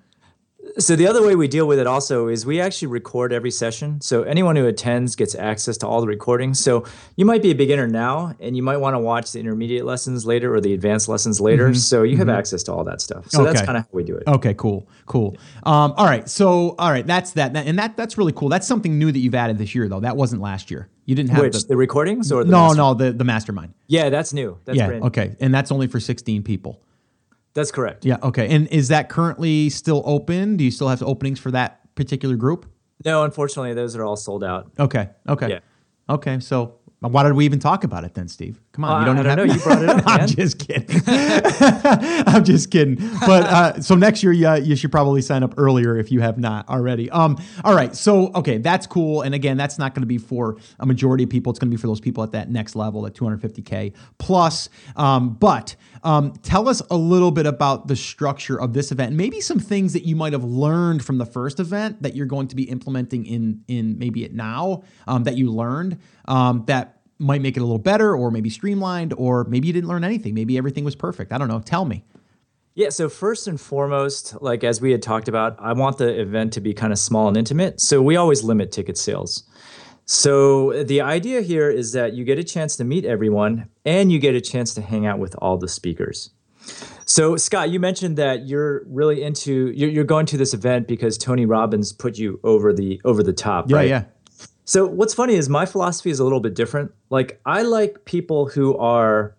So 0.79 0.95
the 0.95 1.09
other 1.09 1.27
way 1.27 1.35
we 1.35 1.49
deal 1.49 1.67
with 1.67 1.81
it 1.81 1.89
also 1.89 2.29
is 2.29 2.47
we 2.47 2.61
actually 2.61 2.87
record 2.87 3.33
every 3.33 3.51
session. 3.51 4.01
So 4.01 4.23
anyone 4.23 4.55
who 4.55 4.67
attends 4.67 5.17
gets 5.17 5.35
access 5.35 5.77
to 5.79 5.89
all 5.89 6.01
the 6.01 6.07
recordings. 6.07 6.61
So 6.61 6.85
you 7.17 7.25
might 7.25 7.43
be 7.43 7.51
a 7.51 7.55
beginner 7.55 7.89
now 7.89 8.37
and 8.39 8.57
you 8.57 8.63
might 8.63 8.77
want 8.77 8.95
to 8.95 9.01
watch 9.01 9.33
the 9.33 9.41
intermediate 9.41 9.85
lessons 9.85 10.25
later 10.25 10.55
or 10.55 10.61
the 10.61 10.73
advanced 10.73 11.09
lessons 11.09 11.41
later. 11.41 11.71
Mm-hmm. 11.71 11.75
So 11.75 12.05
you 12.05 12.17
have 12.19 12.29
mm-hmm. 12.29 12.37
access 12.37 12.63
to 12.65 12.73
all 12.73 12.85
that 12.85 13.01
stuff. 13.01 13.29
So 13.29 13.43
okay. 13.43 13.53
that's 13.53 13.67
kind 13.67 13.77
of 13.77 13.85
how 13.85 13.89
we 13.91 14.05
do 14.05 14.17
it. 14.17 14.29
Okay, 14.29 14.55
cool. 14.55 14.89
Cool. 15.07 15.37
Um, 15.65 15.95
all 15.97 16.07
right. 16.07 16.29
So 16.29 16.77
all 16.79 16.93
right, 16.93 17.07
that's 17.07 17.33
that. 17.33 17.57
And 17.57 17.77
that 17.79 17.97
that's 17.97 18.17
really 18.17 18.33
cool. 18.33 18.49
That's 18.49 18.67
something 18.67 18.99
new 18.99 19.11
that 19.11 19.19
you've 19.19 19.35
added 19.35 19.59
this 19.59 19.75
year 19.75 19.89
though. 19.89 20.01
That 20.01 20.17
wasn't 20.17 20.43
last 20.43 20.71
year. 20.71 20.89
You 21.07 21.17
didn't 21.17 21.31
have 21.31 21.41
Which, 21.41 21.63
the, 21.63 21.69
the 21.69 21.77
recordings 21.77 22.31
or 22.31 22.45
the 22.45 22.51
No, 22.51 22.73
no, 22.73 22.95
the 22.95 23.11
the 23.11 23.25
mastermind. 23.25 23.75
Yeah, 23.89 24.11
that's 24.11 24.33
new. 24.33 24.59
That's 24.65 24.79
yeah, 24.79 24.91
okay. 24.91 25.35
And 25.41 25.53
that's 25.53 25.73
only 25.73 25.89
for 25.89 25.99
16 25.99 26.45
people. 26.45 26.81
That's 27.59 27.73
correct. 27.73 28.05
Yeah. 28.05 28.19
Okay. 28.23 28.55
And 28.55 28.69
is 28.69 28.87
that 28.89 29.09
currently 29.09 29.69
still 29.69 30.05
open? 30.07 30.57
Do 30.57 30.63
you 30.63 30.71
still 30.71 30.87
have 30.87 31.03
openings 31.03 31.41
for 31.41 31.51
that 31.51 31.93
particular 31.97 32.37
group? 32.37 32.67
No, 33.05 33.25
unfortunately, 33.25 33.75
those 33.75 33.97
are 33.97 34.05
all 34.05 34.15
sold 34.15 34.45
out. 34.45 34.71
Okay. 34.79 35.09
Okay. 35.29 35.49
Yeah. 35.49 35.59
Okay. 36.09 36.39
So 36.39 36.79
why 37.01 37.23
did 37.23 37.35
we 37.35 37.45
even 37.45 37.61
talk 37.61 37.85
about 37.85 38.03
it 38.03 38.15
then, 38.15 38.27
Steve? 38.27 38.61
Come 38.73 38.85
on, 38.85 38.97
uh, 38.97 39.01
you 39.01 39.07
don't, 39.07 39.27
I 39.27 39.35
don't 39.37 39.47
know. 39.47 39.55
You 39.55 39.61
brought 39.61 39.83
it 39.83 39.89
up. 39.89 40.03
I'm 40.07 40.27
just 40.27 40.59
kidding. 40.59 41.01
I'm 41.07 42.45
just 42.45 42.73
kidding. 42.73 42.97
But 43.21 43.45
uh, 43.45 43.81
so 43.81 43.95
next 43.95 44.25
year, 44.25 44.33
yeah, 44.33 44.57
you 44.57 44.75
should 44.75 44.91
probably 44.91 45.23
sign 45.23 45.45
up 45.45 45.55
earlier 45.57 45.97
if 45.97 46.11
you 46.11 46.21
have 46.21 46.39
not 46.39 46.69
already. 46.69 47.09
Um, 47.11 47.37
all 47.63 47.75
right. 47.75 47.95
So 47.95 48.33
okay, 48.35 48.59
that's 48.59 48.89
cool. 48.89 49.23
And 49.23 49.33
again, 49.33 49.57
that's 49.57 49.79
not 49.79 49.95
going 49.95 50.03
to 50.03 50.09
be 50.09 50.19
for 50.19 50.57
a 50.81 50.87
majority 50.87 51.23
of 51.23 51.31
people. 51.31 51.51
It's 51.51 51.61
going 51.61 51.71
to 51.71 51.77
be 51.77 51.81
for 51.81 51.87
those 51.87 52.01
people 52.01 52.25
at 52.25 52.33
that 52.33 52.51
next 52.51 52.75
level, 52.75 53.07
at 53.07 53.15
250k 53.15 53.95
plus. 54.19 54.69
Um, 54.97 55.35
but 55.35 55.77
um, 56.03 56.33
tell 56.43 56.69
us 56.69 56.81
a 56.91 56.97
little 56.97 57.31
bit 57.31 57.47
about 57.47 57.89
the 57.89 57.97
structure 57.97 58.61
of 58.61 58.73
this 58.73 58.93
event, 58.93 59.15
maybe 59.15 59.41
some 59.41 59.59
things 59.59 59.93
that 59.93 60.05
you 60.05 60.17
might 60.17 60.33
have 60.33 60.45
learned 60.45 61.05
from 61.05 61.19
the 61.19 61.27
first 61.27 61.61
event 61.61 62.03
that 62.03 62.15
you're 62.15 62.27
going 62.27 62.49
to 62.49 62.57
be 62.57 62.65
implementing 62.65 63.27
in 63.27 63.65
in 63.69 63.99
maybe 63.99 64.25
it 64.25 64.35
now 64.35 64.83
um, 65.07 65.25
that 65.25 65.37
you 65.37 65.51
learned 65.51 65.99
um, 66.27 66.65
that 66.67 67.01
might 67.19 67.43
make 67.43 67.57
it 67.57 67.61
a 67.61 67.65
little 67.65 67.79
better, 67.79 68.17
or 68.17 68.31
maybe 68.31 68.49
streamlined, 68.49 69.13
or 69.17 69.45
maybe 69.45 69.67
you 69.67 69.73
didn't 69.73 69.89
learn 69.89 70.05
anything. 70.05 70.35
Maybe 70.35 70.57
everything 70.57 70.85
was 70.85 70.95
perfect. 70.95 71.33
I 71.33 71.39
don't 71.39 71.49
know. 71.49 71.61
Tell 71.61 71.85
me. 71.85 72.05
Yeah, 72.75 72.91
so 72.91 73.09
first 73.09 73.49
and 73.49 73.61
foremost, 73.61 74.41
like 74.41 74.63
as 74.63 74.81
we 74.81 74.93
had 74.93 75.03
talked 75.03 75.27
about, 75.27 75.57
I 75.59 75.73
want 75.73 75.99
the 75.99 76.21
event 76.21 76.53
to 76.53 76.61
be 76.61 76.73
kind 76.75 76.93
of 76.93 76.99
small 77.01 77.27
and 77.27 77.37
intimate. 77.37 77.81
So 77.81 78.01
we 78.01 78.15
always 78.15 78.45
limit 78.45 78.71
ticket 78.71 78.97
sales. 78.97 79.43
So 80.11 80.85
the 80.85 81.03
idea 81.03 81.43
here 81.43 81.69
is 81.69 81.93
that 81.93 82.15
you 82.15 82.25
get 82.25 82.39
a 82.39 82.43
chance 82.43 82.77
to 82.77 82.85
meet 82.85 83.05
everyone 83.05 83.69
and 83.85 84.11
you 84.11 84.19
get 84.19 84.35
a 84.35 84.41
chance 84.41 84.73
to 84.75 84.81
hang 84.81 85.05
out 85.05 85.19
with 85.19 85.37
all 85.37 85.59
the 85.59 85.69
speakers. 85.69 86.31
So 87.05 87.37
Scott, 87.37 87.69
you 87.69 87.79
mentioned 87.79 88.17
that 88.17 88.47
you're 88.47 88.85
really 88.87 89.23
into 89.23 89.71
you're, 89.77 89.91
you're 89.91 90.05
going 90.05 90.25
to 90.25 90.39
this 90.39 90.55
event 90.55 90.89
because 90.89 91.19
Tony 91.19 91.45
Robbins 91.45 91.93
put 91.93 92.17
you 92.17 92.41
over 92.43 92.73
the 92.73 92.99
over 93.05 93.23
the 93.23 93.35
top, 93.35 93.69
yeah, 93.69 93.77
right? 93.77 93.89
Yeah. 93.91 94.05
So 94.65 94.87
what's 94.87 95.13
funny 95.13 95.35
is 95.35 95.51
my 95.51 95.67
philosophy 95.67 96.09
is 96.09 96.21
a 96.21 96.25
little 96.25 96.41
bit 96.41 96.55
different. 96.55 96.91
Like 97.11 97.39
I 97.45 97.61
like 97.61 98.07
people 98.07 98.47
who 98.47 98.79
are 98.79 99.37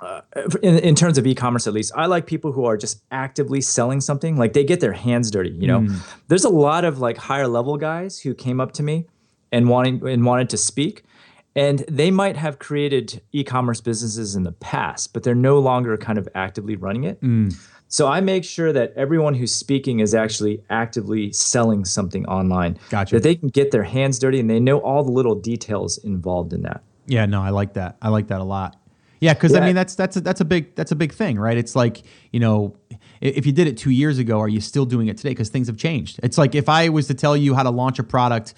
uh, 0.00 0.22
in, 0.62 0.78
in, 0.78 0.94
terms 0.94 1.16
of 1.16 1.26
e-commerce 1.26 1.66
at 1.66 1.72
least 1.72 1.90
i 1.96 2.04
like 2.04 2.26
people 2.26 2.52
who 2.52 2.66
are 2.66 2.76
just 2.76 3.02
actively 3.12 3.62
selling 3.62 3.98
something 3.98 4.36
like 4.36 4.52
they 4.52 4.62
get 4.62 4.80
their 4.80 4.92
hands 4.92 5.30
dirty 5.30 5.48
you 5.52 5.66
know 5.66 5.80
mm. 5.80 6.18
there's 6.28 6.44
a 6.44 6.50
lot 6.50 6.84
of 6.84 6.98
like 6.98 7.16
higher 7.16 7.48
level 7.48 7.78
guys 7.78 8.18
who 8.20 8.34
came 8.34 8.60
up 8.60 8.72
to 8.72 8.82
me 8.82 9.06
and 9.52 9.68
wanting 9.68 10.06
and 10.06 10.24
wanted 10.24 10.50
to 10.50 10.56
speak. 10.56 11.04
And 11.54 11.78
they 11.88 12.10
might 12.10 12.36
have 12.36 12.58
created 12.58 13.22
e-commerce 13.32 13.80
businesses 13.80 14.36
in 14.36 14.42
the 14.42 14.52
past 14.52 15.12
but 15.14 15.22
they're 15.22 15.34
no 15.34 15.58
longer 15.58 15.96
kind 15.96 16.18
of 16.18 16.28
actively 16.34 16.76
running 16.76 17.04
it. 17.04 17.20
Mm. 17.22 17.56
so 17.88 18.08
i 18.08 18.20
make 18.20 18.44
sure 18.44 18.72
that 18.72 18.92
everyone 18.96 19.34
who's 19.34 19.54
speaking 19.54 20.00
is 20.00 20.14
actually 20.14 20.62
actively 20.70 21.32
selling 21.32 21.84
something 21.84 22.26
online. 22.26 22.78
Gotcha. 22.90 23.14
that 23.14 23.22
they 23.22 23.36
can 23.36 23.48
get 23.48 23.70
their 23.70 23.84
hands 23.84 24.18
dirty 24.18 24.38
and 24.40 24.50
they 24.50 24.60
know 24.60 24.78
all 24.78 25.02
the 25.02 25.12
little 25.12 25.34
details 25.34 25.98
involved 25.98 26.52
in 26.52 26.62
that. 26.62 26.82
Yeah 27.06 27.26
no 27.26 27.42
i 27.42 27.50
like 27.50 27.72
that. 27.74 27.96
I 28.02 28.10
like 28.10 28.28
that 28.28 28.40
a 28.40 28.44
lot. 28.44 28.76
Yeah 29.20 29.32
because 29.32 29.52
yeah. 29.52 29.60
i 29.60 29.66
mean 29.66 29.74
that's 29.74 29.94
that's 29.94 30.16
a, 30.16 30.20
that's 30.20 30.42
a 30.42 30.44
big 30.44 30.74
that's 30.74 30.92
a 30.92 30.96
big 30.96 31.12
thing 31.12 31.38
right? 31.38 31.56
It's 31.56 31.74
like 31.74 32.02
you 32.32 32.40
know 32.40 32.76
if 33.20 33.46
you 33.46 33.52
did 33.52 33.66
it 33.66 33.78
two 33.78 33.90
years 33.90 34.18
ago 34.18 34.38
are 34.40 34.48
you 34.48 34.60
still 34.60 34.84
doing 34.84 35.06
it 35.08 35.16
today? 35.16 35.30
Because 35.30 35.48
things 35.48 35.68
have 35.68 35.78
changed. 35.78 36.20
It's 36.22 36.36
like 36.36 36.54
if 36.54 36.68
i 36.68 36.88
was 36.90 37.06
to 37.06 37.14
tell 37.14 37.36
you 37.36 37.54
how 37.54 37.62
to 37.62 37.70
launch 37.70 37.98
a 37.98 38.04
product 38.04 38.52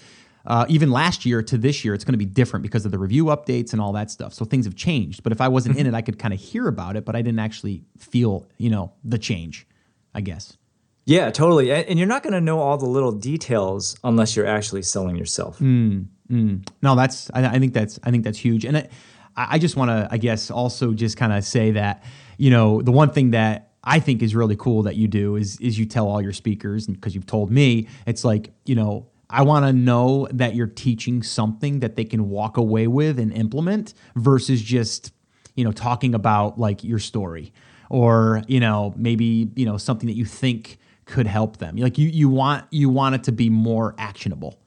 uh, 0.45 0.65
even 0.69 0.91
last 0.91 1.25
year 1.25 1.43
to 1.43 1.57
this 1.57 1.83
year, 1.83 1.93
it's 1.93 2.03
going 2.03 2.13
to 2.13 2.17
be 2.17 2.25
different 2.25 2.63
because 2.63 2.85
of 2.85 2.91
the 2.91 2.97
review 2.97 3.25
updates 3.25 3.73
and 3.73 3.81
all 3.81 3.91
that 3.93 4.09
stuff. 4.09 4.33
So 4.33 4.45
things 4.45 4.65
have 4.65 4.75
changed. 4.75 5.23
But 5.23 5.31
if 5.31 5.41
I 5.41 5.47
wasn't 5.47 5.77
in 5.77 5.85
mm-hmm. 5.85 5.95
it, 5.95 5.97
I 5.97 6.01
could 6.01 6.17
kind 6.17 6.33
of 6.33 6.39
hear 6.39 6.67
about 6.67 6.95
it, 6.95 7.05
but 7.05 7.15
I 7.15 7.21
didn't 7.21 7.39
actually 7.39 7.83
feel, 7.97 8.47
you 8.57 8.69
know, 8.69 8.93
the 9.03 9.17
change, 9.17 9.67
I 10.13 10.21
guess. 10.21 10.57
Yeah, 11.05 11.31
totally. 11.31 11.71
And 11.71 11.97
you're 11.97 12.07
not 12.07 12.21
going 12.21 12.33
to 12.33 12.41
know 12.41 12.59
all 12.59 12.77
the 12.77 12.85
little 12.85 13.11
details 13.11 13.97
unless 14.03 14.35
you're 14.35 14.45
actually 14.45 14.83
selling 14.83 15.15
yourself. 15.15 15.57
Mm, 15.57 16.05
mm. 16.31 16.67
No, 16.83 16.95
that's. 16.95 17.31
I, 17.33 17.45
I, 17.45 17.59
think 17.59 17.73
that's. 17.73 17.99
I 18.03 18.11
think 18.11 18.23
that's 18.23 18.37
huge. 18.37 18.63
And 18.63 18.77
I, 18.77 18.89
I 19.35 19.57
just 19.57 19.75
want 19.75 19.89
to, 19.89 20.07
I 20.11 20.17
guess, 20.17 20.51
also 20.51 20.93
just 20.93 21.17
kind 21.17 21.33
of 21.33 21.43
say 21.43 21.71
that 21.71 22.03
you 22.37 22.51
know 22.51 22.81
the 22.81 22.91
one 22.91 23.09
thing 23.11 23.31
that 23.31 23.71
I 23.83 23.99
think 23.99 24.21
is 24.21 24.35
really 24.35 24.55
cool 24.55 24.83
that 24.83 24.95
you 24.95 25.07
do 25.07 25.35
is 25.35 25.59
is 25.59 25.79
you 25.79 25.85
tell 25.85 26.07
all 26.07 26.21
your 26.21 26.33
speakers 26.33 26.87
because 26.87 27.15
you've 27.15 27.25
told 27.25 27.49
me 27.49 27.87
it's 28.05 28.23
like 28.23 28.51
you 28.65 28.75
know 28.75 29.07
I 29.29 29.43
want 29.43 29.65
to 29.65 29.73
know 29.73 30.27
that 30.31 30.55
you're 30.55 30.67
teaching 30.67 31.21
something 31.21 31.81
that 31.81 31.95
they 31.95 32.05
can 32.05 32.29
walk 32.29 32.57
away 32.57 32.87
with 32.87 33.19
and 33.19 33.31
implement 33.31 33.93
versus 34.15 34.61
just 34.61 35.11
you 35.55 35.63
know 35.63 35.71
talking 35.71 36.15
about 36.15 36.57
like 36.57 36.83
your 36.83 36.99
story 36.99 37.53
or 37.89 38.41
you 38.47 38.59
know 38.59 38.93
maybe 38.97 39.51
you 39.55 39.65
know 39.65 39.77
something 39.77 40.07
that 40.07 40.15
you 40.15 40.25
think 40.25 40.79
could 41.05 41.27
help 41.27 41.57
them. 41.57 41.75
Like 41.77 41.97
you 41.97 42.07
you 42.09 42.29
want 42.29 42.65
you 42.71 42.89
want 42.89 43.15
it 43.15 43.23
to 43.25 43.31
be 43.31 43.49
more 43.49 43.95
actionable. 43.97 44.59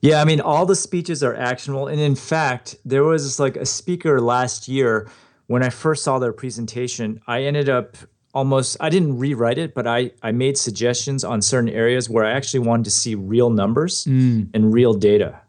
Yeah, 0.00 0.20
I 0.20 0.24
mean 0.24 0.40
all 0.40 0.64
the 0.64 0.76
speeches 0.76 1.22
are 1.22 1.34
actionable 1.34 1.88
and 1.88 2.00
in 2.00 2.14
fact, 2.14 2.76
there 2.84 3.04
was 3.04 3.38
like 3.38 3.56
a 3.56 3.66
speaker 3.66 4.20
last 4.20 4.68
year 4.68 5.08
when 5.48 5.62
I 5.62 5.70
first 5.70 6.04
saw 6.04 6.18
their 6.18 6.32
presentation, 6.32 7.20
I 7.26 7.42
ended 7.44 7.68
up 7.68 7.96
almost 8.34 8.76
I 8.80 8.88
didn't 8.88 9.18
rewrite 9.18 9.58
it, 9.58 9.74
but 9.74 9.86
I 9.86 10.12
I 10.22 10.32
made 10.32 10.58
suggestions 10.58 11.24
on 11.24 11.42
certain 11.42 11.70
areas 11.70 12.08
where 12.08 12.24
I 12.24 12.32
actually 12.32 12.60
wanted 12.60 12.84
to 12.84 12.90
see 12.90 13.14
real 13.14 13.50
numbers 13.50 14.04
mm. 14.04 14.48
and 14.54 14.72
real 14.72 14.94
data. 14.94 15.40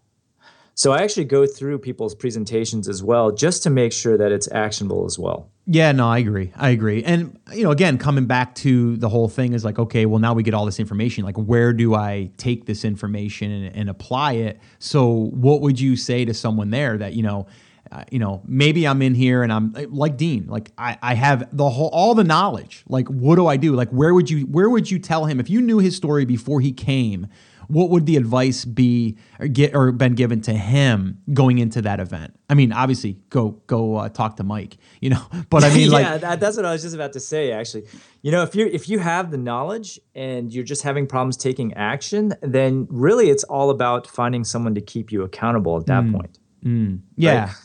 So 0.75 0.93
I 0.93 0.99
actually 0.99 1.25
go 1.25 1.45
through 1.45 1.79
people's 1.79 2.15
presentations 2.15 2.87
as 2.87 3.03
well 3.03 3.31
just 3.31 3.63
to 3.63 3.69
make 3.69 3.91
sure 3.91 4.17
that 4.17 4.31
it's 4.31 4.49
actionable 4.49 5.05
as 5.05 5.19
well. 5.19 5.49
Yeah, 5.65 5.91
no, 5.91 6.07
I 6.07 6.19
agree. 6.19 6.53
I 6.55 6.69
agree. 6.69 7.03
And 7.03 7.37
you 7.53 7.63
know, 7.63 7.71
again, 7.71 7.97
coming 7.97 8.27
back 8.27 8.55
to 8.55 8.95
the 8.95 9.09
whole 9.09 9.27
thing 9.27 9.51
is 9.51 9.65
like, 9.65 9.77
okay, 9.77 10.05
well 10.05 10.19
now 10.19 10.33
we 10.33 10.41
get 10.41 10.53
all 10.53 10.65
this 10.65 10.79
information. 10.79 11.25
Like 11.25 11.35
where 11.35 11.73
do 11.73 11.95
I 11.95 12.31
take 12.37 12.65
this 12.65 12.85
information 12.85 13.51
and, 13.51 13.75
and 13.75 13.89
apply 13.89 14.33
it? 14.33 14.59
So 14.79 15.29
what 15.31 15.59
would 15.61 15.81
you 15.81 15.97
say 15.97 16.23
to 16.23 16.33
someone 16.33 16.69
there 16.69 16.97
that, 16.97 17.13
you 17.13 17.23
know, 17.23 17.45
uh, 17.91 18.03
you 18.11 18.19
know, 18.19 18.41
maybe 18.45 18.87
I'm 18.87 19.01
in 19.01 19.15
here 19.15 19.43
and 19.43 19.51
I'm 19.51 19.73
like 19.89 20.17
Dean, 20.17 20.47
like 20.47 20.71
I, 20.77 20.97
I 21.01 21.13
have 21.15 21.55
the 21.55 21.69
whole 21.69 21.89
all 21.89 22.15
the 22.15 22.23
knowledge. 22.23 22.83
Like, 22.87 23.07
what 23.07 23.35
do 23.35 23.47
I 23.47 23.57
do? 23.57 23.73
Like, 23.73 23.89
where 23.89 24.13
would 24.13 24.29
you 24.29 24.45
where 24.45 24.69
would 24.69 24.91
you 24.91 24.99
tell 24.99 25.25
him 25.25 25.39
if 25.39 25.49
you 25.49 25.61
knew 25.61 25.79
his 25.79 25.95
story 25.95 26.25
before 26.25 26.61
he 26.61 26.71
came? 26.71 27.27
what 27.69 27.91
would 27.91 28.07
the 28.07 28.17
advice 28.17 28.65
be 28.65 29.15
or 29.39 29.47
get 29.47 29.75
or 29.75 29.91
been 29.91 30.15
given 30.15 30.41
to 30.41 30.53
him 30.53 31.19
going 31.31 31.59
into 31.59 31.83
that 31.83 31.99
event? 31.99 32.37
I 32.49 32.55
mean, 32.55 32.73
obviously, 32.73 33.19
go 33.29 33.61
go 33.67 33.95
uh, 33.95 34.09
talk 34.09 34.37
to 34.37 34.43
Mike, 34.43 34.77
you 35.01 35.11
know. 35.11 35.23
But 35.49 35.63
I 35.63 35.69
mean, 35.69 35.91
yeah, 35.91 35.93
like, 35.93 36.21
that, 36.21 36.39
that's 36.39 36.57
what 36.57 36.65
I 36.65 36.71
was 36.71 36.81
just 36.81 36.95
about 36.95 37.13
to 37.13 37.19
say. 37.19 37.51
Actually, 37.51 37.85
you 38.23 38.31
know, 38.31 38.41
if 38.41 38.55
you 38.55 38.65
if 38.65 38.89
you 38.89 38.99
have 38.99 39.29
the 39.29 39.37
knowledge 39.37 39.99
and 40.15 40.51
you're 40.51 40.63
just 40.63 40.81
having 40.81 41.05
problems 41.05 41.37
taking 41.37 41.73
action, 41.75 42.33
then 42.41 42.87
really 42.89 43.29
it's 43.29 43.43
all 43.43 43.69
about 43.69 44.07
finding 44.07 44.43
someone 44.43 44.73
to 44.73 44.81
keep 44.81 45.11
you 45.11 45.21
accountable 45.21 45.77
at 45.77 45.85
that 45.85 46.03
mm, 46.03 46.13
point. 46.13 46.39
Mm, 46.65 47.01
yeah. 47.15 47.45
Right? 47.45 47.55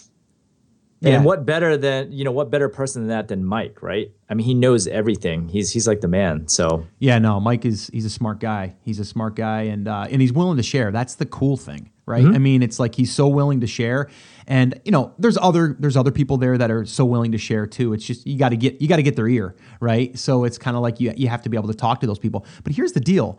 Yeah. 1.04 1.16
And 1.16 1.24
what 1.24 1.44
better 1.44 1.76
than 1.76 2.12
you 2.12 2.24
know 2.24 2.32
what 2.32 2.50
better 2.50 2.68
person 2.68 3.02
than 3.02 3.08
that 3.10 3.28
than 3.28 3.44
Mike, 3.44 3.82
right? 3.82 4.10
I 4.30 4.34
mean, 4.34 4.46
he 4.46 4.54
knows 4.54 4.86
everything. 4.86 5.48
He's 5.48 5.70
he's 5.70 5.86
like 5.86 6.00
the 6.00 6.08
man. 6.08 6.48
So 6.48 6.86
yeah, 6.98 7.18
no, 7.18 7.40
Mike 7.40 7.64
is 7.64 7.90
he's 7.92 8.06
a 8.06 8.10
smart 8.10 8.40
guy. 8.40 8.76
He's 8.82 8.98
a 8.98 9.04
smart 9.04 9.36
guy, 9.36 9.62
and 9.62 9.86
uh, 9.86 10.06
and 10.10 10.22
he's 10.22 10.32
willing 10.32 10.56
to 10.56 10.62
share. 10.62 10.90
That's 10.92 11.16
the 11.16 11.26
cool 11.26 11.58
thing, 11.58 11.90
right? 12.06 12.24
Mm-hmm. 12.24 12.34
I 12.34 12.38
mean, 12.38 12.62
it's 12.62 12.78
like 12.78 12.94
he's 12.94 13.12
so 13.12 13.28
willing 13.28 13.60
to 13.60 13.66
share, 13.66 14.08
and 14.46 14.80
you 14.84 14.92
know, 14.92 15.12
there's 15.18 15.36
other 15.36 15.76
there's 15.78 15.96
other 15.96 16.10
people 16.10 16.38
there 16.38 16.56
that 16.56 16.70
are 16.70 16.86
so 16.86 17.04
willing 17.04 17.32
to 17.32 17.38
share 17.38 17.66
too. 17.66 17.92
It's 17.92 18.04
just 18.04 18.26
you 18.26 18.38
got 18.38 18.50
to 18.50 18.56
get 18.56 18.80
you 18.80 18.88
got 18.88 18.96
to 18.96 19.02
get 19.02 19.16
their 19.16 19.28
ear, 19.28 19.54
right? 19.80 20.18
So 20.18 20.44
it's 20.44 20.56
kind 20.56 20.76
of 20.76 20.82
like 20.82 21.00
you 21.00 21.12
you 21.16 21.28
have 21.28 21.42
to 21.42 21.50
be 21.50 21.56
able 21.56 21.68
to 21.68 21.74
talk 21.74 22.00
to 22.00 22.06
those 22.06 22.18
people. 22.18 22.46
But 22.62 22.72
here's 22.72 22.92
the 22.92 23.00
deal: 23.00 23.38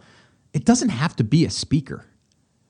it 0.53 0.65
doesn't 0.65 0.89
have 0.89 1.15
to 1.15 1.23
be 1.23 1.45
a 1.45 1.49
speaker 1.49 2.05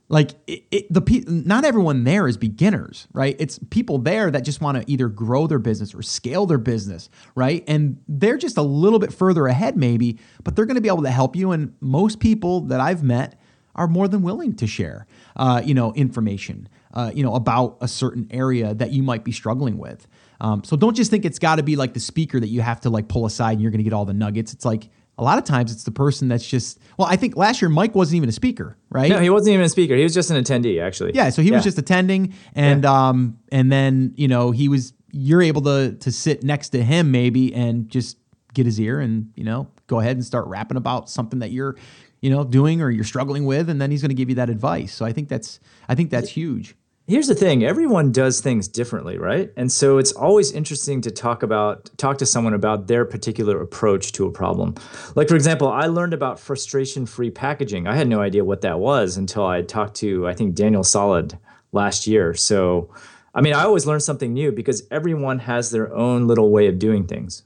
like 0.08 0.32
it, 0.48 0.64
it, 0.72 0.94
the 0.94 1.24
not 1.28 1.66
everyone 1.66 2.04
there 2.04 2.28
is 2.28 2.38
beginners 2.38 3.08
right? 3.14 3.36
It's 3.40 3.60
people 3.70 3.98
there 3.98 4.30
that 4.32 4.42
just 4.42 4.62
want 4.62 4.82
to 4.82 4.92
either 4.92 5.08
grow 5.08 5.48
their 5.48 5.60
business 5.60 5.94
or 5.96 6.02
scale 6.02 6.46
their 6.46 6.58
business 6.58 7.10
right? 7.36 7.64
And 7.68 8.02
they're 8.08 8.38
just 8.38 8.58
a 8.58 8.62
little 8.62 9.00
bit 9.00 9.14
further 9.14 9.48
ahead 9.48 9.78
maybe 9.78 10.20
but 10.44 10.56
they're 10.56 10.66
going 10.66 10.76
to 10.76 10.82
be 10.82 10.90
able 10.90 11.04
to 11.04 11.12
help 11.12 11.36
you 11.36 11.52
and 11.52 11.74
most 11.80 12.20
people 12.20 12.62
that 12.62 12.80
i've 12.80 13.04
met 13.04 13.40
are 13.76 13.88
more 13.88 14.08
than 14.08 14.22
willing 14.22 14.56
to 14.56 14.68
share 14.68 15.06
uh, 15.36 15.62
you 15.64 15.74
know 15.74 15.94
information 15.94 16.70
uh, 16.96 17.12
you 17.14 17.24
know 17.24 17.36
about 17.36 17.78
a 17.82 17.88
certain 17.88 18.28
area 18.32 18.74
that 18.74 18.92
you 18.92 19.04
might 19.04 19.24
be 19.24 19.32
struggling 19.32 19.78
with. 19.78 20.08
Um, 20.42 20.64
so 20.64 20.76
don't 20.76 20.96
just 20.96 21.12
think 21.12 21.26
it's 21.26 21.40
got 21.40 21.58
to 21.58 21.64
be 21.64 21.76
like 21.76 21.94
the 21.94 22.00
speaker 22.00 22.40
that 22.40 22.48
you 22.48 22.62
have 22.62 22.82
to 22.82 22.90
like 22.90 23.08
pull 23.08 23.26
aside 23.26 23.54
and 23.54 23.62
you're 23.62 23.72
going 23.72 23.80
to 23.80 23.84
get 23.84 23.94
all 23.94 24.06
the 24.06 24.14
nuggets. 24.14 24.54
It's 24.54 24.66
like 24.66 24.90
a 25.18 25.24
lot 25.24 25.38
of 25.38 25.44
times 25.44 25.72
it's 25.72 25.84
the 25.84 25.92
person 25.92 26.28
that's 26.28 26.48
just 26.48 26.80
well 26.98 27.08
i 27.08 27.16
think 27.16 27.36
last 27.36 27.62
year 27.62 27.70
mike 27.70 27.96
wasn't 27.96 28.16
even 28.16 28.30
a 28.30 28.34
speaker 28.34 28.78
right? 28.96 29.10
No 29.10 29.20
he 29.20 29.30
wasn't 29.30 29.54
even 29.54 29.66
a 29.66 29.70
speaker. 29.70 29.96
He 29.96 30.04
was 30.04 30.14
just 30.14 30.32
an 30.32 30.42
attendee 30.42 30.82
actually. 30.82 31.12
Yeah 31.14 31.30
so 31.30 31.42
he 31.42 31.50
yeah. 31.50 31.56
was 31.56 31.64
just 31.64 31.78
attending 31.78 32.34
and 32.56 32.84
yeah. 32.84 33.10
um 33.10 33.38
and 33.52 33.72
then 33.72 34.14
you 34.16 34.28
know 34.28 34.52
he 34.52 34.70
was 34.70 34.94
you're 35.12 35.42
able 35.42 35.62
to 35.64 35.94
to 36.00 36.12
sit 36.12 36.44
next 36.44 36.70
to 36.70 36.84
him 36.84 37.12
maybe 37.12 37.54
and 37.54 37.90
just 37.90 38.18
get 38.54 38.66
his 38.66 38.80
ear 38.80 39.00
and 39.00 39.32
you 39.36 39.44
know 39.44 39.68
go 39.88 40.00
ahead 40.00 40.16
and 40.16 40.26
start 40.26 40.48
rapping 40.48 40.78
about 40.78 41.10
something 41.10 41.40
that 41.40 41.52
you're 41.52 41.76
you 42.22 42.30
know 42.30 42.44
doing 42.44 42.82
or 42.82 42.90
you're 42.90 43.04
struggling 43.04 43.46
with 43.46 43.70
and 43.70 43.82
then 43.82 43.92
he's 43.92 44.02
going 44.02 44.10
to 44.10 44.16
give 44.16 44.30
you 44.30 44.36
that 44.36 44.50
advice. 44.50 44.94
So 44.94 45.06
i 45.06 45.12
think 45.12 45.30
that's 45.30 45.60
i 45.90 45.96
think 45.96 46.10
that's 46.10 46.30
huge 46.30 46.76
here's 47.08 47.28
the 47.28 47.36
thing 47.36 47.64
everyone 47.64 48.12
does 48.12 48.42
things 48.42 48.68
differently 48.68 49.18
right? 49.18 49.52
And 49.56 49.72
so 49.72 49.98
it's 49.98 50.12
always 50.12 50.52
interesting 50.52 51.02
to 51.02 51.12
talk 51.12 51.44
about 51.44 51.90
talk 51.98 52.18
to 52.20 52.26
someone 52.26 52.54
about 52.54 52.88
their 52.88 53.06
particular 53.06 53.62
approach 53.62 54.12
to 54.14 54.26
a 54.26 54.32
problem. 54.32 54.76
Like 55.16 55.28
for 55.28 55.36
example 55.36 55.68
i 55.68 55.86
learned 55.86 56.14
about 56.14 56.40
frustration 56.40 57.06
free 57.06 57.32
packaging. 57.32 57.88
I 57.88 57.96
had 57.96 58.08
no 58.08 58.22
idea 58.22 58.44
what 58.44 58.62
that 58.62 58.80
was 58.80 59.18
until 59.18 59.46
i 59.46 59.62
talked 59.62 59.96
to 59.98 60.28
i 60.28 60.34
think 60.34 60.56
daniel 60.56 60.84
solid 60.84 61.38
last 61.72 62.08
year. 62.08 62.34
So 62.34 62.90
i 63.34 63.42
mean 63.42 63.54
i 63.54 63.64
always 63.64 63.86
learn 63.86 64.00
something 64.00 64.34
new 64.34 64.52
because 64.52 64.84
everyone 64.92 65.40
has 65.40 65.72
their 65.72 65.94
own 65.94 66.28
little 66.28 66.50
way 66.52 66.68
of 66.68 66.80
doing 66.80 67.06
things. 67.06 67.44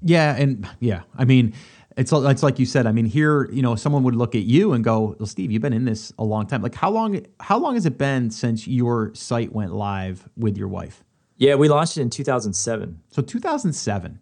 Yeah 0.00 0.34
and 0.36 0.66
yeah 0.80 1.02
i 1.16 1.24
mean 1.24 1.52
it's 1.98 2.12
it's 2.12 2.42
like 2.42 2.58
you 2.58 2.64
said. 2.64 2.86
I 2.86 2.92
mean, 2.92 3.06
here, 3.06 3.50
you 3.50 3.60
know, 3.60 3.74
someone 3.74 4.04
would 4.04 4.14
look 4.14 4.34
at 4.34 4.44
you 4.44 4.72
and 4.72 4.84
go, 4.84 5.16
"Well, 5.18 5.26
Steve, 5.26 5.50
you've 5.50 5.62
been 5.62 5.72
in 5.72 5.84
this 5.84 6.12
a 6.18 6.24
long 6.24 6.46
time. 6.46 6.62
Like, 6.62 6.74
how 6.74 6.90
long 6.90 7.20
how 7.40 7.58
long 7.58 7.74
has 7.74 7.86
it 7.86 7.98
been 7.98 8.30
since 8.30 8.66
your 8.68 9.12
site 9.14 9.52
went 9.52 9.74
live 9.74 10.28
with 10.36 10.56
your 10.56 10.68
wife?" 10.68 11.02
Yeah, 11.36 11.56
we 11.56 11.68
launched 11.68 11.98
it 11.98 12.02
in 12.02 12.10
2007. 12.10 13.00
So 13.10 13.20
2007, 13.20 14.20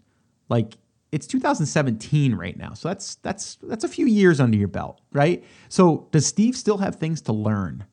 like 0.48 0.78
it's 1.12 1.26
2017 1.26 2.34
right 2.34 2.56
now. 2.56 2.72
So 2.72 2.88
that's 2.88 3.16
that's 3.16 3.56
that's 3.62 3.84
a 3.84 3.88
few 3.88 4.06
years 4.06 4.40
under 4.40 4.56
your 4.56 4.68
belt, 4.68 5.02
right? 5.12 5.44
So 5.68 6.08
does 6.12 6.26
Steve 6.26 6.56
still 6.56 6.78
have 6.78 6.96
things 6.96 7.20
to 7.22 7.32
learn? 7.32 7.84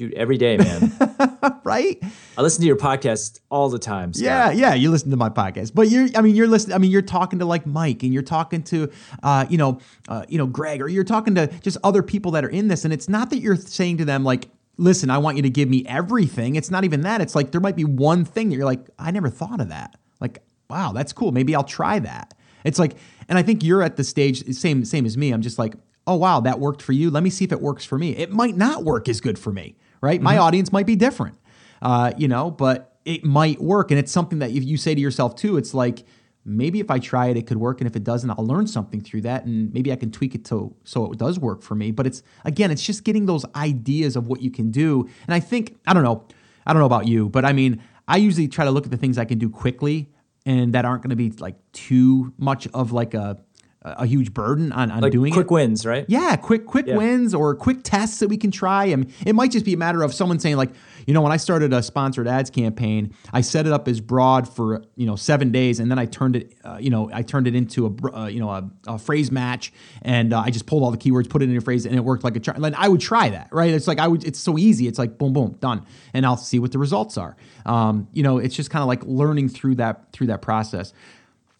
dude, 0.00 0.14
every 0.14 0.38
day, 0.38 0.56
man. 0.56 0.92
right? 1.64 1.98
I 2.36 2.42
listen 2.42 2.60
to 2.62 2.66
your 2.66 2.76
podcast 2.76 3.40
all 3.50 3.68
the 3.68 3.78
time. 3.78 4.12
Scott. 4.12 4.24
Yeah, 4.24 4.50
yeah, 4.50 4.74
you 4.74 4.90
listen 4.90 5.10
to 5.10 5.16
my 5.16 5.28
podcast, 5.28 5.74
but 5.74 5.88
you're, 5.88 6.08
I 6.14 6.20
mean, 6.20 6.34
you're 6.34 6.46
listening. 6.46 6.74
I 6.74 6.78
mean, 6.78 6.90
you're 6.90 7.02
talking 7.02 7.38
to 7.38 7.44
like 7.44 7.66
Mike, 7.66 8.02
and 8.02 8.12
you're 8.12 8.22
talking 8.22 8.62
to, 8.64 8.90
uh, 9.22 9.46
you 9.48 9.58
know, 9.58 9.78
uh, 10.08 10.24
you 10.28 10.38
know, 10.38 10.46
Greg, 10.46 10.80
or 10.82 10.88
you're 10.88 11.04
talking 11.04 11.34
to 11.36 11.46
just 11.60 11.78
other 11.84 12.02
people 12.02 12.32
that 12.32 12.44
are 12.44 12.48
in 12.48 12.68
this, 12.68 12.84
and 12.84 12.92
it's 12.92 13.08
not 13.08 13.30
that 13.30 13.38
you're 13.38 13.56
saying 13.56 13.98
to 13.98 14.04
them 14.04 14.24
like. 14.24 14.48
Listen, 14.76 15.10
I 15.10 15.18
want 15.18 15.36
you 15.36 15.42
to 15.42 15.50
give 15.50 15.68
me 15.68 15.84
everything. 15.86 16.56
It's 16.56 16.70
not 16.70 16.84
even 16.84 17.02
that. 17.02 17.20
It's 17.20 17.34
like 17.34 17.50
there 17.50 17.60
might 17.60 17.76
be 17.76 17.84
one 17.84 18.24
thing 18.24 18.48
that 18.48 18.56
you're 18.56 18.64
like, 18.64 18.88
I 18.98 19.10
never 19.10 19.28
thought 19.28 19.60
of 19.60 19.68
that. 19.68 19.96
Like, 20.20 20.42
wow, 20.70 20.92
that's 20.92 21.12
cool. 21.12 21.32
Maybe 21.32 21.54
I'll 21.54 21.64
try 21.64 21.98
that. 21.98 22.32
It's 22.64 22.78
like, 22.78 22.96
and 23.28 23.38
I 23.38 23.42
think 23.42 23.62
you're 23.62 23.82
at 23.82 23.96
the 23.96 24.04
stage 24.04 24.42
same 24.54 24.86
same 24.86 25.04
as 25.04 25.18
me. 25.18 25.32
I'm 25.32 25.42
just 25.42 25.58
like, 25.58 25.74
oh 26.06 26.14
wow, 26.14 26.40
that 26.40 26.60
worked 26.60 26.80
for 26.80 26.92
you. 26.92 27.10
Let 27.10 27.22
me 27.22 27.28
see 27.28 27.44
if 27.44 27.52
it 27.52 27.60
works 27.60 27.84
for 27.84 27.98
me. 27.98 28.16
It 28.16 28.32
might 28.32 28.56
not 28.56 28.82
work 28.82 29.06
as 29.06 29.20
good 29.20 29.38
for 29.38 29.52
me 29.52 29.76
right? 30.00 30.18
Mm-hmm. 30.18 30.24
My 30.24 30.38
audience 30.38 30.72
might 30.72 30.86
be 30.86 30.96
different, 30.96 31.36
uh, 31.82 32.12
you 32.16 32.28
know, 32.28 32.50
but 32.50 32.98
it 33.04 33.24
might 33.24 33.60
work. 33.60 33.90
And 33.90 33.98
it's 33.98 34.12
something 34.12 34.40
that 34.40 34.50
if 34.50 34.64
you 34.64 34.76
say 34.76 34.94
to 34.94 35.00
yourself 35.00 35.34
too, 35.34 35.56
it's 35.56 35.74
like, 35.74 36.04
maybe 36.44 36.80
if 36.80 36.90
I 36.90 36.98
try 36.98 37.26
it, 37.26 37.36
it 37.36 37.46
could 37.46 37.58
work. 37.58 37.80
And 37.80 37.88
if 37.88 37.96
it 37.96 38.04
doesn't, 38.04 38.30
I'll 38.30 38.46
learn 38.46 38.66
something 38.66 39.00
through 39.00 39.22
that. 39.22 39.44
And 39.44 39.72
maybe 39.72 39.92
I 39.92 39.96
can 39.96 40.10
tweak 40.10 40.34
it 40.34 40.44
to 40.46 40.74
so 40.84 41.12
it 41.12 41.18
does 41.18 41.38
work 41.38 41.62
for 41.62 41.74
me. 41.74 41.90
But 41.90 42.06
it's 42.06 42.22
again, 42.44 42.70
it's 42.70 42.82
just 42.82 43.04
getting 43.04 43.26
those 43.26 43.44
ideas 43.54 44.16
of 44.16 44.26
what 44.26 44.40
you 44.42 44.50
can 44.50 44.70
do. 44.70 45.08
And 45.26 45.34
I 45.34 45.40
think, 45.40 45.76
I 45.86 45.92
don't 45.92 46.04
know, 46.04 46.26
I 46.66 46.72
don't 46.72 46.80
know 46.80 46.86
about 46.86 47.06
you, 47.06 47.28
but 47.28 47.44
I 47.44 47.52
mean, 47.52 47.82
I 48.08 48.16
usually 48.16 48.48
try 48.48 48.64
to 48.64 48.70
look 48.70 48.84
at 48.84 48.90
the 48.90 48.96
things 48.96 49.18
I 49.18 49.24
can 49.24 49.38
do 49.38 49.48
quickly 49.48 50.10
and 50.46 50.72
that 50.74 50.84
aren't 50.84 51.02
going 51.02 51.10
to 51.10 51.16
be 51.16 51.30
like 51.38 51.56
too 51.72 52.32
much 52.38 52.66
of 52.74 52.92
like 52.92 53.14
a 53.14 53.38
a 53.82 54.04
huge 54.04 54.34
burden 54.34 54.72
on, 54.72 54.90
on 54.90 55.00
like 55.00 55.12
doing 55.12 55.32
quick 55.32 55.46
it. 55.46 55.50
wins, 55.50 55.86
right? 55.86 56.04
Yeah, 56.06 56.36
quick 56.36 56.66
quick 56.66 56.86
yeah. 56.86 56.98
wins 56.98 57.32
or 57.32 57.54
quick 57.54 57.78
tests 57.82 58.18
that 58.18 58.28
we 58.28 58.36
can 58.36 58.50
try. 58.50 58.84
I 58.84 58.96
mean, 58.96 59.10
it 59.24 59.34
might 59.34 59.50
just 59.50 59.64
be 59.64 59.72
a 59.72 59.76
matter 59.76 60.02
of 60.02 60.12
someone 60.12 60.38
saying 60.38 60.56
like, 60.56 60.70
you 61.06 61.14
know, 61.14 61.22
when 61.22 61.32
I 61.32 61.38
started 61.38 61.72
a 61.72 61.82
sponsored 61.82 62.28
ads 62.28 62.50
campaign, 62.50 63.14
I 63.32 63.40
set 63.40 63.66
it 63.66 63.72
up 63.72 63.88
as 63.88 64.02
broad 64.02 64.46
for 64.46 64.84
you 64.96 65.06
know 65.06 65.16
seven 65.16 65.50
days, 65.50 65.80
and 65.80 65.90
then 65.90 65.98
I 65.98 66.04
turned 66.04 66.36
it, 66.36 66.54
uh, 66.62 66.76
you 66.78 66.90
know, 66.90 67.10
I 67.12 67.22
turned 67.22 67.46
it 67.46 67.54
into 67.54 67.86
a 67.86 68.14
uh, 68.14 68.26
you 68.26 68.38
know 68.40 68.50
a, 68.50 68.70
a, 68.86 68.98
phrase 68.98 69.32
match, 69.32 69.72
and 70.02 70.34
uh, 70.34 70.40
I 70.40 70.50
just 70.50 70.66
pulled 70.66 70.82
all 70.82 70.90
the 70.90 70.98
keywords, 70.98 71.30
put 71.30 71.40
it 71.40 71.48
in 71.48 71.56
a 71.56 71.60
phrase, 71.62 71.86
and 71.86 71.96
it 71.96 72.04
worked 72.04 72.22
like 72.22 72.36
a 72.36 72.40
charm. 72.40 72.60
Like 72.60 72.74
I 72.76 72.86
would 72.86 73.00
try 73.00 73.30
that, 73.30 73.48
right? 73.50 73.72
It's 73.72 73.86
like 73.86 73.98
I 73.98 74.08
would, 74.08 74.24
it's 74.24 74.38
so 74.38 74.58
easy. 74.58 74.88
It's 74.88 74.98
like 74.98 75.16
boom, 75.16 75.32
boom, 75.32 75.56
done, 75.58 75.86
and 76.12 76.26
I'll 76.26 76.36
see 76.36 76.58
what 76.58 76.72
the 76.72 76.78
results 76.78 77.16
are. 77.16 77.34
Um, 77.64 78.08
you 78.12 78.22
know, 78.22 78.36
it's 78.36 78.54
just 78.54 78.70
kind 78.70 78.82
of 78.82 78.88
like 78.88 79.02
learning 79.04 79.48
through 79.48 79.76
that 79.76 80.12
through 80.12 80.26
that 80.26 80.42
process 80.42 80.92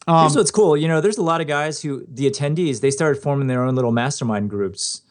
Um, 0.07 0.23
Here's 0.23 0.37
what's 0.37 0.51
cool. 0.51 0.77
You 0.77 0.89
know, 0.89 1.01
there's 1.01 1.19
a 1.19 1.23
lot 1.23 1.41
of 1.41 1.47
guys 1.47 1.83
who 1.83 2.05
the 2.09 2.31
attendees 2.31 2.81
they 2.81 2.91
started 2.91 3.23
forming 3.23 3.47
their 3.47 3.63
own 3.65 3.75
little 3.75 3.93
mastermind 3.93 4.51
groups, 4.51 5.03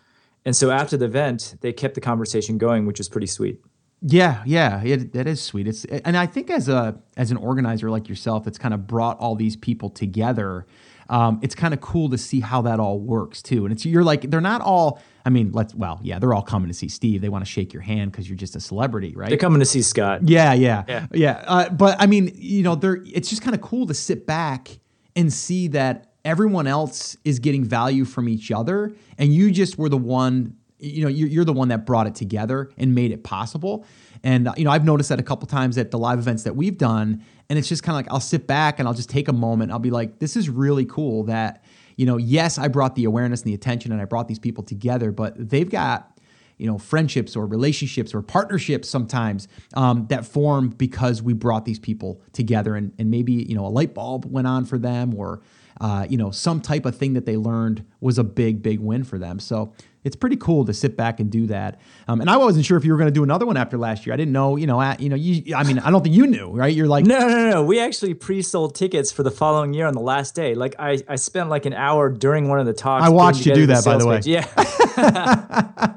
and 0.45 0.55
so 0.55 0.71
after 0.71 0.97
the 0.97 1.05
event, 1.05 1.55
they 1.61 1.71
kept 1.71 1.95
the 1.95 2.01
conversation 2.01 2.57
going, 2.57 2.85
which 2.85 2.99
is 2.99 3.07
pretty 3.07 3.27
sweet. 3.27 3.61
Yeah, 4.01 4.43
yeah, 4.45 4.81
it, 4.81 5.13
that 5.13 5.27
is 5.27 5.41
sweet. 5.41 5.67
It's 5.67 5.85
and 5.85 6.15
I 6.15 6.25
think 6.25 6.49
as 6.49 6.69
a 6.69 6.97
as 7.17 7.31
an 7.31 7.37
organizer 7.37 7.89
like 7.91 8.07
yourself, 8.07 8.45
that's 8.45 8.57
kind 8.57 8.73
of 8.73 8.87
brought 8.87 9.19
all 9.19 9.35
these 9.35 9.55
people 9.55 9.89
together. 9.89 10.65
Um, 11.09 11.39
it's 11.41 11.55
kind 11.55 11.73
of 11.73 11.81
cool 11.81 12.09
to 12.09 12.17
see 12.17 12.39
how 12.39 12.61
that 12.61 12.79
all 12.79 12.99
works 12.99 13.41
too. 13.41 13.65
And 13.65 13.71
it's 13.73 13.85
you're 13.85 14.03
like 14.03 14.29
they're 14.29 14.41
not 14.41 14.61
all. 14.61 15.01
I 15.25 15.29
mean, 15.29 15.51
let's 15.51 15.75
well, 15.75 15.99
yeah, 16.03 16.19
they're 16.19 16.33
all 16.33 16.43
coming 16.43 16.67
to 16.69 16.73
see 16.73 16.87
Steve. 16.87 17.21
They 17.21 17.29
want 17.29 17.43
to 17.43 17.49
shake 17.49 17.73
your 17.73 17.81
hand 17.81 18.11
because 18.11 18.29
you're 18.29 18.37
just 18.37 18.55
a 18.55 18.59
celebrity, 18.59 19.13
right? 19.15 19.29
They're 19.29 19.37
coming 19.37 19.59
to 19.59 19.65
see 19.65 19.81
Scott. 19.81 20.27
Yeah, 20.27 20.53
yeah, 20.53 20.83
yeah. 20.87 21.07
yeah. 21.11 21.43
Uh, 21.47 21.69
but 21.69 21.99
I 21.99 22.05
mean, 22.05 22.31
you 22.35 22.63
know, 22.63 22.75
they're 22.75 23.03
it's 23.05 23.29
just 23.29 23.41
kind 23.41 23.55
of 23.55 23.61
cool 23.61 23.87
to 23.87 23.93
sit 23.93 24.25
back 24.25 24.79
and 25.15 25.33
see 25.33 25.67
that 25.69 26.13
everyone 26.23 26.67
else 26.67 27.17
is 27.25 27.39
getting 27.39 27.63
value 27.63 28.05
from 28.05 28.29
each 28.29 28.51
other, 28.51 28.93
and 29.17 29.33
you 29.33 29.51
just 29.51 29.77
were 29.77 29.89
the 29.89 29.97
one 29.97 30.55
you 30.79 31.03
know 31.03 31.09
you're, 31.09 31.43
the 31.43 31.53
one 31.53 31.67
that 31.67 31.85
brought 31.85 32.07
it 32.07 32.15
together 32.15 32.71
and 32.77 32.95
made 32.95 33.11
it 33.11 33.23
possible 33.23 33.85
and 34.23 34.49
you 34.57 34.63
know 34.63 34.71
i've 34.71 34.85
noticed 34.85 35.09
that 35.09 35.19
a 35.19 35.23
couple 35.23 35.47
times 35.47 35.77
at 35.77 35.91
the 35.91 35.97
live 35.97 36.19
events 36.19 36.43
that 36.43 36.55
we've 36.55 36.77
done 36.77 37.23
and 37.49 37.57
it's 37.57 37.67
just 37.67 37.83
kind 37.83 37.93
of 37.93 37.97
like 37.97 38.11
i'll 38.11 38.19
sit 38.19 38.47
back 38.47 38.79
and 38.79 38.87
i'll 38.87 38.93
just 38.93 39.09
take 39.09 39.27
a 39.27 39.33
moment. 39.33 39.71
I'll 39.71 39.79
be 39.79 39.91
like 39.91 40.19
this 40.19 40.35
is 40.35 40.49
really 40.49 40.85
cool 40.85 41.23
that 41.25 41.63
you 41.95 42.05
know 42.05 42.17
yes 42.17 42.57
i 42.57 42.67
brought 42.67 42.95
the 42.95 43.05
awareness 43.05 43.41
and 43.41 43.49
the 43.49 43.53
attention 43.55 43.91
and 43.91 44.01
i 44.01 44.05
brought 44.05 44.27
these 44.27 44.39
people 44.39 44.63
together 44.63 45.11
but 45.11 45.49
they've 45.49 45.69
got 45.69 46.19
you 46.59 46.67
know 46.67 46.77
friendships 46.77 47.35
or 47.35 47.47
relationships 47.47 48.13
or 48.13 48.21
partnerships 48.21 48.87
sometimes 48.87 49.47
um, 49.73 50.05
that 50.09 50.25
form 50.25 50.69
because 50.69 51.23
we 51.23 51.33
brought 51.33 51.65
these 51.65 51.79
people 51.79 52.21
together. 52.33 52.75
And, 52.75 52.93
and 52.99 53.09
maybe 53.09 53.33
you 53.33 53.55
know 53.55 53.65
a 53.65 53.69
light 53.69 53.95
bulb 53.95 54.25
went 54.25 54.45
on 54.45 54.65
for 54.65 54.77
them 54.77 55.15
or 55.15 55.41
uh, 55.81 56.05
you 56.07 56.17
know 56.17 56.29
some 56.29 56.61
type 56.61 56.85
of 56.85 56.95
thing 56.95 57.13
that 57.13 57.25
they 57.25 57.37
learned 57.37 57.83
was 58.01 58.19
a 58.19 58.23
big 58.23 58.61
big 58.61 58.79
win 58.79 59.03
for 59.03 59.17
them. 59.17 59.39
So 59.39 59.73
it's 60.03 60.15
pretty 60.15 60.37
cool 60.37 60.65
to 60.65 60.73
sit 60.73 60.95
back 60.95 61.19
and 61.19 61.29
do 61.29 61.47
that. 61.47 61.81
Um, 62.07 62.21
and 62.21 62.29
I 62.29 62.37
wasn't 62.37 62.65
sure 62.65 62.77
if 62.77 62.85
you 62.85 62.91
were 62.91 62.97
going 62.97 63.09
to 63.09 63.13
do 63.13 63.23
another 63.23 63.45
one 63.45 63.57
after 63.57 63.77
last 63.77 64.05
year. 64.05 64.13
I 64.13 64.17
didn't 64.17 64.31
know, 64.31 64.55
you 64.55 64.65
know, 64.65 64.79
at, 64.81 65.01
you 65.01 65.09
know, 65.09 65.15
you, 65.15 65.55
I 65.55 65.63
mean, 65.63 65.79
I 65.79 65.91
don't 65.91 66.01
think 66.03 66.15
you 66.15 66.25
knew, 66.25 66.51
right? 66.51 66.73
You're 66.73 66.87
like, 66.87 67.05
no, 67.05 67.19
no, 67.19 67.49
no. 67.49 67.63
We 67.63 67.79
actually 67.79 68.13
pre-sold 68.13 68.75
tickets 68.75 69.11
for 69.11 69.23
the 69.23 69.31
following 69.31 69.73
year 69.73 69.87
on 69.87 69.93
the 69.93 70.01
last 70.01 70.35
day. 70.35 70.55
Like 70.55 70.75
I, 70.79 70.99
I 71.07 71.15
spent 71.17 71.49
like 71.49 71.65
an 71.65 71.73
hour 71.73 72.09
during 72.09 72.47
one 72.47 72.59
of 72.59 72.65
the 72.65 72.73
talks. 72.73 73.05
I 73.05 73.09
watched 73.09 73.45
you 73.45 73.53
do 73.53 73.65
that, 73.67 73.83
by 73.83 73.97
the 73.97 74.07
way. 74.07 74.17
Page. 74.17 74.27
Yeah. 74.27 74.47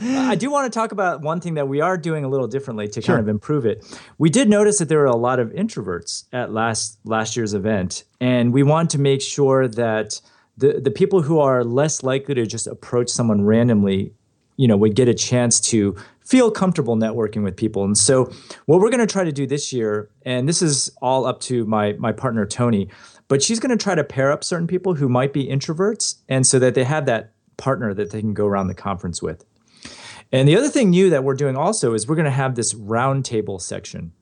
I 0.00 0.34
do 0.34 0.50
want 0.50 0.70
to 0.70 0.76
talk 0.78 0.92
about 0.92 1.22
one 1.22 1.40
thing 1.40 1.54
that 1.54 1.68
we 1.68 1.80
are 1.80 1.96
doing 1.96 2.24
a 2.24 2.28
little 2.28 2.46
differently 2.46 2.88
to 2.88 3.00
sure. 3.00 3.14
kind 3.14 3.20
of 3.20 3.28
improve 3.28 3.64
it. 3.64 3.84
We 4.18 4.28
did 4.28 4.48
notice 4.48 4.78
that 4.78 4.88
there 4.88 4.98
were 4.98 5.06
a 5.06 5.16
lot 5.16 5.38
of 5.38 5.48
introverts 5.50 6.24
at 6.32 6.52
last 6.52 6.98
last 7.04 7.36
year's 7.36 7.54
event, 7.54 8.04
and 8.20 8.52
we 8.52 8.62
want 8.62 8.90
to 8.90 8.98
make 8.98 9.22
sure 9.22 9.68
that 9.68 10.20
the 10.56 10.80
the 10.80 10.90
people 10.90 11.22
who 11.22 11.38
are 11.38 11.64
less 11.64 12.02
likely 12.02 12.34
to 12.34 12.46
just 12.46 12.66
approach 12.66 13.08
someone 13.08 13.44
randomly, 13.44 14.12
you 14.56 14.68
know, 14.68 14.76
would 14.76 14.94
get 14.94 15.08
a 15.08 15.14
chance 15.14 15.60
to 15.60 15.96
feel 16.20 16.50
comfortable 16.50 16.96
networking 16.96 17.42
with 17.42 17.56
people. 17.56 17.84
And 17.84 17.96
so, 17.96 18.30
what 18.66 18.80
we're 18.80 18.90
going 18.90 19.06
to 19.06 19.12
try 19.12 19.24
to 19.24 19.32
do 19.32 19.46
this 19.46 19.72
year, 19.72 20.10
and 20.22 20.48
this 20.48 20.62
is 20.62 20.90
all 21.02 21.26
up 21.26 21.40
to 21.42 21.64
my 21.66 21.94
my 21.94 22.12
partner 22.12 22.46
Tony, 22.46 22.88
but 23.28 23.42
she's 23.42 23.60
going 23.60 23.76
to 23.76 23.82
try 23.82 23.94
to 23.94 24.04
pair 24.04 24.30
up 24.32 24.44
certain 24.44 24.66
people 24.66 24.94
who 24.94 25.08
might 25.08 25.32
be 25.32 25.46
introverts, 25.46 26.16
and 26.28 26.46
so 26.46 26.58
that 26.58 26.74
they 26.74 26.84
have 26.84 27.06
that 27.06 27.32
partner 27.56 27.94
that 27.94 28.10
they 28.10 28.20
can 28.20 28.34
go 28.34 28.46
around 28.46 28.68
the 28.68 28.74
conference 28.74 29.22
with. 29.22 29.44
And 30.32 30.48
the 30.48 30.56
other 30.56 30.68
thing 30.68 30.90
new 30.90 31.10
that 31.10 31.22
we're 31.22 31.34
doing 31.34 31.56
also 31.56 31.94
is 31.94 32.08
we're 32.08 32.16
going 32.16 32.24
to 32.24 32.30
have 32.30 32.54
this 32.54 32.74
roundtable 32.74 33.60
section. 33.60 34.12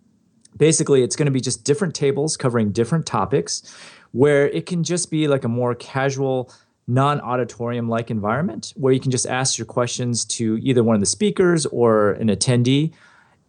Basically, 0.56 1.02
it's 1.02 1.16
going 1.16 1.26
to 1.26 1.32
be 1.32 1.40
just 1.40 1.64
different 1.64 1.94
tables 1.94 2.36
covering 2.36 2.72
different 2.72 3.06
topics 3.06 3.74
where 4.12 4.48
it 4.48 4.66
can 4.66 4.84
just 4.84 5.10
be 5.10 5.28
like 5.28 5.44
a 5.44 5.48
more 5.48 5.74
casual, 5.74 6.52
non 6.86 7.20
auditorium 7.20 7.88
like 7.88 8.10
environment 8.10 8.72
where 8.76 8.92
you 8.92 9.00
can 9.00 9.10
just 9.10 9.26
ask 9.26 9.58
your 9.58 9.66
questions 9.66 10.24
to 10.24 10.58
either 10.62 10.82
one 10.82 10.94
of 10.94 11.00
the 11.00 11.06
speakers 11.06 11.66
or 11.66 12.12
an 12.12 12.28
attendee 12.28 12.92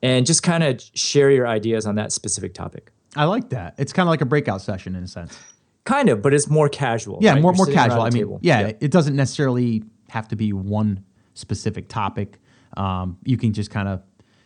and 0.02 0.26
just 0.26 0.44
kind 0.44 0.64
of 0.64 0.82
share 0.94 1.32
your 1.32 1.48
ideas 1.48 1.86
on 1.86 1.96
that 1.96 2.12
specific 2.12 2.54
topic. 2.54 2.92
I 3.16 3.26
like 3.26 3.50
that. 3.50 3.76
It's 3.78 3.94
kind 3.94 4.08
of 4.08 4.12
like 4.12 4.22
a 4.22 4.26
breakout 4.26 4.62
session 4.62 4.96
in 4.96 5.04
a 5.04 5.08
sense. 5.08 5.38
Kind 5.86 6.10
of, 6.10 6.22
but 6.22 6.34
it's 6.34 6.50
more 6.50 6.70
casual. 6.70 7.20
Yeah, 7.22 7.34
right? 7.34 7.42
more 7.42 7.54
more 7.54 7.66
casual. 7.68 8.02
I 8.02 8.10
mean, 8.10 8.40
yeah, 8.42 8.62
yeah, 8.62 8.74
it 8.80 8.92
doesn't 8.92 9.16
necessarily 9.16 9.84
have 10.10 10.28
to 10.30 10.36
be 10.36 10.54
one 10.54 11.04
specific 11.34 11.90
topic. 11.90 12.40
Um, 12.78 13.18
you 13.24 13.38
can 13.38 13.54
just 13.54 13.70
kind 13.70 13.88
of, 13.88 14.02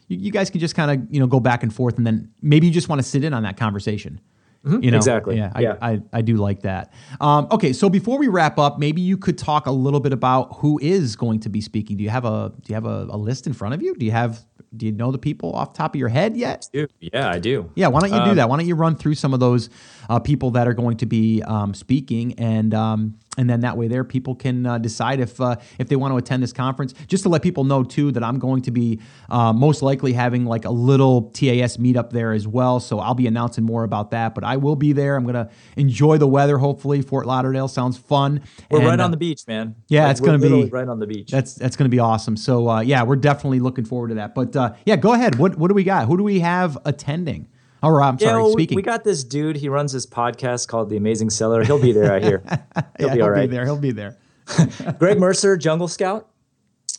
you, 0.07 0.18
you 0.18 0.32
guys 0.32 0.49
can 0.49 0.59
just 0.59 0.76
kind 0.76 0.91
of, 0.91 1.13
you 1.13 1.20
know, 1.20 1.28
go 1.28 1.39
back 1.39 1.63
and 1.63 1.74
forth, 1.74 1.97
and 1.97 2.07
then 2.07 2.32
maybe 2.41 2.68
you 2.68 2.74
just 2.74 2.89
want 2.89 2.99
to 2.99 3.07
sit 3.07 3.24
in 3.24 3.34
on 3.34 3.43
that 3.43 3.57
conversation. 3.57 4.20
Mm-hmm. 4.68 4.84
You 4.84 4.91
know, 4.91 4.97
exactly. 4.97 5.38
Yeah, 5.38 5.51
yeah. 5.59 5.78
I, 5.82 5.91
I, 5.91 6.01
I, 6.13 6.22
do 6.22 6.36
like 6.36 6.61
that. 6.61 6.93
Um, 7.22 7.47
okay, 7.51 7.74
so 7.74 7.89
before 7.89 8.18
we 8.18 8.28
wrap 8.28 8.59
up, 8.59 8.80
maybe 8.80 9.01
you 9.01 9.18
could 9.18 9.38
talk 9.38 9.65
a 9.65 9.72
little 9.72 9.99
bit 9.99 10.13
about 10.13 10.57
who 10.57 10.80
is 10.82 11.15
going 11.15 11.39
to 11.41 11.49
be 11.49 11.61
speaking. 11.61 11.97
Do 11.97 12.03
you 12.03 12.09
have 12.09 12.26
a 12.26 12.51
Do 12.61 12.70
you 12.70 12.76
have 12.76 12.86
a, 12.86 13.07
a 13.09 13.18
list 13.18 13.47
in 13.47 13.53
front 13.53 13.74
of 13.74 13.82
you? 13.82 13.95
Do 13.95 14.05
you 14.05 14.11
have 14.11 14.45
Do 14.76 14.86
you 14.86 14.91
know 14.91 15.11
the 15.11 15.18
people 15.18 15.53
off 15.53 15.74
the 15.74 15.78
top 15.78 15.95
of 15.95 15.99
your 15.99 16.09
head 16.09 16.36
yet? 16.36 16.68
Yeah, 16.99 17.30
I 17.30 17.39
do. 17.39 17.72
Yeah, 17.76 17.88
why 17.88 18.01
don't 18.01 18.11
you 18.11 18.24
do 18.24 18.32
um, 18.32 18.36
that? 18.36 18.49
Why 18.49 18.57
don't 18.57 18.68
you 18.68 18.76
run 18.76 18.95
through 18.95 19.15
some 19.15 19.34
of 19.34 19.39
those 19.39 19.70
uh, 20.09 20.20
people 20.20 20.51
that 20.51 20.68
are 20.68 20.74
going 20.74 20.97
to 20.97 21.05
be 21.05 21.41
um, 21.43 21.74
speaking 21.74 22.34
and 22.39 22.74
um, 22.74 23.18
and 23.38 23.49
then 23.49 23.61
that 23.61 23.77
way 23.77 23.88
there 23.88 24.03
people 24.03 24.35
can 24.35 24.65
uh, 24.65 24.77
decide 24.77 25.19
if 25.19 25.39
uh, 25.39 25.55
if 25.77 25.88
they 25.88 25.95
want 25.95 26.11
to 26.11 26.17
attend 26.17 26.43
this 26.43 26.53
conference. 26.53 26.93
Just 27.07 27.23
to 27.23 27.29
let 27.29 27.41
people 27.41 27.63
know 27.63 27.83
too 27.83 28.11
that 28.11 28.23
i'm 28.23 28.39
going 28.39 28.61
to 28.63 28.71
be 28.71 28.99
uh, 29.29 29.53
most 29.53 29.81
likely 29.81 30.13
having 30.13 30.45
like 30.45 30.65
a 30.65 30.71
little 30.71 31.29
tas 31.31 31.77
meetup 31.77 32.09
there 32.09 32.33
as 32.33 32.47
well. 32.47 32.79
So 32.79 32.99
i'll 32.99 33.15
be 33.15 33.27
announcing 33.27 33.63
more 33.63 33.83
about 33.83 34.11
that 34.11 34.35
but 34.35 34.43
i 34.43 34.57
will 34.57 34.75
be 34.75 34.93
there. 34.93 35.15
I'm 35.15 35.23
going 35.23 35.35
to 35.35 35.49
enjoy 35.75 36.17
the 36.17 36.27
weather 36.27 36.57
hopefully. 36.57 37.01
Fort 37.01 37.25
lauderdale 37.25 37.67
sounds 37.67 37.97
fun. 37.97 38.41
We're 38.69 38.79
and, 38.79 38.88
right 38.88 38.99
on 38.99 39.07
uh, 39.07 39.09
the 39.09 39.17
beach 39.17 39.43
man. 39.47 39.75
yeah 39.88 40.03
like, 40.03 40.11
it's 40.11 40.19
going 40.19 40.39
to 40.39 40.49
be 40.49 40.69
right 40.69 40.88
on 40.88 40.99
the 40.99 41.07
beach. 41.07 41.31
That's 41.31 41.53
that's 41.55 41.75
going 41.75 41.89
to 41.89 41.95
be 41.95 41.99
awesome. 41.99 42.35
So 42.35 42.69
uh, 42.69 42.81
yeah 42.81 43.03
we're 43.03 43.15
definitely 43.15 43.59
looking 43.59 43.85
forward 43.85 44.09
to 44.09 44.15
that. 44.15 44.35
But 44.35 44.55
uh, 44.55 44.73
yeah 44.85 44.95
go 44.95 45.13
ahead. 45.13 45.35
What 45.35 45.57
what 45.57 45.67
do 45.67 45.73
we 45.73 45.83
got? 45.83 46.07
Who 46.07 46.17
do 46.17 46.23
we 46.23 46.39
have 46.39 46.77
attending 46.85 47.47
Oh, 47.88 48.01
I'm 48.01 48.19
sorry. 48.19 48.43
Yeah, 48.43 48.51
speaking, 48.51 48.75
we 48.75 48.81
got 48.81 49.03
this 49.03 49.23
dude. 49.23 49.55
He 49.55 49.69
runs 49.69 49.93
this 49.93 50.05
podcast 50.05 50.67
called 50.67 50.89
The 50.89 50.97
Amazing 50.97 51.29
Seller. 51.29 51.63
He'll 51.63 51.81
be 51.81 51.91
there. 51.91 52.13
I 52.13 52.19
hear. 52.19 52.43
He'll 52.99 53.09
yeah, 53.09 53.15
be 53.15 53.21
all 53.21 53.29
right. 53.29 53.49
Be 53.49 53.55
there. 53.55 53.65
He'll 53.65 53.77
be 53.77 53.91
there. 53.91 54.17
Greg 54.99 55.19
Mercer, 55.19 55.57
Jungle 55.57 55.88
Scout. 55.88 56.29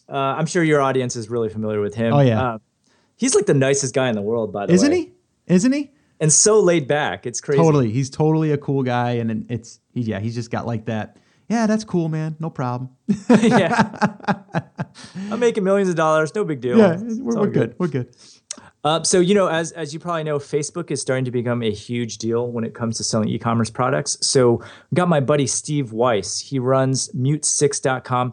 Uh, 0.09 0.17
I'm 0.17 0.47
sure 0.47 0.63
your 0.63 0.81
audience 0.81 1.17
is 1.17 1.29
really 1.29 1.49
familiar 1.49 1.81
with 1.81 1.95
him. 1.95 2.13
Oh 2.15 2.21
yeah. 2.21 2.43
Uh, 2.43 2.59
he's 3.17 3.35
like 3.35 3.47
the 3.47 3.55
nicest 3.55 3.95
guy 3.95 4.09
in 4.09 4.15
the 4.15 4.23
world, 4.23 4.53
by 4.53 4.67
the 4.67 4.73
Isn't 4.73 4.91
way. 4.91 4.97
Isn't 4.97 5.13
he? 5.47 5.55
Isn't 5.55 5.73
he? 5.73 5.93
And 6.21 6.33
so 6.33 6.61
laid 6.61 6.89
back. 6.89 7.27
It's 7.27 7.41
crazy. 7.41 7.63
Totally. 7.63 7.91
He's 7.91 8.11
totally 8.11 8.53
a 8.53 8.59
cool 8.59 8.83
guy, 8.83 9.13
and 9.13 9.47
it's 9.51 9.81
he, 9.93 10.03
yeah. 10.03 10.19
He's 10.19 10.35
just 10.35 10.51
got 10.51 10.67
like 10.67 10.87
that. 10.87 11.19
Yeah, 11.49 11.67
that's 11.67 11.85
cool, 11.85 12.09
man. 12.09 12.37
No 12.41 12.51
problem. 12.51 12.91
yeah. 13.31 13.99
I'm 15.31 15.41
making 15.41 15.65
millions 15.65 15.89
of 15.89 15.97
dollars. 15.97 16.35
No 16.35 16.45
big 16.45 16.61
deal. 16.61 16.77
Yeah, 16.77 16.97
we're, 16.99 17.41
we're 17.41 17.47
good. 17.47 17.53
good. 17.53 17.75
We're 17.79 17.89
good. 17.89 18.15
Uh, 18.89 19.03
so 19.03 19.21
you 19.21 19.35
know, 19.35 19.49
as 19.49 19.71
as 19.73 19.93
you 19.93 20.01
probably 20.01 20.25
know, 20.25 20.39
Facebook 20.39 20.91
is 20.91 20.99
starting 20.99 21.27
to 21.27 21.31
become 21.31 21.63
a 21.63 21.71
huge 21.71 22.17
deal 22.17 22.51
when 22.51 22.65
it 22.65 22.73
comes 22.73 22.97
to 22.97 23.05
selling 23.05 23.29
e-commerce 23.29 23.69
products. 23.69 24.17
So 24.23 24.65
got 24.95 25.11
my 25.11 25.21
buddy 25.21 25.47
Steve 25.47 25.93
Weiss. 25.93 26.39
He 26.39 26.59
runs 26.59 27.11
Mute6.com. 27.11 28.33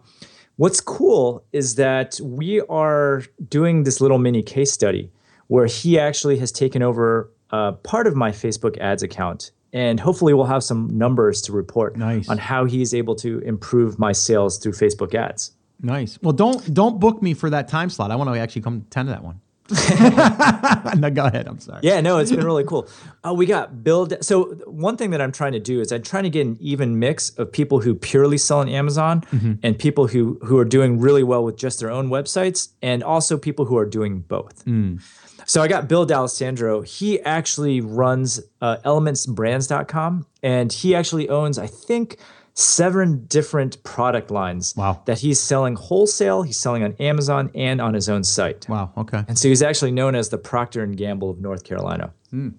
What's 0.56 0.80
cool 0.80 1.44
is 1.52 1.76
that 1.76 2.22
we 2.24 2.62
are 2.70 3.24
doing 3.50 3.84
this 3.84 4.00
little 4.00 4.18
mini 4.18 4.42
case 4.42 4.72
study 4.72 5.12
where 5.48 5.66
he 5.66 6.00
actually 6.00 6.38
has 6.38 6.54
taken 6.54 6.82
over 6.82 7.30
uh, 7.52 7.74
part 7.74 8.08
of 8.08 8.16
my 8.16 8.32
Facebook 8.32 8.78
ads 8.78 9.04
account. 9.04 9.52
And 9.74 10.00
hopefully, 10.00 10.34
we'll 10.34 10.46
have 10.46 10.64
some 10.64 10.88
numbers 10.98 11.42
to 11.42 11.52
report 11.52 11.98
nice. 11.98 12.30
on 12.30 12.38
how 12.38 12.64
he's 12.64 12.94
able 12.94 13.16
to 13.16 13.40
improve 13.40 14.00
my 14.00 14.14
sales 14.14 14.58
through 14.58 14.72
Facebook 14.72 15.16
ads. 15.16 15.52
Nice. 15.82 16.18
Well, 16.22 16.32
don't 16.32 16.74
don't 16.74 16.98
book 16.98 17.22
me 17.22 17.34
for 17.34 17.50
that 17.50 17.68
time 17.68 17.90
slot. 17.90 18.10
I 18.10 18.16
want 18.16 18.34
to 18.34 18.40
actually 18.40 18.62
come 18.62 18.86
attend 18.88 19.10
to 19.10 19.12
that 19.12 19.24
one. 19.26 19.42
no, 20.98 21.10
go 21.10 21.26
ahead. 21.26 21.48
I'm 21.48 21.60
sorry. 21.60 21.80
Yeah, 21.82 22.00
no, 22.00 22.20
it's 22.20 22.30
been 22.30 22.46
really 22.46 22.64
cool. 22.64 22.88
Uh, 23.28 23.34
we 23.34 23.48
got 23.48 23.84
build. 23.84 24.14
So 24.24 24.54
one 24.68 24.96
thing 24.96 25.10
that 25.10 25.22
I'm 25.22 25.32
trying 25.32 25.54
to 25.54 25.60
do 25.60 25.82
is 25.82 25.92
I'm 25.92 26.04
trying 26.04 26.24
to 26.24 26.30
get 26.30 26.46
an 26.46 26.58
even 26.60 27.00
mix 27.00 27.32
of 27.32 27.52
people 27.52 27.80
who 27.80 27.96
purely 27.96 28.38
sell 28.38 28.60
on 28.60 28.70
Amazon 28.70 29.22
mm-hmm. 29.22 29.54
and 29.64 29.78
people 29.78 30.08
who 30.08 30.38
who 30.44 30.60
are 30.60 30.66
doing 30.66 31.00
really 31.00 31.24
well 31.24 31.44
with 31.44 31.58
just 31.58 31.80
their 31.80 31.90
own 31.90 32.10
websites, 32.10 32.70
and 32.84 33.04
also 33.04 33.38
people 33.38 33.66
who 33.66 33.76
are 33.78 33.88
doing 33.88 34.20
both. 34.20 34.64
Mm. 34.66 35.02
So 35.48 35.62
I 35.62 35.68
got 35.68 35.88
Bill 35.88 36.06
D'Alessandro. 36.06 36.82
He 36.82 37.20
actually 37.22 37.82
runs 37.82 38.42
uh, 38.62 38.78
elementsbrands.com, 38.86 40.26
and 40.44 40.72
he 40.72 40.96
actually 40.96 41.30
owns, 41.30 41.58
I 41.58 41.68
think, 41.68 42.18
seven 42.56 43.26
different 43.26 43.84
product 43.84 44.32
lines 44.32 44.74
wow. 44.76 45.02
that 45.06 45.20
he's 45.20 45.40
selling 45.40 45.76
wholesale. 45.76 46.42
He's 46.42 46.58
selling 46.58 46.84
on 46.84 46.94
Amazon 46.94 47.52
and 47.54 47.82
on 47.82 47.94
his 47.94 48.10
own 48.10 48.24
site. 48.24 48.68
Wow. 48.68 48.92
Okay. 48.98 49.24
And 49.28 49.38
so 49.38 49.50
he's 49.50 49.62
actually 49.62 49.92
known 49.92 50.16
as 50.16 50.30
the 50.30 50.38
Procter 50.38 50.82
and 50.82 50.98
Gamble 50.98 51.30
of 51.30 51.40
North 51.40 51.64
Carolina. 51.64 52.14
Hmm. 52.32 52.50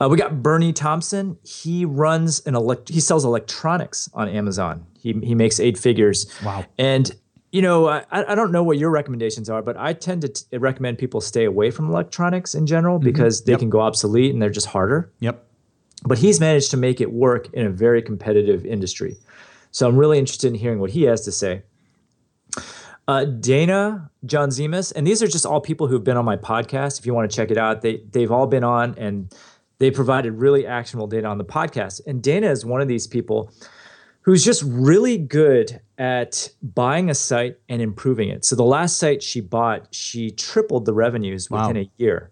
Uh, 0.00 0.08
we 0.08 0.16
got 0.16 0.42
Bernie 0.42 0.72
Thompson. 0.72 1.38
He 1.44 1.84
runs 1.84 2.40
an 2.46 2.54
elect. 2.54 2.88
He 2.88 3.00
sells 3.00 3.24
electronics 3.24 4.10
on 4.12 4.28
Amazon. 4.28 4.86
He 4.98 5.12
he 5.22 5.34
makes 5.34 5.60
eight 5.60 5.78
figures. 5.78 6.26
Wow. 6.44 6.64
And 6.78 7.14
you 7.52 7.62
know, 7.62 7.88
I, 7.88 8.04
I 8.10 8.34
don't 8.34 8.50
know 8.50 8.64
what 8.64 8.78
your 8.78 8.90
recommendations 8.90 9.48
are, 9.48 9.62
but 9.62 9.76
I 9.76 9.92
tend 9.92 10.22
to 10.22 10.28
t- 10.28 10.58
recommend 10.58 10.98
people 10.98 11.20
stay 11.20 11.44
away 11.44 11.70
from 11.70 11.88
electronics 11.88 12.52
in 12.52 12.66
general 12.66 12.96
mm-hmm. 12.96 13.04
because 13.04 13.44
they 13.44 13.52
yep. 13.52 13.60
can 13.60 13.70
go 13.70 13.80
obsolete 13.80 14.32
and 14.32 14.42
they're 14.42 14.50
just 14.50 14.66
harder. 14.66 15.12
Yep. 15.20 15.46
But 16.04 16.18
he's 16.18 16.40
managed 16.40 16.70
to 16.70 16.76
make 16.76 17.00
it 17.00 17.12
work 17.12 17.52
in 17.52 17.66
a 17.66 17.70
very 17.70 18.02
competitive 18.02 18.64
industry. 18.66 19.16
So 19.70 19.88
I'm 19.88 19.96
really 19.96 20.18
interested 20.18 20.48
in 20.48 20.54
hearing 20.54 20.78
what 20.78 20.90
he 20.90 21.02
has 21.02 21.22
to 21.22 21.32
say. 21.32 21.62
Uh, 23.06 23.24
Dana, 23.24 24.10
John 24.24 24.48
Zemas, 24.50 24.92
and 24.94 25.06
these 25.06 25.22
are 25.22 25.26
just 25.26 25.44
all 25.44 25.60
people 25.60 25.86
who've 25.86 26.04
been 26.04 26.16
on 26.16 26.24
my 26.24 26.36
podcast. 26.36 26.98
If 26.98 27.06
you 27.06 27.12
want 27.12 27.30
to 27.30 27.36
check 27.36 27.50
it 27.50 27.58
out, 27.58 27.82
they 27.82 28.02
they've 28.10 28.30
all 28.30 28.46
been 28.46 28.64
on 28.64 28.94
and 28.96 29.34
they 29.78 29.90
provided 29.90 30.32
really 30.32 30.66
actionable 30.66 31.06
data 31.06 31.26
on 31.26 31.36
the 31.36 31.44
podcast. 31.44 32.00
And 32.06 32.22
Dana 32.22 32.50
is 32.50 32.64
one 32.64 32.80
of 32.80 32.88
these 32.88 33.06
people 33.06 33.52
who's 34.22 34.42
just 34.42 34.62
really 34.64 35.18
good 35.18 35.80
at 35.98 36.48
buying 36.62 37.10
a 37.10 37.14
site 37.14 37.58
and 37.68 37.82
improving 37.82 38.30
it. 38.30 38.44
So 38.46 38.56
the 38.56 38.64
last 38.64 38.96
site 38.96 39.22
she 39.22 39.42
bought, 39.42 39.94
she 39.94 40.30
tripled 40.30 40.86
the 40.86 40.94
revenues 40.94 41.50
within 41.50 41.76
a 41.76 41.90
year. 41.98 42.30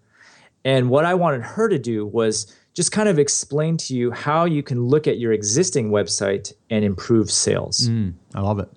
And 0.65 0.89
what 0.89 1.05
I 1.05 1.13
wanted 1.13 1.43
her 1.43 1.69
to 1.69 1.77
do 1.77 2.05
was 2.05 2.55
just 2.73 2.91
kind 2.91 3.07
of 3.07 3.19
explain 3.19 3.77
to 3.77 3.95
you 3.95 4.11
how 4.11 4.45
you 4.45 4.63
can 4.63 4.85
look 4.85 5.07
at 5.07 5.19
your 5.19 5.31
existing 5.31 5.91
website 5.91 6.53
and 6.69 6.83
improve 6.83 7.29
sales. 7.29 7.87
Mm, 7.87 8.13
I 8.33 8.41
love 8.41 8.59
it. 8.59 8.69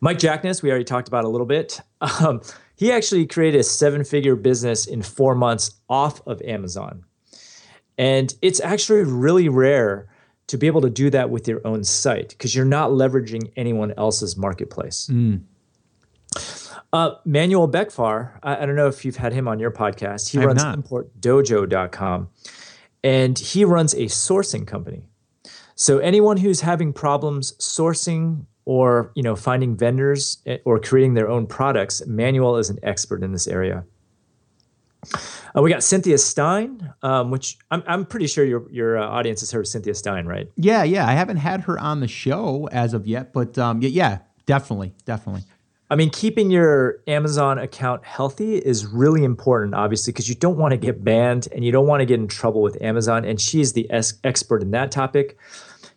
Mike 0.00 0.18
Jackness, 0.18 0.62
we 0.62 0.70
already 0.70 0.84
talked 0.84 1.08
about 1.08 1.24
a 1.24 1.28
little 1.28 1.46
bit. 1.46 1.80
Um, 2.20 2.42
he 2.74 2.90
actually 2.90 3.26
created 3.26 3.60
a 3.60 3.62
seven 3.62 4.02
figure 4.02 4.34
business 4.34 4.86
in 4.86 5.02
four 5.02 5.36
months 5.36 5.70
off 5.88 6.20
of 6.26 6.42
Amazon. 6.42 7.04
And 7.96 8.34
it's 8.42 8.58
actually 8.58 9.04
really 9.04 9.48
rare 9.48 10.08
to 10.48 10.58
be 10.58 10.66
able 10.66 10.80
to 10.80 10.90
do 10.90 11.08
that 11.10 11.30
with 11.30 11.46
your 11.46 11.64
own 11.64 11.84
site 11.84 12.30
because 12.30 12.56
you're 12.56 12.64
not 12.64 12.90
leveraging 12.90 13.52
anyone 13.56 13.94
else's 13.96 14.36
marketplace. 14.36 15.08
Mm. 15.12 15.42
Uh, 16.92 17.14
Manuel 17.24 17.68
Becvar, 17.68 18.40
I, 18.42 18.56
I, 18.62 18.66
don't 18.66 18.74
know 18.74 18.88
if 18.88 19.04
you've 19.04 19.16
had 19.16 19.32
him 19.32 19.46
on 19.46 19.60
your 19.60 19.70
podcast. 19.70 20.30
He 20.30 20.38
runs 20.38 20.64
importdojo.com 20.64 22.30
and 23.04 23.38
he 23.38 23.64
runs 23.64 23.94
a 23.94 24.04
sourcing 24.06 24.66
company. 24.66 25.08
So 25.74 25.98
anyone 25.98 26.36
who's 26.36 26.60
having 26.60 26.92
problems 26.92 27.52
sourcing 27.58 28.46
or 28.64 29.10
you 29.14 29.22
know 29.22 29.34
finding 29.34 29.76
vendors 29.76 30.38
eh, 30.46 30.58
or 30.64 30.78
creating 30.78 31.14
their 31.14 31.28
own 31.28 31.46
products 31.46 32.06
manuel 32.06 32.56
is 32.56 32.70
an 32.70 32.78
expert 32.82 33.22
in 33.22 33.32
this 33.32 33.48
area. 33.48 33.84
Uh, 35.56 35.62
we 35.62 35.68
got 35.68 35.82
cynthia 35.82 36.16
stine 36.16 36.92
um, 37.02 37.32
which 37.32 37.58
I'm, 37.72 37.82
I'm 37.88 38.06
pretty 38.06 38.28
sure 38.28 38.44
your, 38.44 38.70
your 38.70 38.98
uh, 38.98 39.08
audience 39.08 39.40
has 39.40 39.50
heard 39.50 39.62
of 39.62 39.66
cynthia 39.66 39.94
stine 39.94 40.26
right? 40.26 40.48
Yeah 40.56 40.84
yeah. 40.84 41.06
I 41.06 41.12
haven't 41.12 41.38
had 41.38 41.62
her 41.62 41.78
on 41.78 41.98
the 41.98 42.06
show 42.06 42.68
as 42.70 42.94
of 42.94 43.06
yet 43.06 43.32
but 43.32 43.58
um, 43.58 43.82
yeah, 43.82 43.88
yeah 43.88 44.18
definitely 44.46 44.94
definitely 45.04 45.42
I 45.92 45.94
mean, 45.94 46.08
keeping 46.08 46.50
your 46.50 47.02
Amazon 47.06 47.58
account 47.58 48.02
healthy 48.02 48.56
is 48.56 48.86
really 48.86 49.24
important, 49.24 49.74
obviously, 49.74 50.10
because 50.10 50.26
you 50.26 50.34
don't 50.34 50.56
want 50.56 50.72
to 50.72 50.78
get 50.78 51.04
banned 51.04 51.48
and 51.52 51.62
you 51.66 51.70
don't 51.70 51.86
want 51.86 52.00
to 52.00 52.06
get 52.06 52.18
in 52.18 52.28
trouble 52.28 52.62
with 52.62 52.80
Amazon. 52.80 53.26
And 53.26 53.38
she 53.38 53.60
is 53.60 53.74
the 53.74 53.86
es- 53.90 54.14
expert 54.24 54.62
in 54.62 54.70
that 54.70 54.90
topic. 54.90 55.36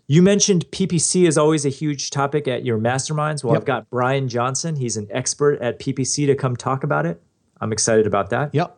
You 0.08 0.22
mentioned 0.22 0.66
PPC 0.72 1.26
is 1.26 1.38
always 1.38 1.66
a 1.66 1.70
huge 1.70 2.10
topic 2.10 2.46
at 2.46 2.66
your 2.66 2.78
masterminds. 2.78 3.42
Well, 3.42 3.54
yep. 3.54 3.62
I've 3.62 3.66
got 3.66 3.90
Brian 3.90 4.28
Johnson. 4.28 4.76
He's 4.76 4.98
an 4.98 5.08
expert 5.12 5.62
at 5.62 5.80
PPC 5.80 6.26
to 6.26 6.36
come 6.36 6.58
talk 6.58 6.84
about 6.84 7.06
it. 7.06 7.22
I'm 7.62 7.72
excited 7.72 8.06
about 8.06 8.32
that. 8.32 8.54
Yep. 8.54 8.78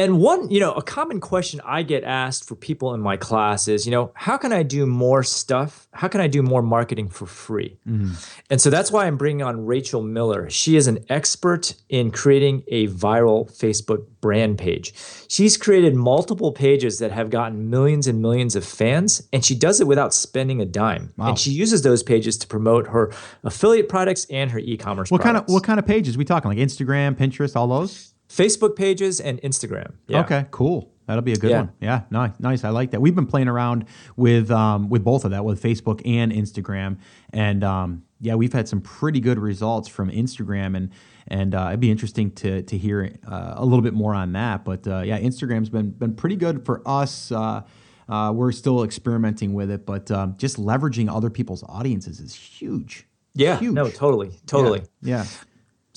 And 0.00 0.18
one, 0.18 0.50
you 0.50 0.60
know, 0.60 0.72
a 0.72 0.82
common 0.82 1.20
question 1.20 1.60
I 1.62 1.82
get 1.82 2.04
asked 2.04 2.48
for 2.48 2.54
people 2.54 2.94
in 2.94 3.02
my 3.02 3.18
class 3.18 3.68
is, 3.68 3.84
you 3.84 3.92
know, 3.92 4.12
how 4.14 4.38
can 4.38 4.50
I 4.50 4.62
do 4.62 4.86
more 4.86 5.22
stuff? 5.22 5.86
How 5.92 6.08
can 6.08 6.22
I 6.22 6.26
do 6.26 6.42
more 6.42 6.62
marketing 6.62 7.10
for 7.10 7.26
free? 7.26 7.76
Mm-hmm. 7.86 8.14
And 8.48 8.60
so 8.62 8.70
that's 8.70 8.90
why 8.90 9.06
I'm 9.06 9.18
bringing 9.18 9.42
on 9.42 9.66
Rachel 9.66 10.00
Miller. 10.00 10.48
She 10.48 10.76
is 10.76 10.86
an 10.86 11.04
expert 11.10 11.74
in 11.90 12.12
creating 12.12 12.62
a 12.68 12.88
viral 12.88 13.54
Facebook 13.54 14.06
brand 14.22 14.56
page. 14.56 14.94
She's 15.28 15.58
created 15.58 15.94
multiple 15.94 16.52
pages 16.52 16.98
that 17.00 17.12
have 17.12 17.28
gotten 17.28 17.68
millions 17.68 18.06
and 18.06 18.22
millions 18.22 18.56
of 18.56 18.64
fans, 18.64 19.28
and 19.34 19.44
she 19.44 19.54
does 19.54 19.82
it 19.82 19.86
without 19.86 20.14
spending 20.14 20.62
a 20.62 20.64
dime. 20.64 21.12
Wow. 21.18 21.28
And 21.28 21.38
she 21.38 21.50
uses 21.50 21.82
those 21.82 22.02
pages 22.02 22.38
to 22.38 22.46
promote 22.46 22.86
her 22.86 23.12
affiliate 23.44 23.90
products 23.90 24.26
and 24.30 24.50
her 24.50 24.60
e-commerce. 24.60 25.10
What 25.10 25.20
products. 25.20 25.40
kind 25.40 25.48
of 25.48 25.52
what 25.52 25.64
kind 25.64 25.78
of 25.78 25.86
pages 25.86 26.16
we 26.16 26.24
talking? 26.24 26.48
Like 26.48 26.58
Instagram, 26.58 27.16
Pinterest, 27.16 27.54
all 27.54 27.68
those? 27.68 28.09
Facebook 28.30 28.76
pages 28.76 29.20
and 29.20 29.40
Instagram. 29.42 29.94
Yeah. 30.06 30.20
Okay, 30.20 30.46
cool. 30.50 30.92
That'll 31.06 31.22
be 31.22 31.32
a 31.32 31.36
good 31.36 31.50
yeah. 31.50 31.58
one. 31.58 31.72
Yeah, 31.80 32.02
nice, 32.10 32.38
nice. 32.38 32.62
I 32.62 32.68
like 32.68 32.92
that. 32.92 33.00
We've 33.00 33.14
been 33.16 33.26
playing 33.26 33.48
around 33.48 33.86
with 34.14 34.48
um, 34.52 34.88
with 34.88 35.02
both 35.02 35.24
of 35.24 35.32
that, 35.32 35.44
with 35.44 35.60
Facebook 35.60 36.00
and 36.06 36.30
Instagram, 36.30 36.98
and 37.32 37.64
um, 37.64 38.04
yeah, 38.20 38.36
we've 38.36 38.52
had 38.52 38.68
some 38.68 38.80
pretty 38.80 39.18
good 39.18 39.36
results 39.36 39.88
from 39.88 40.08
Instagram, 40.12 40.76
and 40.76 40.90
and 41.26 41.52
uh, 41.56 41.66
it'd 41.70 41.80
be 41.80 41.90
interesting 41.90 42.30
to 42.36 42.62
to 42.62 42.78
hear 42.78 43.16
uh, 43.26 43.54
a 43.56 43.64
little 43.64 43.82
bit 43.82 43.94
more 43.94 44.14
on 44.14 44.32
that. 44.34 44.64
But 44.64 44.86
uh, 44.86 45.00
yeah, 45.00 45.18
Instagram's 45.18 45.68
been 45.68 45.90
been 45.90 46.14
pretty 46.14 46.36
good 46.36 46.64
for 46.64 46.80
us. 46.86 47.32
Uh, 47.32 47.62
uh, 48.08 48.32
we're 48.32 48.52
still 48.52 48.84
experimenting 48.84 49.52
with 49.52 49.72
it, 49.72 49.84
but 49.84 50.08
um, 50.12 50.36
just 50.36 50.58
leveraging 50.58 51.12
other 51.12 51.30
people's 51.30 51.64
audiences 51.68 52.20
is 52.20 52.36
huge. 52.36 53.08
Yeah, 53.34 53.58
huge. 53.58 53.74
no, 53.74 53.88
totally, 53.88 54.30
totally. 54.46 54.82
yeah. 55.02 55.24
yeah. 55.24 55.26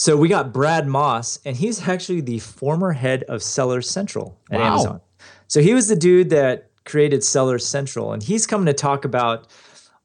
So 0.04 0.18
we 0.18 0.28
got 0.28 0.52
Brad 0.52 0.86
Moss, 0.86 1.40
and 1.46 1.56
he's 1.56 1.88
actually 1.88 2.20
the 2.20 2.40
former 2.40 2.92
head 2.92 3.24
of 3.30 3.42
Seller 3.42 3.82
Central 3.82 4.38
at 4.52 4.60
wow. 4.60 4.74
Amazon. 4.74 5.02
So 5.48 5.62
he 5.62 5.74
was 5.74 5.88
the 5.88 5.96
dude 5.96 6.30
that 6.30 6.72
created 6.84 7.24
Seller 7.24 7.58
Central, 7.58 8.12
and 8.12 8.22
he's 8.22 8.46
coming 8.46 8.66
to 8.66 8.74
talk 8.74 9.06
about 9.06 9.48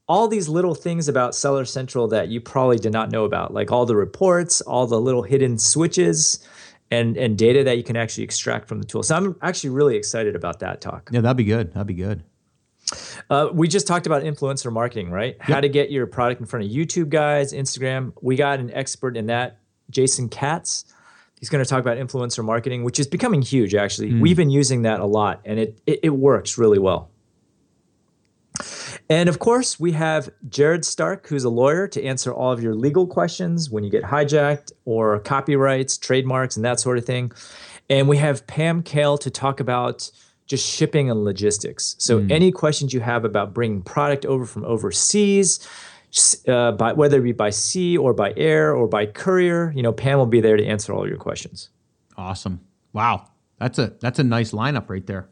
all 0.07 0.29
these 0.29 0.47
little 0.47 0.73
things 0.73 1.09
about 1.09 1.35
Seller 1.35 1.65
Central 1.65 2.07
that 2.07 2.29
you 2.29 2.39
probably 2.39 2.77
did 2.77 2.93
not 2.93 3.11
know 3.11 3.25
about, 3.25 3.53
like 3.53 3.73
all 3.73 3.85
the 3.85 3.97
reports, 3.97 4.61
all 4.61 4.87
the 4.87 5.01
little 5.01 5.21
hidden 5.21 5.57
switches, 5.57 6.47
and 6.89 7.17
and 7.17 7.37
data 7.37 7.65
that 7.65 7.75
you 7.75 7.83
can 7.83 7.97
actually 7.97 8.23
extract 8.23 8.69
from 8.69 8.79
the 8.79 8.85
tool. 8.85 9.03
So 9.03 9.17
I'm 9.17 9.35
actually 9.41 9.71
really 9.71 9.97
excited 9.97 10.33
about 10.33 10.59
that 10.59 10.79
talk. 10.79 11.09
Yeah, 11.11 11.19
that'd 11.19 11.35
be 11.35 11.43
good. 11.43 11.73
That'd 11.73 11.87
be 11.87 11.93
good. 11.93 12.23
Uh, 13.29 13.49
we 13.51 13.67
just 13.67 13.85
talked 13.85 14.07
about 14.07 14.23
influencer 14.23 14.71
marketing, 14.71 15.11
right? 15.11 15.35
Yep. 15.39 15.41
How 15.41 15.59
to 15.59 15.67
get 15.67 15.91
your 15.91 16.07
product 16.07 16.39
in 16.39 16.47
front 16.47 16.65
of 16.65 16.71
YouTube 16.71 17.09
guys, 17.09 17.51
Instagram. 17.51 18.13
We 18.21 18.37
got 18.37 18.59
an 18.59 18.71
expert 18.71 19.17
in 19.17 19.25
that 19.25 19.58
Jason 19.89 20.29
Katz. 20.29 20.85
He's 21.39 21.49
going 21.49 21.63
to 21.63 21.69
talk 21.69 21.79
about 21.79 21.97
influencer 21.97 22.43
marketing, 22.43 22.83
which 22.83 22.99
is 22.99 23.07
becoming 23.07 23.41
huge. 23.41 23.73
Actually, 23.73 24.11
mm. 24.11 24.21
we've 24.21 24.35
been 24.35 24.49
using 24.49 24.81
that 24.81 24.99
a 24.99 25.05
lot, 25.05 25.41
and 25.45 25.59
it, 25.59 25.79
it, 25.87 25.99
it 26.03 26.09
works 26.09 26.57
really 26.57 26.79
well. 26.79 27.09
And 29.09 29.29
of 29.29 29.39
course, 29.39 29.79
we 29.79 29.93
have 29.93 30.29
Jared 30.49 30.85
Stark, 30.85 31.27
who's 31.27 31.43
a 31.43 31.49
lawyer, 31.49 31.87
to 31.87 32.03
answer 32.03 32.33
all 32.33 32.51
of 32.51 32.61
your 32.61 32.75
legal 32.75 33.07
questions 33.07 33.69
when 33.69 33.83
you 33.83 33.89
get 33.89 34.03
hijacked 34.03 34.71
or 34.85 35.19
copyrights, 35.19 35.97
trademarks, 35.97 36.55
and 36.55 36.65
that 36.65 36.79
sort 36.79 36.97
of 36.97 37.05
thing. 37.05 37.31
And 37.89 38.07
we 38.07 38.17
have 38.17 38.45
Pam 38.45 38.83
Kale 38.83 39.17
to 39.19 39.31
talk 39.31 39.59
about 39.59 40.11
just 40.45 40.67
shipping 40.67 41.09
and 41.09 41.23
logistics. 41.23 41.95
So, 41.99 42.19
mm. 42.19 42.31
any 42.31 42.51
questions 42.51 42.93
you 42.93 42.99
have 42.99 43.23
about 43.23 43.53
bringing 43.53 43.81
product 43.81 44.25
over 44.25 44.45
from 44.45 44.63
overseas, 44.65 45.67
uh, 46.47 46.71
by 46.73 46.93
whether 46.93 47.19
it 47.19 47.23
be 47.23 47.31
by 47.31 47.49
sea 47.49 47.97
or 47.97 48.13
by 48.13 48.33
air 48.35 48.75
or 48.75 48.87
by 48.87 49.05
courier. 49.05 49.71
You 49.75 49.83
know, 49.83 49.93
Pam 49.93 50.17
will 50.17 50.25
be 50.25 50.41
there 50.41 50.57
to 50.57 50.65
answer 50.65 50.93
all 50.93 51.07
your 51.07 51.17
questions. 51.17 51.69
Awesome! 52.17 52.61
Wow, 52.93 53.27
that's 53.59 53.79
a 53.79 53.93
that's 53.99 54.19
a 54.19 54.23
nice 54.23 54.51
lineup 54.51 54.89
right 54.89 55.05
there. 55.05 55.29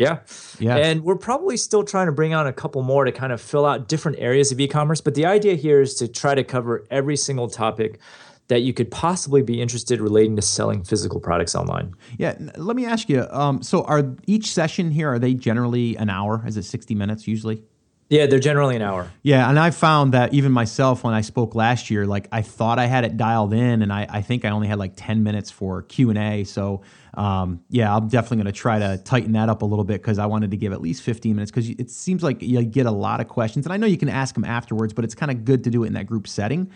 Yeah. 0.00 0.20
Yeah. 0.58 0.76
And 0.76 1.04
we're 1.04 1.16
probably 1.16 1.58
still 1.58 1.84
trying 1.84 2.06
to 2.06 2.12
bring 2.12 2.32
on 2.32 2.46
a 2.46 2.54
couple 2.54 2.82
more 2.82 3.04
to 3.04 3.12
kind 3.12 3.34
of 3.34 3.40
fill 3.40 3.66
out 3.66 3.86
different 3.86 4.18
areas 4.18 4.50
of 4.50 4.58
e-commerce, 4.58 5.02
but 5.02 5.14
the 5.14 5.26
idea 5.26 5.56
here 5.56 5.82
is 5.82 5.94
to 5.96 6.08
try 6.08 6.34
to 6.34 6.42
cover 6.42 6.86
every 6.90 7.18
single 7.18 7.50
topic 7.50 8.00
that 8.48 8.60
you 8.60 8.72
could 8.72 8.90
possibly 8.90 9.42
be 9.42 9.60
interested 9.60 10.00
relating 10.00 10.36
to 10.36 10.42
selling 10.42 10.82
physical 10.82 11.20
products 11.20 11.54
online. 11.54 11.94
Yeah, 12.18 12.36
let 12.56 12.76
me 12.76 12.86
ask 12.86 13.10
you. 13.10 13.26
Um, 13.30 13.62
so, 13.62 13.84
are 13.84 14.16
each 14.26 14.50
session 14.50 14.90
here 14.90 15.08
are 15.12 15.18
they 15.18 15.34
generally 15.34 15.96
an 15.96 16.10
hour? 16.10 16.42
Is 16.46 16.56
it 16.56 16.64
sixty 16.64 16.94
minutes 16.94 17.28
usually? 17.28 17.62
Yeah, 18.10 18.26
they're 18.26 18.40
generally 18.40 18.74
an 18.74 18.82
hour. 18.82 19.08
Yeah, 19.22 19.48
and 19.48 19.56
I 19.56 19.70
found 19.70 20.14
that 20.14 20.34
even 20.34 20.50
myself 20.50 21.04
when 21.04 21.14
I 21.14 21.20
spoke 21.20 21.54
last 21.54 21.90
year, 21.90 22.08
like 22.08 22.26
I 22.32 22.42
thought 22.42 22.80
I 22.80 22.86
had 22.86 23.04
it 23.04 23.16
dialed 23.16 23.54
in, 23.54 23.82
and 23.82 23.92
I, 23.92 24.04
I 24.10 24.20
think 24.20 24.44
I 24.44 24.50
only 24.50 24.66
had 24.66 24.80
like 24.80 24.94
ten 24.96 25.22
minutes 25.22 25.52
for 25.52 25.82
Q 25.82 26.10
and 26.10 26.18
A. 26.18 26.42
So 26.42 26.82
um, 27.14 27.60
yeah, 27.70 27.94
I'm 27.94 28.08
definitely 28.08 28.38
going 28.38 28.52
to 28.52 28.52
try 28.52 28.80
to 28.80 28.98
tighten 28.98 29.32
that 29.32 29.48
up 29.48 29.62
a 29.62 29.64
little 29.64 29.84
bit 29.84 30.02
because 30.02 30.18
I 30.18 30.26
wanted 30.26 30.50
to 30.50 30.56
give 30.56 30.72
at 30.72 30.80
least 30.80 31.02
15 31.02 31.34
minutes 31.34 31.50
because 31.52 31.68
it 31.68 31.90
seems 31.90 32.22
like 32.22 32.42
you 32.42 32.62
get 32.64 32.86
a 32.86 32.90
lot 32.90 33.20
of 33.20 33.28
questions, 33.28 33.64
and 33.64 33.72
I 33.72 33.76
know 33.76 33.86
you 33.86 33.96
can 33.96 34.08
ask 34.08 34.34
them 34.34 34.44
afterwards, 34.44 34.92
but 34.92 35.04
it's 35.04 35.14
kind 35.14 35.30
of 35.30 35.44
good 35.44 35.62
to 35.64 35.70
do 35.70 35.84
it 35.84 35.86
in 35.86 35.92
that 35.92 36.06
group 36.06 36.26
setting. 36.26 36.68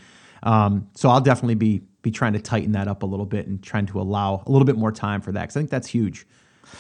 Um, 0.45 0.89
so 0.95 1.09
I'll 1.09 1.21
definitely 1.21 1.57
be 1.57 1.83
be 2.03 2.13
trying 2.13 2.35
to 2.35 2.41
tighten 2.41 2.73
that 2.73 2.87
up 2.87 3.03
a 3.03 3.07
little 3.07 3.27
bit 3.27 3.49
and 3.49 3.61
trying 3.61 3.87
to 3.87 4.01
allow 4.01 4.45
a 4.47 4.53
little 4.53 4.67
bit 4.67 4.77
more 4.77 4.93
time 4.93 5.21
for 5.21 5.33
that 5.33 5.41
because 5.41 5.57
I 5.57 5.61
think 5.61 5.71
that's 5.71 5.89
huge 5.89 6.27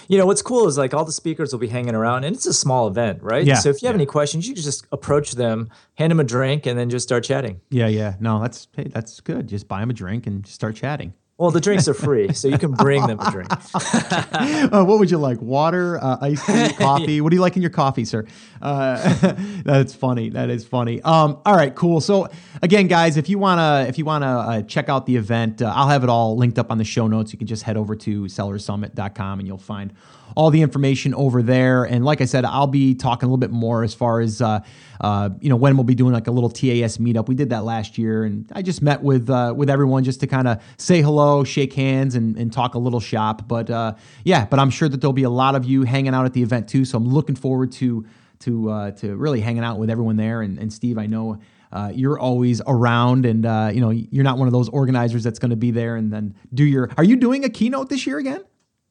you 0.08 0.18
know 0.18 0.26
what's 0.26 0.42
cool 0.42 0.66
is 0.66 0.78
like 0.78 0.94
all 0.94 1.04
the 1.04 1.12
speakers 1.12 1.52
will 1.52 1.58
be 1.58 1.68
hanging 1.68 1.94
around 1.94 2.24
and 2.24 2.34
it's 2.34 2.46
a 2.46 2.54
small 2.54 2.86
event 2.88 3.22
right? 3.22 3.44
Yeah. 3.44 3.54
So 3.54 3.70
if 3.70 3.82
you 3.82 3.86
have 3.86 3.94
yeah. 3.94 4.02
any 4.02 4.06
questions 4.06 4.46
you 4.46 4.54
can 4.54 4.62
just 4.62 4.86
approach 4.92 5.32
them 5.32 5.70
hand 5.94 6.10
them 6.10 6.20
a 6.20 6.24
drink 6.24 6.66
and 6.66 6.78
then 6.78 6.90
just 6.90 7.06
start 7.06 7.24
chatting. 7.24 7.60
Yeah 7.70 7.88
yeah. 7.88 8.14
No 8.20 8.40
that's 8.40 8.68
hey 8.76 8.84
that's 8.84 9.20
good. 9.20 9.48
Just 9.48 9.68
buy 9.68 9.80
them 9.80 9.90
a 9.90 9.94
drink 9.94 10.26
and 10.26 10.46
start 10.46 10.76
chatting 10.76 11.14
well, 11.36 11.50
the 11.50 11.60
drinks 11.60 11.88
are 11.88 11.94
free, 11.94 12.32
so 12.32 12.46
you 12.46 12.58
can 12.58 12.70
bring 12.70 13.04
them 13.08 13.18
a 13.18 13.28
drink. 13.28 13.50
uh, 13.74 14.84
what 14.84 15.00
would 15.00 15.10
you 15.10 15.18
like? 15.18 15.40
Water, 15.40 15.98
uh, 16.00 16.16
iced 16.20 16.46
tea, 16.46 16.72
coffee? 16.78 17.20
What 17.20 17.30
do 17.30 17.36
you 17.36 17.40
like 17.40 17.56
in 17.56 17.62
your 17.62 17.72
coffee, 17.72 18.04
sir? 18.04 18.24
Uh, 18.62 19.34
that's 19.64 19.92
funny. 19.92 20.30
That 20.30 20.48
is 20.48 20.64
funny. 20.64 21.02
Um, 21.02 21.38
all 21.44 21.56
right, 21.56 21.74
cool. 21.74 22.00
So 22.00 22.28
again, 22.62 22.86
guys, 22.86 23.16
if 23.16 23.28
you 23.28 23.40
wanna 23.40 23.86
if 23.88 23.98
you 23.98 24.04
wanna 24.04 24.38
uh, 24.38 24.62
check 24.62 24.88
out 24.88 25.06
the 25.06 25.16
event, 25.16 25.60
uh, 25.60 25.72
I'll 25.74 25.88
have 25.88 26.04
it 26.04 26.08
all 26.08 26.36
linked 26.36 26.58
up 26.58 26.70
on 26.70 26.78
the 26.78 26.84
show 26.84 27.08
notes. 27.08 27.32
You 27.32 27.38
can 27.38 27.48
just 27.48 27.64
head 27.64 27.76
over 27.76 27.96
to 27.96 28.22
sellerssummit.com 28.24 29.40
and 29.40 29.48
you'll 29.48 29.58
find 29.58 29.92
all 30.36 30.50
the 30.50 30.62
information 30.62 31.14
over 31.14 31.42
there. 31.42 31.84
And 31.84 32.04
like 32.04 32.20
I 32.20 32.24
said, 32.24 32.44
I'll 32.44 32.66
be 32.66 32.94
talking 32.94 33.26
a 33.26 33.28
little 33.28 33.38
bit 33.38 33.50
more 33.50 33.82
as 33.82 33.94
far 33.94 34.20
as 34.20 34.40
uh, 34.40 34.60
uh, 35.00 35.30
you 35.40 35.48
know 35.48 35.56
when 35.56 35.76
we'll 35.76 35.84
be 35.84 35.94
doing 35.94 36.12
like 36.12 36.26
a 36.26 36.30
little 36.30 36.50
TAS 36.50 36.98
meetup. 36.98 37.28
We 37.28 37.34
did 37.34 37.50
that 37.50 37.64
last 37.64 37.98
year, 37.98 38.24
and 38.24 38.50
I 38.52 38.62
just 38.62 38.82
met 38.82 39.02
with 39.02 39.30
uh, 39.30 39.54
with 39.56 39.70
everyone 39.70 40.04
just 40.04 40.20
to 40.20 40.26
kind 40.26 40.48
of 40.48 40.62
say 40.76 41.02
hello, 41.02 41.44
shake 41.44 41.72
hands, 41.72 42.14
and, 42.14 42.36
and 42.36 42.52
talk 42.52 42.74
a 42.74 42.78
little 42.78 43.00
shop. 43.00 43.46
But 43.48 43.70
uh, 43.70 43.94
yeah, 44.24 44.46
but 44.46 44.58
I'm 44.58 44.70
sure 44.70 44.88
that 44.88 45.00
there'll 45.00 45.12
be 45.12 45.24
a 45.24 45.30
lot 45.30 45.54
of 45.54 45.64
you 45.64 45.82
hanging 45.82 46.14
out 46.14 46.26
at 46.26 46.32
the 46.32 46.42
event 46.42 46.68
too. 46.68 46.84
So 46.84 46.98
I'm 46.98 47.08
looking 47.08 47.36
forward 47.36 47.72
to 47.72 48.06
to 48.40 48.70
uh, 48.70 48.90
to 48.92 49.16
really 49.16 49.40
hanging 49.40 49.64
out 49.64 49.78
with 49.78 49.90
everyone 49.90 50.16
there. 50.16 50.42
And, 50.42 50.58
and 50.58 50.72
Steve, 50.72 50.98
I 50.98 51.06
know. 51.06 51.40
Uh, 51.72 51.90
you're 51.92 52.20
always 52.20 52.62
around, 52.68 53.26
and 53.26 53.44
uh, 53.44 53.68
you 53.74 53.80
know 53.80 53.90
you're 53.90 54.22
not 54.22 54.38
one 54.38 54.46
of 54.46 54.52
those 54.52 54.68
organizers 54.68 55.24
that's 55.24 55.40
going 55.40 55.50
to 55.50 55.56
be 55.56 55.72
there 55.72 55.96
and 55.96 56.12
then 56.12 56.36
do 56.52 56.62
your. 56.62 56.88
Are 56.96 57.02
you 57.02 57.16
doing 57.16 57.44
a 57.44 57.48
keynote 57.48 57.88
this 57.88 58.06
year 58.06 58.18
again? 58.18 58.44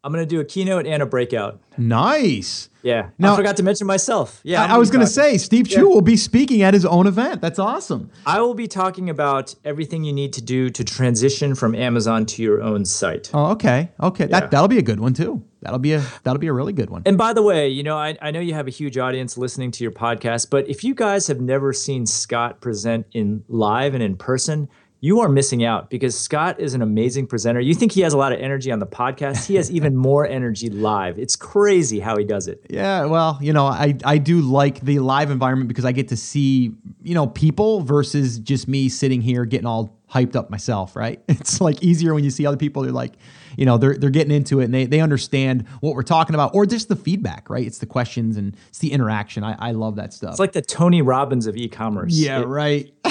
I'm 0.04 0.12
going 0.12 0.24
to 0.24 0.30
do 0.30 0.42
a 0.42 0.46
keynote 0.46 0.86
and 0.86 1.02
a 1.02 1.06
breakout. 1.06 1.62
Nice. 1.78 2.70
Yeah. 2.82 3.10
Now, 3.18 3.34
I 3.34 3.36
forgot 3.38 3.56
to 3.58 3.64
mention 3.64 3.88
myself. 3.88 4.42
Yeah. 4.44 4.62
I, 4.62 4.76
I 4.76 4.78
was 4.78 4.92
going 4.92 5.06
to 5.06 5.10
say, 5.10 5.38
Steve 5.38 5.70
Chu 5.70 5.78
yeah. 5.78 5.84
will 5.84 6.02
be 6.02 6.18
speaking 6.18 6.62
at 6.62 6.74
his 6.74 6.86
own 6.86 7.08
event. 7.08 7.40
That's 7.40 7.58
awesome. 7.58 8.12
I 8.26 8.42
will 8.42 8.54
be 8.54 8.68
talking 8.68 9.10
about 9.10 9.56
everything 9.64 10.04
you 10.04 10.12
need 10.12 10.34
to 10.34 10.42
do 10.42 10.70
to 10.72 10.84
transition 10.84 11.56
from 11.56 11.74
Amazon 11.74 12.26
to 12.26 12.44
your 12.44 12.62
own 12.62 12.84
site. 12.84 13.32
Oh, 13.34 13.52
okay. 13.52 13.92
Okay. 14.02 14.26
Yeah. 14.26 14.42
That, 14.42 14.52
that'll 14.52 14.68
be 14.68 14.78
a 14.78 14.84
good 14.84 15.00
one 15.00 15.14
too. 15.14 15.42
That'll 15.62 15.80
be 15.80 15.94
a 15.94 16.04
that'll 16.24 16.42
be 16.42 16.48
a 16.48 16.54
really 16.54 16.74
good 16.74 16.90
one. 16.90 17.04
And 17.06 17.18
by 17.18 17.32
the 17.32 17.42
way, 17.42 17.70
you 17.70 17.84
know, 17.84 17.98
I, 17.98 18.18
I 18.22 18.32
know 18.32 18.42
you 18.42 18.54
have 18.54 18.68
a 18.68 18.70
huge 18.70 18.98
audience 18.98 19.38
listening 19.38 19.72
to 19.72 19.84
your 19.86 19.94
podcast, 19.94 20.50
but 20.50 20.68
if 20.68 20.84
you 20.84 20.94
guys 20.94 21.28
have 21.28 21.40
never 21.40 21.72
seen 21.72 22.06
Scott 22.06 22.60
present 22.60 23.06
in 23.14 23.46
live 23.48 23.94
and 23.94 24.04
in 24.04 24.18
person, 24.18 24.68
you 25.04 25.20
are 25.20 25.28
missing 25.28 25.66
out 25.66 25.90
because 25.90 26.18
Scott 26.18 26.62
is 26.62 26.74
an 26.74 26.82
amazing 26.82 27.28
presenter. 27.28 27.60
You 27.60 27.74
think 27.74 27.92
he 27.92 28.00
has 28.02 28.14
a 28.14 28.18
lot 28.18 28.32
of 28.32 28.40
energy 28.40 28.72
on 28.72 28.80
the 28.80 28.88
podcast. 28.88 29.46
He 29.46 29.56
has 29.56 29.70
even 29.70 29.98
more 30.10 30.26
energy 30.26 30.70
live. 30.70 31.20
It's 31.20 31.36
crazy 31.36 32.00
how 32.00 32.16
he 32.16 32.24
does 32.24 32.48
it. 32.48 32.66
Yeah, 32.70 33.04
well, 33.04 33.38
you 33.42 33.52
know, 33.52 33.66
I, 33.66 33.98
I 34.06 34.18
do 34.18 34.40
like 34.40 34.80
the 34.80 35.00
live 35.00 35.30
environment 35.30 35.68
because 35.68 35.84
I 35.84 35.92
get 35.92 36.08
to 36.08 36.16
see, 36.16 36.72
you 37.02 37.16
know, 37.16 37.28
people 37.28 37.82
versus 37.82 38.40
just 38.40 38.70
me 38.70 38.88
sitting 38.88 39.20
here 39.20 39.44
getting 39.44 39.68
all 39.68 40.00
hyped 40.10 40.38
up 40.38 40.50
myself, 40.50 40.96
right? 40.96 41.22
It's 41.28 41.60
like 41.60 41.84
easier 41.84 42.14
when 42.14 42.24
you 42.24 42.30
see 42.30 42.46
other 42.46 42.56
people. 42.56 42.84
They're 42.84 42.94
like, 42.94 43.16
you 43.58 43.66
know, 43.66 43.78
they're 43.78 43.96
they're 43.96 44.10
getting 44.10 44.34
into 44.34 44.60
it 44.60 44.66
and 44.66 44.74
they 44.74 44.86
they 44.86 45.00
understand 45.00 45.68
what 45.82 45.96
we're 45.96 46.04
talking 46.04 46.36
about, 46.36 46.54
or 46.54 46.66
just 46.66 46.88
the 46.90 46.96
feedback, 46.96 47.50
right? 47.50 47.66
It's 47.66 47.80
the 47.80 47.86
questions 47.86 48.38
and 48.38 48.56
it's 48.70 48.80
the 48.80 48.92
interaction. 48.92 49.44
I, 49.44 49.56
I 49.60 49.72
love 49.72 49.96
that 49.96 50.14
stuff. 50.14 50.32
It's 50.32 50.40
like 50.40 50.54
the 50.54 50.62
Tony 50.62 51.02
Robbins 51.02 51.48
of 51.48 51.56
e-commerce. 51.56 52.14
Yeah, 52.14 52.42
it, 52.42 52.46
right. 52.46 52.94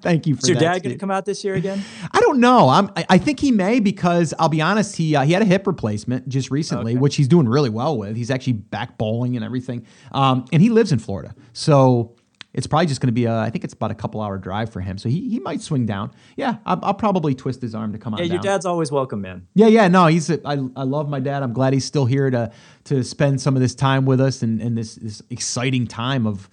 Thank 0.00 0.26
you 0.26 0.36
for 0.36 0.42
Is 0.42 0.48
your 0.48 0.58
that, 0.58 0.74
dad 0.74 0.82
going 0.82 0.94
to 0.94 0.98
come 0.98 1.10
out 1.10 1.24
this 1.24 1.44
year 1.44 1.54
again? 1.54 1.82
I 2.12 2.20
don't 2.20 2.40
know. 2.40 2.68
I'm. 2.68 2.90
I, 2.96 3.06
I 3.10 3.18
think 3.18 3.40
he 3.40 3.52
may 3.52 3.80
because 3.80 4.34
I'll 4.38 4.48
be 4.48 4.60
honest. 4.60 4.96
He 4.96 5.14
uh, 5.14 5.22
he 5.22 5.32
had 5.32 5.42
a 5.42 5.46
hip 5.46 5.66
replacement 5.66 6.28
just 6.28 6.50
recently, 6.50 6.92
okay. 6.92 7.00
which 7.00 7.16
he's 7.16 7.28
doing 7.28 7.48
really 7.48 7.70
well 7.70 7.96
with. 7.96 8.16
He's 8.16 8.30
actually 8.30 8.54
back 8.54 8.98
bowling 8.98 9.36
and 9.36 9.44
everything. 9.44 9.86
Um, 10.12 10.46
and 10.52 10.62
he 10.62 10.70
lives 10.70 10.92
in 10.92 10.98
Florida, 10.98 11.34
so 11.52 12.15
it's 12.56 12.66
probably 12.66 12.86
just 12.86 13.02
going 13.02 13.08
to 13.08 13.12
be 13.12 13.26
a, 13.26 13.36
I 13.38 13.50
think 13.50 13.64
it's 13.64 13.74
about 13.74 13.90
a 13.90 13.94
couple 13.94 14.20
hour 14.22 14.38
drive 14.38 14.72
for 14.72 14.80
him. 14.80 14.96
So 14.96 15.10
he, 15.10 15.28
he 15.28 15.38
might 15.38 15.60
swing 15.60 15.84
down. 15.84 16.10
Yeah, 16.36 16.56
I'll, 16.64 16.80
I'll 16.82 16.94
probably 16.94 17.34
twist 17.34 17.60
his 17.60 17.74
arm 17.74 17.92
to 17.92 17.98
come 17.98 18.14
on. 18.14 18.18
Yeah, 18.18 18.24
your 18.24 18.36
down. 18.36 18.44
dad's 18.44 18.66
always 18.66 18.90
welcome, 18.90 19.20
man. 19.20 19.46
Yeah, 19.54 19.66
yeah, 19.66 19.88
no, 19.88 20.06
he's 20.06 20.30
a, 20.30 20.40
I, 20.46 20.54
I 20.74 20.84
love 20.84 21.08
my 21.08 21.20
dad. 21.20 21.42
I'm 21.42 21.52
glad 21.52 21.74
he's 21.74 21.84
still 21.84 22.06
here 22.06 22.30
to 22.30 22.50
to 22.84 23.04
spend 23.04 23.40
some 23.40 23.56
of 23.56 23.62
this 23.62 23.74
time 23.74 24.06
with 24.06 24.20
us 24.20 24.42
and, 24.42 24.60
and 24.62 24.76
this 24.76 24.94
this 24.96 25.22
exciting 25.28 25.86
time 25.86 26.26
of 26.26 26.48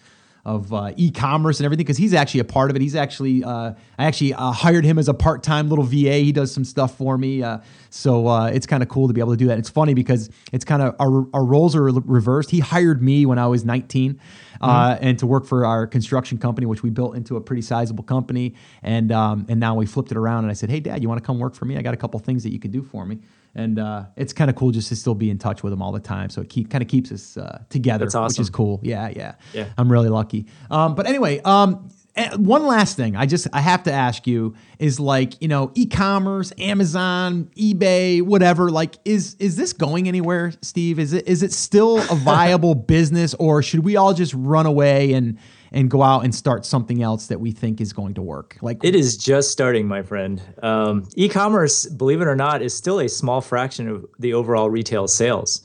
of 0.45 0.73
uh, 0.73 0.91
e-commerce 0.97 1.59
and 1.59 1.65
everything 1.65 1.85
because 1.85 1.95
he's 1.95 2.13
actually 2.13 2.41
a 2.41 2.45
part 2.45 2.69
of 2.69 2.75
it. 2.75 2.81
He's 2.81 2.97
actually 2.97 3.45
uh, 3.45 3.73
I 3.97 4.05
actually 4.05 4.33
uh, 4.33 4.51
hired 4.51 4.85
him 4.85 4.97
as 4.97 5.07
a 5.07 5.13
part-time 5.13 5.69
little 5.69 5.85
VA. 5.85 6.19
He 6.19 6.31
does 6.31 6.51
some 6.51 6.65
stuff 6.65 6.97
for 6.97 7.17
me, 7.17 7.43
uh, 7.43 7.59
so 7.89 8.27
uh, 8.27 8.47
it's 8.47 8.65
kind 8.65 8.81
of 8.81 8.89
cool 8.89 9.07
to 9.07 9.13
be 9.13 9.21
able 9.21 9.31
to 9.31 9.37
do 9.37 9.47
that. 9.47 9.59
It's 9.59 9.69
funny 9.69 9.93
because 9.93 10.29
it's 10.51 10.65
kind 10.65 10.81
of 10.81 10.95
our, 10.99 11.27
our 11.33 11.43
roles 11.43 11.75
are 11.75 11.83
reversed. 11.83 12.49
He 12.51 12.59
hired 12.59 13.01
me 13.01 13.25
when 13.25 13.37
I 13.37 13.47
was 13.47 13.65
19, 13.65 14.19
uh, 14.61 14.67
mm-hmm. 14.67 15.03
and 15.03 15.19
to 15.19 15.27
work 15.27 15.45
for 15.45 15.65
our 15.65 15.85
construction 15.85 16.37
company, 16.37 16.65
which 16.65 16.83
we 16.83 16.89
built 16.89 17.15
into 17.15 17.35
a 17.35 17.41
pretty 17.41 17.61
sizable 17.61 18.03
company, 18.03 18.55
and 18.81 19.11
um, 19.11 19.45
and 19.49 19.59
now 19.59 19.75
we 19.75 19.85
flipped 19.85 20.11
it 20.11 20.17
around. 20.17 20.43
And 20.43 20.51
I 20.51 20.53
said, 20.53 20.69
Hey, 20.69 20.79
Dad, 20.79 21.01
you 21.01 21.09
want 21.09 21.21
to 21.21 21.25
come 21.25 21.39
work 21.39 21.55
for 21.55 21.65
me? 21.65 21.77
I 21.77 21.81
got 21.81 21.93
a 21.93 21.97
couple 21.97 22.19
things 22.19 22.43
that 22.43 22.51
you 22.51 22.59
could 22.59 22.71
do 22.71 22.81
for 22.81 23.05
me 23.05 23.19
and 23.55 23.79
uh, 23.79 24.05
it's 24.15 24.33
kind 24.33 24.49
of 24.49 24.55
cool 24.55 24.71
just 24.71 24.89
to 24.89 24.95
still 24.95 25.15
be 25.15 25.29
in 25.29 25.37
touch 25.37 25.63
with 25.63 25.71
him 25.71 25.81
all 25.81 25.91
the 25.91 25.99
time. 25.99 26.29
So 26.29 26.41
it 26.41 26.49
keep 26.49 26.69
kind 26.69 26.81
of 26.81 26.87
keeps 26.87 27.11
us 27.11 27.37
uh, 27.37 27.61
together, 27.69 28.05
awesome. 28.07 28.23
which 28.23 28.39
is 28.39 28.49
cool. 28.49 28.79
Yeah, 28.83 29.09
yeah, 29.15 29.35
yeah. 29.53 29.69
I'm 29.77 29.91
really 29.91 30.09
lucky. 30.09 30.47
Um, 30.71 30.95
but 30.95 31.05
anyway, 31.05 31.39
um, 31.41 31.89
one 32.35 32.65
last 32.65 32.95
thing 32.95 33.15
I 33.15 33.25
just 33.25 33.47
I 33.53 33.61
have 33.61 33.83
to 33.83 33.91
ask 33.91 34.27
you 34.27 34.55
is 34.77 34.99
like 34.99 35.41
you 35.41 35.47
know 35.47 35.71
e-commerce, 35.73 36.53
Amazon, 36.57 37.49
eBay, 37.57 38.21
whatever. 38.21 38.69
Like, 38.69 38.95
is 39.03 39.35
is 39.39 39.55
this 39.55 39.73
going 39.73 40.07
anywhere, 40.07 40.53
Steve? 40.61 40.99
Is 40.99 41.13
it 41.13 41.27
is 41.27 41.41
it 41.41 41.51
still 41.51 41.99
a 42.11 42.15
viable 42.23 42.75
business, 42.75 43.33
or 43.35 43.63
should 43.63 43.83
we 43.83 43.95
all 43.95 44.13
just 44.13 44.33
run 44.35 44.65
away 44.65 45.13
and 45.13 45.37
and 45.73 45.89
go 45.89 46.03
out 46.03 46.23
and 46.23 46.33
start 46.33 46.65
something 46.65 47.01
else 47.01 47.27
that 47.27 47.39
we 47.39 47.51
think 47.51 47.81
is 47.81 47.91
going 47.93 48.13
to 48.13 48.21
work. 48.21 48.57
Like 48.61 48.83
it 48.83 48.93
is 48.95 49.17
just 49.17 49.51
starting, 49.51 49.87
my 49.87 50.03
friend. 50.03 50.39
Um, 50.61 51.09
e-commerce, 51.15 51.87
believe 51.87 52.21
it 52.21 52.27
or 52.27 52.35
not, 52.35 52.61
is 52.61 52.75
still 52.75 52.99
a 52.99 53.09
small 53.09 53.41
fraction 53.41 53.89
of 53.89 54.05
the 54.19 54.35
overall 54.35 54.69
retail 54.69 55.07
sales. 55.07 55.61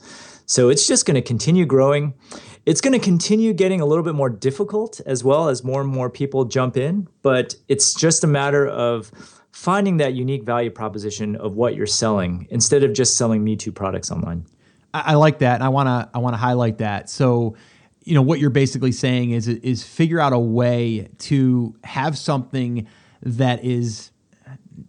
So 0.49 0.69
it's 0.69 0.87
just 0.87 1.05
going 1.05 1.13
to 1.13 1.21
continue 1.21 1.63
growing. 1.63 2.15
It's 2.65 2.81
going 2.81 2.93
to 2.93 2.99
continue 2.99 3.53
getting 3.53 3.81
a 3.81 3.85
little 3.85 4.03
bit 4.03 4.15
more 4.15 4.31
difficult 4.31 4.99
as 5.05 5.23
well 5.23 5.47
as 5.47 5.63
more 5.63 5.79
and 5.79 5.89
more 5.89 6.09
people 6.09 6.45
jump 6.45 6.75
in, 6.75 7.07
but 7.21 7.53
it's 7.67 7.93
just 7.93 8.23
a 8.23 8.27
matter 8.27 8.67
of 8.67 9.11
finding 9.51 9.97
that 9.97 10.15
unique 10.15 10.43
value 10.43 10.71
proposition 10.71 11.35
of 11.35 11.55
what 11.55 11.75
you're 11.75 11.85
selling 11.85 12.47
instead 12.49 12.83
of 12.83 12.93
just 12.93 13.15
selling 13.15 13.43
me 13.43 13.55
too 13.55 13.71
products 13.71 14.11
online. 14.11 14.43
I, 14.91 15.13
like 15.13 15.37
that. 15.37 15.53
And 15.53 15.63
I 15.63 15.69
want 15.69 15.85
to 15.85 16.09
I 16.15 16.17
want 16.17 16.33
to 16.33 16.37
highlight 16.37 16.79
that. 16.79 17.11
So 17.11 17.55
you 18.03 18.15
know 18.15 18.23
what 18.23 18.39
you're 18.39 18.49
basically 18.49 18.91
saying 18.91 19.31
is 19.31 19.47
is 19.47 19.83
figure 19.83 20.19
out 20.19 20.33
a 20.33 20.39
way 20.39 21.09
to 21.19 21.75
have 21.83 22.17
something 22.17 22.87
that 23.21 23.63
is 23.63 24.08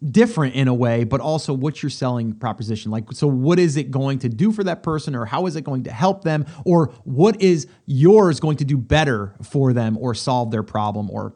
different 0.08 0.54
in 0.54 0.66
a 0.66 0.74
way 0.74 1.04
but 1.04 1.20
also 1.20 1.52
what's 1.52 1.82
your 1.82 1.90
selling 1.90 2.32
proposition 2.32 2.90
like 2.90 3.04
so 3.12 3.26
what 3.26 3.58
is 3.58 3.76
it 3.76 3.90
going 3.90 4.18
to 4.18 4.28
do 4.28 4.50
for 4.50 4.64
that 4.64 4.82
person 4.82 5.14
or 5.14 5.26
how 5.26 5.44
is 5.46 5.56
it 5.56 5.62
going 5.62 5.82
to 5.82 5.92
help 5.92 6.24
them 6.24 6.46
or 6.64 6.86
what 7.04 7.40
is 7.42 7.66
yours 7.84 8.40
going 8.40 8.56
to 8.56 8.64
do 8.64 8.78
better 8.78 9.34
for 9.42 9.72
them 9.72 9.98
or 9.98 10.14
solve 10.14 10.50
their 10.50 10.62
problem 10.62 11.10
or 11.10 11.34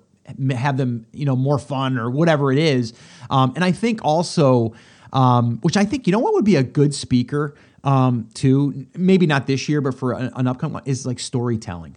have 0.51 0.79
them 0.79 1.07
you 1.12 1.27
know 1.27 1.37
more 1.37 1.59
fun 1.59 1.99
or 1.99 2.11
whatever 2.11 2.51
it 2.51 2.59
is 2.59 2.95
um, 3.29 3.53
and 3.55 3.62
i 3.65 3.71
think 3.71 4.03
also 4.03 4.73
um, 5.12 5.59
which 5.61 5.77
i 5.77 5.85
think 5.85 6.07
you 6.07 6.12
know 6.12 6.19
what 6.19 6.33
would 6.33 6.45
be 6.45 6.57
a 6.57 6.62
good 6.62 6.95
speaker 6.95 7.55
um, 7.85 8.29
too. 8.35 8.87
Maybe 8.97 9.27
not 9.27 9.47
this 9.47 9.69
year, 9.69 9.81
but 9.81 9.95
for 9.95 10.12
an, 10.12 10.33
an 10.35 10.47
upcoming 10.47 10.75
one, 10.75 10.83
is 10.87 11.07
like 11.07 11.21
storytelling. 11.21 11.97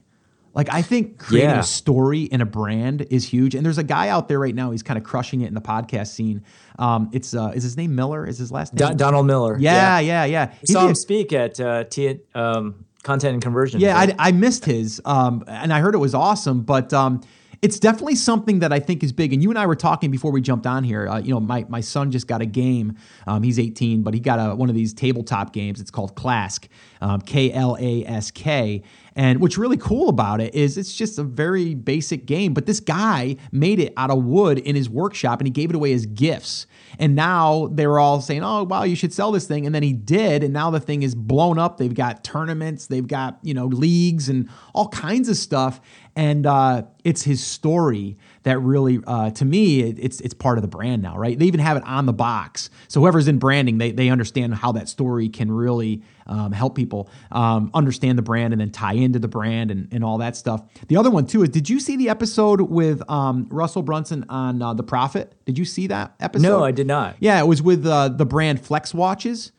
Like 0.57 0.73
I 0.73 0.81
think 0.81 1.19
creating 1.19 1.51
yeah. 1.51 1.59
a 1.59 1.63
story 1.63 2.27
and 2.31 2.41
a 2.41 2.45
brand 2.45 3.05
is 3.11 3.23
huge. 3.29 3.53
And 3.53 3.63
there's 3.63 3.77
a 3.77 3.83
guy 3.83 4.09
out 4.09 4.27
there 4.27 4.39
right 4.39 4.55
now. 4.55 4.71
He's 4.71 4.81
kind 4.81 4.97
of 4.97 5.03
crushing 5.03 5.41
it 5.41 5.47
in 5.47 5.53
the 5.53 5.61
podcast 5.61 6.07
scene. 6.07 6.43
Um, 6.79 7.11
it's 7.13 7.35
uh, 7.35 7.51
is 7.53 7.61
his 7.61 7.77
name 7.77 7.93
Miller? 7.93 8.25
Is 8.25 8.39
his 8.39 8.51
last 8.51 8.73
name 8.73 8.97
Donald 8.97 9.27
Miller? 9.27 9.55
Yeah, 9.59 9.99
yeah, 9.99 10.23
yeah. 10.23 10.47
yeah. 10.47 10.53
He 10.59 10.73
saw 10.73 10.87
him 10.87 10.95
speak 10.95 11.31
at 11.31 11.59
uh, 11.59 11.83
T- 11.83 12.21
um, 12.33 12.85
Content 13.03 13.35
and 13.35 13.43
Conversion. 13.43 13.79
Yeah, 13.79 13.97
I, 13.97 14.15
I, 14.17 14.31
missed 14.31 14.65
his, 14.65 14.99
um, 15.05 15.43
and 15.47 15.71
I 15.71 15.79
heard 15.79 15.93
it 15.93 15.99
was 15.99 16.15
awesome. 16.15 16.63
But 16.63 16.91
um, 16.91 17.21
it's 17.61 17.79
definitely 17.79 18.15
something 18.15 18.59
that 18.59 18.71
I 18.71 18.79
think 18.79 19.03
is 19.03 19.11
big. 19.11 19.33
And 19.33 19.41
you 19.41 19.49
and 19.49 19.57
I 19.57 19.65
were 19.65 19.75
talking 19.75 20.11
before 20.11 20.31
we 20.31 20.41
jumped 20.41 20.67
on 20.67 20.83
here. 20.83 21.07
Uh, 21.07 21.19
you 21.19 21.33
know, 21.33 21.39
my, 21.39 21.65
my 21.69 21.81
son 21.81 22.11
just 22.11 22.27
got 22.27 22.41
a 22.41 22.45
game. 22.45 22.95
Um, 23.25 23.43
he's 23.43 23.59
18, 23.59 24.03
but 24.03 24.13
he 24.13 24.19
got 24.19 24.37
a, 24.37 24.55
one 24.55 24.69
of 24.69 24.75
these 24.75 24.93
tabletop 24.93 25.53
games. 25.53 25.81
It's 25.81 25.91
called 25.91 26.15
Klask, 26.15 26.67
um, 27.01 27.21
K 27.21 27.51
L 27.51 27.77
A 27.79 28.05
S 28.05 28.31
K. 28.31 28.83
And 29.17 29.41
what's 29.41 29.57
really 29.57 29.77
cool 29.77 30.09
about 30.09 30.41
it 30.41 30.53
is 30.53 30.77
it's 30.77 30.93
just 30.93 31.17
a 31.17 31.23
very 31.23 31.73
basic 31.73 32.27
game, 32.27 32.53
but 32.53 32.67
this 32.67 32.79
guy 32.79 33.37
made 33.51 33.79
it 33.79 33.91
out 33.97 34.11
of 34.11 34.23
wood 34.23 34.59
in 34.59 34.75
his 34.75 34.91
workshop 34.91 35.39
and 35.39 35.47
he 35.47 35.51
gave 35.51 35.71
it 35.71 35.75
away 35.75 35.91
as 35.93 36.05
gifts. 36.05 36.67
And 36.99 37.15
now 37.15 37.67
they 37.73 37.87
were 37.87 37.99
all 37.99 38.21
saying, 38.21 38.43
oh, 38.43 38.63
wow, 38.63 38.83
you 38.83 38.95
should 38.95 39.11
sell 39.11 39.31
this 39.31 39.47
thing. 39.47 39.65
And 39.65 39.73
then 39.73 39.81
he 39.81 39.91
did. 39.91 40.43
And 40.43 40.53
now 40.53 40.69
the 40.69 40.79
thing 40.79 41.01
is 41.01 41.15
blown 41.15 41.57
up. 41.57 41.77
They've 41.77 41.93
got 41.93 42.23
tournaments, 42.23 42.85
they've 42.85 43.07
got, 43.07 43.39
you 43.41 43.55
know, 43.55 43.65
leagues 43.65 44.29
and 44.29 44.49
all 44.75 44.89
kinds 44.89 45.29
of 45.29 45.35
stuff 45.35 45.81
and 46.17 46.47
uh, 46.47 46.81
it's 47.03 47.21
his 47.21 47.45
story 47.45 48.17
that 48.41 48.57
really, 48.59 48.99
uh, 49.05 49.29
to 49.29 49.45
me, 49.45 49.81
it, 49.81 49.99
it's 49.99 50.19
it's 50.19 50.33
part 50.33 50.57
of 50.57 50.63
the 50.63 50.67
brand 50.67 51.03
now, 51.03 51.15
right? 51.15 51.37
They 51.37 51.45
even 51.45 51.59
have 51.59 51.77
it 51.77 51.83
on 51.85 52.07
the 52.07 52.13
box, 52.13 52.71
so 52.87 52.99
whoever's 52.99 53.27
in 53.27 53.37
branding, 53.37 53.77
they 53.77 53.91
they 53.91 54.09
understand 54.09 54.55
how 54.55 54.71
that 54.71 54.89
story 54.89 55.29
can 55.29 55.51
really 55.51 56.01
um, 56.25 56.51
help 56.51 56.75
people 56.75 57.07
um, 57.31 57.69
understand 57.73 58.17
the 58.17 58.23
brand 58.23 58.51
and 58.51 58.59
then 58.59 58.71
tie 58.71 58.93
into 58.93 59.19
the 59.19 59.27
brand 59.27 59.69
and, 59.69 59.87
and 59.93 60.03
all 60.03 60.17
that 60.17 60.35
stuff. 60.35 60.63
The 60.87 60.97
other 60.97 61.11
one 61.11 61.27
too 61.27 61.43
is, 61.43 61.49
did 61.49 61.69
you 61.69 61.79
see 61.79 61.95
the 61.95 62.09
episode 62.09 62.61
with 62.61 63.07
um, 63.09 63.47
Russell 63.51 63.83
Brunson 63.83 64.25
on 64.27 64.61
uh, 64.61 64.73
the 64.73 64.83
Profit? 64.83 65.35
Did 65.45 65.57
you 65.59 65.65
see 65.65 65.85
that 65.87 66.15
episode? 66.19 66.47
No, 66.47 66.63
I 66.63 66.71
did 66.71 66.87
not. 66.87 67.15
Yeah, 67.19 67.39
it 67.39 67.45
was 67.45 67.61
with 67.61 67.85
uh, 67.85 68.09
the 68.09 68.25
brand 68.25 68.59
Flex 68.59 68.91
Watches. 68.91 69.51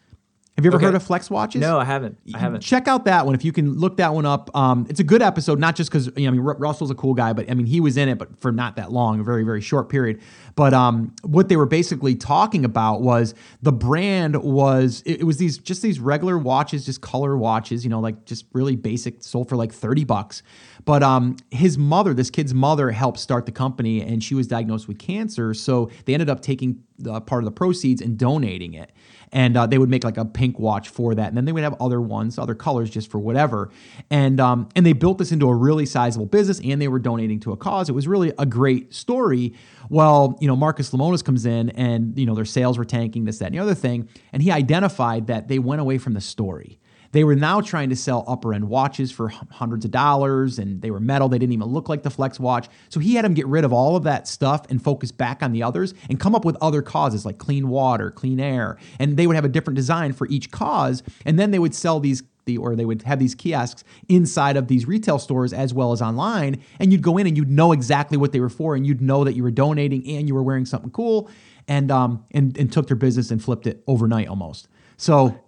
Have 0.58 0.64
you 0.64 0.70
ever 0.70 0.78
okay. 0.78 0.86
heard 0.86 0.96
of 0.96 1.04
Flex 1.04 1.30
Watches? 1.30 1.60
No, 1.60 1.78
I 1.78 1.84
haven't. 1.84 2.18
I 2.34 2.38
haven't. 2.38 2.62
Check 2.62 2.88
out 2.88 3.04
that 3.04 3.24
one 3.24 3.36
if 3.36 3.44
you 3.44 3.52
can 3.52 3.74
look 3.74 3.98
that 3.98 4.12
one 4.12 4.26
up. 4.26 4.50
Um, 4.56 4.88
it's 4.90 4.98
a 4.98 5.04
good 5.04 5.22
episode, 5.22 5.60
not 5.60 5.76
just 5.76 5.88
because 5.88 6.08
you 6.16 6.24
know, 6.24 6.26
I 6.26 6.30
mean 6.32 6.40
Russell's 6.40 6.90
a 6.90 6.96
cool 6.96 7.14
guy, 7.14 7.32
but 7.32 7.48
I 7.48 7.54
mean 7.54 7.66
he 7.66 7.78
was 7.78 7.96
in 7.96 8.08
it, 8.08 8.18
but 8.18 8.36
for 8.40 8.50
not 8.50 8.74
that 8.74 8.90
long, 8.90 9.20
a 9.20 9.22
very 9.22 9.44
very 9.44 9.60
short 9.60 9.88
period. 9.88 10.20
But 10.56 10.74
um, 10.74 11.14
what 11.22 11.48
they 11.48 11.56
were 11.56 11.64
basically 11.64 12.16
talking 12.16 12.64
about 12.64 13.02
was 13.02 13.36
the 13.62 13.70
brand 13.70 14.42
was 14.42 15.04
it, 15.06 15.20
it 15.20 15.24
was 15.24 15.36
these 15.36 15.58
just 15.58 15.80
these 15.80 16.00
regular 16.00 16.36
watches, 16.36 16.84
just 16.84 17.02
color 17.02 17.36
watches, 17.36 17.84
you 17.84 17.90
know, 17.90 18.00
like 18.00 18.24
just 18.24 18.44
really 18.52 18.74
basic, 18.74 19.22
sold 19.22 19.48
for 19.48 19.54
like 19.54 19.72
thirty 19.72 20.02
bucks. 20.02 20.42
But 20.84 21.02
um, 21.02 21.36
his 21.50 21.76
mother, 21.76 22.14
this 22.14 22.30
kid's 22.30 22.54
mother, 22.54 22.90
helped 22.90 23.18
start 23.18 23.46
the 23.46 23.52
company, 23.52 24.00
and 24.00 24.22
she 24.22 24.34
was 24.34 24.46
diagnosed 24.46 24.88
with 24.88 24.98
cancer. 24.98 25.54
So 25.54 25.90
they 26.04 26.14
ended 26.14 26.30
up 26.30 26.40
taking 26.40 26.82
the 26.98 27.20
part 27.20 27.42
of 27.42 27.44
the 27.44 27.52
proceeds 27.52 28.00
and 28.00 28.18
donating 28.18 28.74
it 28.74 28.92
and 29.32 29.56
uh, 29.56 29.66
they 29.66 29.78
would 29.78 29.90
make 29.90 30.04
like 30.04 30.16
a 30.16 30.24
pink 30.24 30.58
watch 30.58 30.88
for 30.88 31.14
that, 31.14 31.28
and 31.28 31.36
then 31.36 31.44
they 31.44 31.52
would 31.52 31.62
have 31.62 31.76
other 31.80 32.00
ones, 32.00 32.38
other 32.38 32.54
colors, 32.54 32.90
just 32.90 33.10
for 33.10 33.18
whatever. 33.18 33.70
And 34.10 34.40
um, 34.40 34.68
and 34.74 34.84
they 34.84 34.92
built 34.92 35.18
this 35.18 35.32
into 35.32 35.48
a 35.48 35.54
really 35.54 35.86
sizable 35.86 36.26
business, 36.26 36.60
and 36.62 36.80
they 36.80 36.88
were 36.88 36.98
donating 36.98 37.40
to 37.40 37.52
a 37.52 37.56
cause. 37.56 37.88
It 37.88 37.92
was 37.92 38.08
really 38.08 38.32
a 38.38 38.46
great 38.46 38.94
story. 38.94 39.54
Well, 39.88 40.36
you 40.40 40.48
know, 40.48 40.56
Marcus 40.56 40.90
Lemonis 40.90 41.24
comes 41.24 41.46
in, 41.46 41.70
and 41.70 42.18
you 42.18 42.26
know 42.26 42.34
their 42.34 42.44
sales 42.44 42.78
were 42.78 42.84
tanking, 42.84 43.24
this, 43.24 43.38
that, 43.38 43.46
and 43.46 43.54
the 43.54 43.58
other 43.58 43.74
thing, 43.74 44.08
and 44.32 44.42
he 44.42 44.50
identified 44.50 45.26
that 45.26 45.48
they 45.48 45.58
went 45.58 45.80
away 45.80 45.98
from 45.98 46.14
the 46.14 46.20
story. 46.20 46.78
They 47.12 47.24
were 47.24 47.34
now 47.34 47.60
trying 47.60 47.88
to 47.88 47.96
sell 47.96 48.24
upper 48.26 48.52
end 48.52 48.68
watches 48.68 49.10
for 49.10 49.28
hundreds 49.28 49.84
of 49.84 49.90
dollars 49.90 50.58
and 50.58 50.82
they 50.82 50.90
were 50.90 51.00
metal. 51.00 51.28
They 51.28 51.38
didn't 51.38 51.54
even 51.54 51.68
look 51.68 51.88
like 51.88 52.02
the 52.02 52.10
Flex 52.10 52.38
watch. 52.38 52.68
So 52.90 53.00
he 53.00 53.14
had 53.14 53.24
them 53.24 53.34
get 53.34 53.46
rid 53.46 53.64
of 53.64 53.72
all 53.72 53.96
of 53.96 54.04
that 54.04 54.28
stuff 54.28 54.66
and 54.70 54.82
focus 54.82 55.10
back 55.10 55.42
on 55.42 55.52
the 55.52 55.62
others 55.62 55.94
and 56.10 56.20
come 56.20 56.34
up 56.34 56.44
with 56.44 56.56
other 56.60 56.82
causes 56.82 57.24
like 57.24 57.38
clean 57.38 57.68
water, 57.68 58.10
clean 58.10 58.40
air. 58.40 58.76
And 58.98 59.16
they 59.16 59.26
would 59.26 59.36
have 59.36 59.44
a 59.44 59.48
different 59.48 59.76
design 59.76 60.12
for 60.12 60.26
each 60.28 60.50
cause. 60.50 61.02
And 61.24 61.38
then 61.38 61.50
they 61.50 61.58
would 61.58 61.74
sell 61.74 62.00
these 62.00 62.22
or 62.56 62.74
they 62.74 62.86
would 62.86 63.02
have 63.02 63.18
these 63.18 63.34
kiosks 63.34 63.84
inside 64.08 64.56
of 64.56 64.68
these 64.68 64.86
retail 64.86 65.18
stores 65.18 65.52
as 65.52 65.74
well 65.74 65.92
as 65.92 66.00
online 66.00 66.62
and 66.80 66.90
you'd 66.90 67.02
go 67.02 67.18
in 67.18 67.26
and 67.26 67.36
you'd 67.36 67.50
know 67.50 67.72
exactly 67.72 68.16
what 68.16 68.32
they 68.32 68.40
were 68.40 68.48
for 68.48 68.74
and 68.74 68.86
you'd 68.86 69.02
know 69.02 69.22
that 69.22 69.34
you 69.34 69.42
were 69.42 69.50
donating 69.50 70.08
and 70.08 70.28
you 70.28 70.34
were 70.34 70.42
wearing 70.42 70.64
something 70.64 70.90
cool 70.90 71.28
and 71.66 71.90
um 71.90 72.24
and, 72.30 72.56
and 72.56 72.72
took 72.72 72.86
their 72.86 72.96
business 72.96 73.30
and 73.30 73.44
flipped 73.44 73.66
it 73.66 73.82
overnight 73.86 74.28
almost 74.28 74.66
so 74.96 75.38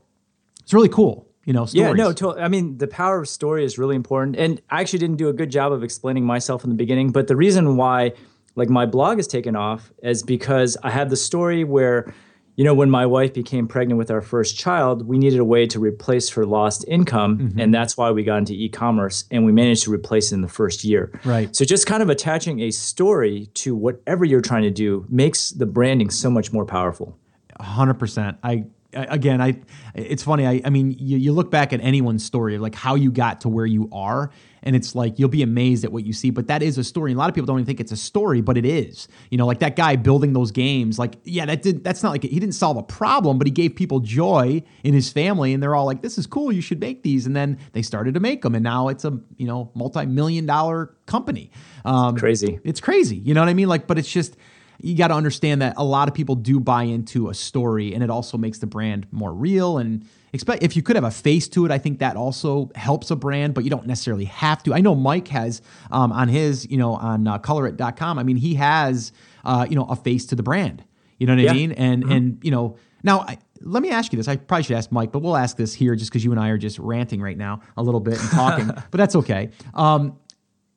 it's 0.61 0.75
really 0.75 0.91
cool 0.91 1.30
you 1.45 1.53
know, 1.53 1.66
stories. 1.66 1.88
Yeah, 1.88 1.93
no, 1.93 2.12
to- 2.12 2.38
I 2.38 2.49
mean, 2.49 2.78
the 2.78 2.86
power 2.86 3.20
of 3.20 3.28
story 3.28 3.64
is 3.64 3.78
really 3.78 3.97
important. 3.97 4.36
And 4.36 4.61
I 4.70 4.80
actually 4.80 4.99
didn't 5.01 5.16
do 5.16 5.28
a 5.28 5.32
good 5.32 5.51
job 5.51 5.72
of 5.72 5.82
explaining 5.82 6.24
myself 6.24 6.64
in 6.64 6.70
the 6.70 6.76
beginning, 6.76 7.11
but 7.11 7.28
the 7.28 7.36
reason 7.36 7.76
why 7.76 8.12
like 8.57 8.68
my 8.68 8.84
blog 8.84 9.18
has 9.18 9.26
taken 9.26 9.57
off 9.57 9.93
is 10.03 10.22
because 10.22 10.76
I 10.82 10.91
had 10.91 11.09
the 11.09 11.16
story 11.16 11.64
where 11.64 12.12
you 12.57 12.64
know, 12.64 12.74
when 12.74 12.91
my 12.91 13.07
wife 13.07 13.32
became 13.32 13.66
pregnant 13.66 13.97
with 13.97 14.11
our 14.11 14.20
first 14.20 14.59
child, 14.59 15.07
we 15.07 15.16
needed 15.16 15.38
a 15.38 15.45
way 15.47 15.66
to 15.68 15.78
replace 15.78 16.28
her 16.28 16.45
lost 16.45 16.84
income. 16.86 17.38
Mm-hmm. 17.38 17.59
And 17.59 17.72
that's 17.74 17.97
why 17.97 18.11
we 18.11 18.22
got 18.22 18.36
into 18.36 18.53
e 18.53 18.68
commerce 18.68 19.24
and 19.30 19.47
we 19.47 19.53
managed 19.53 19.84
to 19.84 19.91
replace 19.91 20.30
it 20.30 20.34
in 20.34 20.41
the 20.43 20.49
first 20.49 20.84
year. 20.84 21.11
Right. 21.24 21.57
So, 21.57 21.64
just 21.64 21.86
kind 21.86 22.03
of 22.03 22.11
attaching 22.11 22.61
a 22.61 22.70
story 22.70 23.47
to 23.55 23.74
whatever 23.74 24.26
you're 24.26 24.43
trying 24.43 24.64
to 24.64 24.70
do 24.70 25.07
makes 25.09 25.53
the 25.53 25.64
branding 25.64 26.11
so 26.11 26.28
much 26.28 26.53
more 26.53 26.66
powerful. 26.66 27.16
100%. 27.61 28.36
I 28.43 28.64
again, 28.93 29.41
I 29.41 29.61
it's 29.95 30.22
funny. 30.22 30.47
I, 30.47 30.61
I 30.64 30.70
mean, 30.70 30.93
you, 30.99 31.16
you 31.16 31.32
look 31.32 31.51
back 31.51 31.72
at 31.72 31.80
anyone's 31.80 32.24
story 32.24 32.55
of 32.55 32.62
like 32.62 32.74
how 32.74 32.95
you 32.95 33.11
got 33.11 33.41
to 33.43 33.49
where 33.49 33.66
you 33.66 33.88
are, 33.93 34.30
and 34.62 34.76
it's 34.76 34.95
like 34.95 35.18
you'll 35.18 35.28
be 35.28 35.43
amazed 35.43 35.84
at 35.84 35.93
what 35.93 36.05
you 36.05 36.12
see. 36.12 36.30
But 36.30 36.47
that 36.49 36.62
is 36.62 36.78
a 36.78 36.84
story. 36.84 37.11
And 37.12 37.18
a 37.18 37.20
lot 37.20 37.28
of 37.28 37.34
people 37.34 37.47
don't 37.47 37.59
even 37.59 37.66
think 37.66 37.80
it's 37.80 37.93
a 37.93 37.97
story, 37.97 38.41
but 38.41 38.57
it 38.57 38.64
is. 38.64 39.09
You 39.30 39.38
know, 39.38 39.47
like 39.47 39.61
that 39.61 39.76
guy 39.76 39.97
building 39.97 40.32
those 40.32 40.51
games. 40.51 40.99
Like, 40.99 41.16
yeah, 41.24 41.47
that 41.47 41.62
did 41.62 41.84
that's 41.84 42.03
not 42.03 42.11
like 42.11 42.22
he 42.22 42.41
didn't 42.41 42.55
solve 42.55 42.76
a 42.76 42.82
problem, 42.82 43.38
but 43.38 43.47
he 43.47 43.51
gave 43.51 43.74
people 43.74 44.01
joy 44.01 44.62
in 44.84 44.95
his 44.95 45.11
family, 45.12 45.53
and 45.55 45.62
they're 45.62 45.74
all 45.74 45.86
like, 45.86 46.03
"This 46.03 46.18
is 46.18 46.26
cool. 46.26 46.53
You 46.53 46.62
should 46.62 46.80
make 46.80 47.03
these." 47.03 47.26
And 47.26 47.34
then 47.34 47.59
they 47.72 47.82
started 47.82 48.14
to 48.14 48.20
make 48.20 48.43
them, 48.43 48.55
and 48.55 48.64
now 48.64 48.88
it's 48.88 49.05
a 49.05 49.18
you 49.36 49.47
know 49.47 49.70
multi 49.74 50.07
million 50.07 50.47
dollar 50.47 50.95
company. 51.07 51.51
Um, 51.84 52.16
crazy. 52.16 52.61
It's 52.64 52.80
crazy. 52.80 53.16
You 53.16 53.34
know 53.34 53.41
what 53.41 53.49
I 53.49 53.55
mean? 53.55 53.68
Like, 53.68 53.86
but 53.86 53.99
it's 53.99 54.11
just 54.11 54.36
you 54.83 54.97
got 54.97 55.09
to 55.09 55.14
understand 55.14 55.62
that 55.62 55.74
a 55.76 55.85
lot 55.85 56.09
of 56.09 56.14
people 56.14 56.35
do 56.35 56.61
buy 56.61 56.85
into 56.85 57.28
a 57.28 57.35
story 57.35 57.95
and 57.95 58.03
it 58.03 58.11
also 58.11 58.39
makes 58.39 58.59
the 58.59 58.66
brand 58.66 59.07
more 59.11 59.33
real 59.33 59.78
and 59.78 60.07
expect 60.33 60.62
if 60.62 60.76
you 60.76 60.83
could 60.83 60.97
have 60.97 61.05
a 61.05 61.11
face 61.11 61.49
to 61.49 61.64
it 61.64 61.70
i 61.70 61.78
think 61.78 61.99
that 61.99 62.16
also 62.16 62.70
helps 62.74 63.11
a 63.11 63.16
brand 63.16 63.55
but 63.55 63.64
you 63.64 63.70
don't 63.70 63.87
necessarily 63.87 64.24
have 64.24 64.62
to 64.62 64.72
i 64.74 64.81
know 64.81 64.95
mike 64.95 65.28
has 65.28 65.62
um, 65.91 66.12
on 66.12 66.28
his 66.28 66.68
you 66.70 66.76
know 66.76 66.95
on 66.95 67.26
uh, 67.26 67.39
colorit.com 67.39 68.18
i 68.18 68.22
mean 68.22 68.37
he 68.37 68.55
has 68.55 69.12
uh, 69.45 69.66
you 69.68 69.76
know 69.76 69.85
a 69.85 69.97
face 69.97 70.26
to 70.26 70.35
the 70.35 70.43
brand 70.43 70.85
you 71.18 71.26
know 71.26 71.35
what 71.35 71.43
yeah. 71.43 71.51
i 71.51 71.55
mean 71.55 71.72
and 71.72 72.03
mm-hmm. 72.03 72.12
and 72.12 72.39
you 72.43 72.51
know 72.51 72.76
now 73.03 73.20
I, 73.20 73.39
let 73.62 73.83
me 73.83 73.91
ask 73.91 74.12
you 74.12 74.16
this. 74.16 74.28
I 74.28 74.37
probably 74.37 74.64
should 74.64 74.76
ask 74.76 74.91
Mike, 74.91 75.12
but 75.12 75.20
we'll 75.20 75.37
ask 75.37 75.57
this 75.57 75.74
here 75.74 75.95
just 75.95 76.11
because 76.11 76.24
you 76.24 76.31
and 76.31 76.41
I 76.41 76.49
are 76.49 76.59
just 76.59 76.78
ranting 76.78 77.20
right 77.20 77.37
now 77.37 77.61
a 77.76 77.83
little 77.83 78.01
bit 78.01 78.18
and 78.18 78.31
talking, 78.31 78.66
but 78.91 78.93
that's 78.93 79.16
okay. 79.16 79.51
Um, 79.74 80.18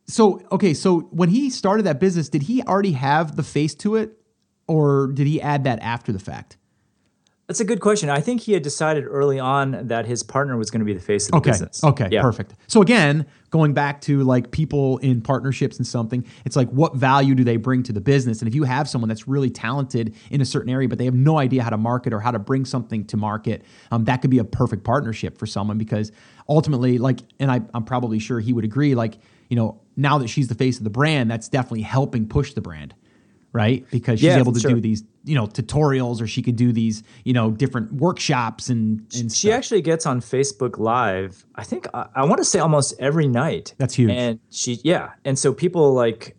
so 0.05 0.41
okay, 0.51 0.73
so 0.73 1.01
when 1.11 1.29
he 1.29 1.49
started 1.49 1.83
that 1.83 1.99
business, 1.99 2.29
did 2.29 2.43
he 2.43 2.61
already 2.63 2.93
have 2.93 3.35
the 3.35 3.43
face 3.43 3.73
to 3.75 3.95
it, 3.95 4.17
or 4.67 5.07
did 5.07 5.27
he 5.27 5.41
add 5.41 5.63
that 5.63 5.79
after 5.81 6.11
the 6.11 6.19
fact? 6.19 6.57
That's 7.47 7.59
a 7.59 7.65
good 7.65 7.81
question. 7.81 8.09
I 8.09 8.21
think 8.21 8.41
he 8.41 8.53
had 8.53 8.63
decided 8.63 9.05
early 9.05 9.37
on 9.37 9.87
that 9.87 10.05
his 10.05 10.23
partner 10.23 10.55
was 10.55 10.71
going 10.71 10.79
to 10.79 10.85
be 10.85 10.93
the 10.93 11.01
face 11.01 11.27
of 11.27 11.31
the 11.31 11.37
okay. 11.37 11.49
business. 11.51 11.83
Okay, 11.83 12.07
yeah. 12.09 12.21
perfect. 12.21 12.53
So 12.67 12.81
again, 12.81 13.25
going 13.49 13.73
back 13.73 13.99
to 14.01 14.23
like 14.23 14.49
people 14.51 14.97
in 14.99 15.21
partnerships 15.21 15.77
and 15.77 15.85
something, 15.85 16.25
it's 16.45 16.55
like 16.55 16.69
what 16.69 16.95
value 16.95 17.35
do 17.35 17.43
they 17.43 17.57
bring 17.57 17.83
to 17.83 17.91
the 17.91 17.99
business? 17.99 18.39
And 18.39 18.47
if 18.47 18.55
you 18.55 18.63
have 18.63 18.87
someone 18.87 19.09
that's 19.09 19.27
really 19.27 19.49
talented 19.49 20.15
in 20.31 20.39
a 20.39 20.45
certain 20.45 20.71
area, 20.71 20.87
but 20.87 20.99
they 20.99 21.05
have 21.05 21.13
no 21.13 21.37
idea 21.37 21.63
how 21.63 21.69
to 21.69 21.77
market 21.77 22.13
or 22.13 22.21
how 22.21 22.31
to 22.31 22.39
bring 22.39 22.63
something 22.63 23.03
to 23.05 23.17
market, 23.17 23.63
um, 23.91 24.05
that 24.05 24.21
could 24.21 24.31
be 24.31 24.39
a 24.39 24.45
perfect 24.45 24.85
partnership 24.85 25.37
for 25.37 25.45
someone 25.45 25.77
because 25.77 26.13
ultimately, 26.47 26.97
like, 26.97 27.19
and 27.39 27.51
I, 27.51 27.59
I'm 27.73 27.83
probably 27.83 28.19
sure 28.19 28.39
he 28.39 28.53
would 28.53 28.63
agree, 28.63 28.95
like, 28.95 29.17
you 29.49 29.57
know, 29.57 29.81
now 29.95 30.17
that 30.17 30.27
she's 30.27 30.47
the 30.47 30.55
face 30.55 30.77
of 30.77 30.83
the 30.83 30.89
brand, 30.89 31.29
that's 31.29 31.49
definitely 31.49 31.81
helping 31.81 32.27
push 32.27 32.53
the 32.53 32.61
brand, 32.61 32.93
right? 33.51 33.85
Because 33.91 34.19
she's 34.19 34.27
yeah, 34.27 34.37
able 34.37 34.53
to 34.53 34.59
sure. 34.59 34.71
do 34.71 34.81
these, 34.81 35.03
you 35.23 35.35
know, 35.35 35.47
tutorials 35.47 36.21
or 36.21 36.27
she 36.27 36.41
could 36.41 36.55
do 36.55 36.71
these, 36.71 37.03
you 37.23 37.33
know, 37.33 37.51
different 37.51 37.91
workshops 37.93 38.69
and, 38.69 38.99
and 39.15 39.31
she 39.31 39.47
stuff. 39.47 39.57
actually 39.57 39.81
gets 39.81 40.05
on 40.05 40.21
Facebook 40.21 40.77
Live. 40.77 41.45
I 41.55 41.63
think 41.63 41.87
I, 41.93 42.07
I 42.15 42.25
want 42.25 42.39
to 42.39 42.45
say 42.45 42.59
almost 42.59 42.95
every 42.99 43.27
night. 43.27 43.75
That's 43.77 43.93
huge. 43.93 44.11
And 44.11 44.39
she, 44.49 44.79
yeah, 44.83 45.11
and 45.25 45.37
so 45.37 45.53
people 45.53 45.93
like 45.93 46.35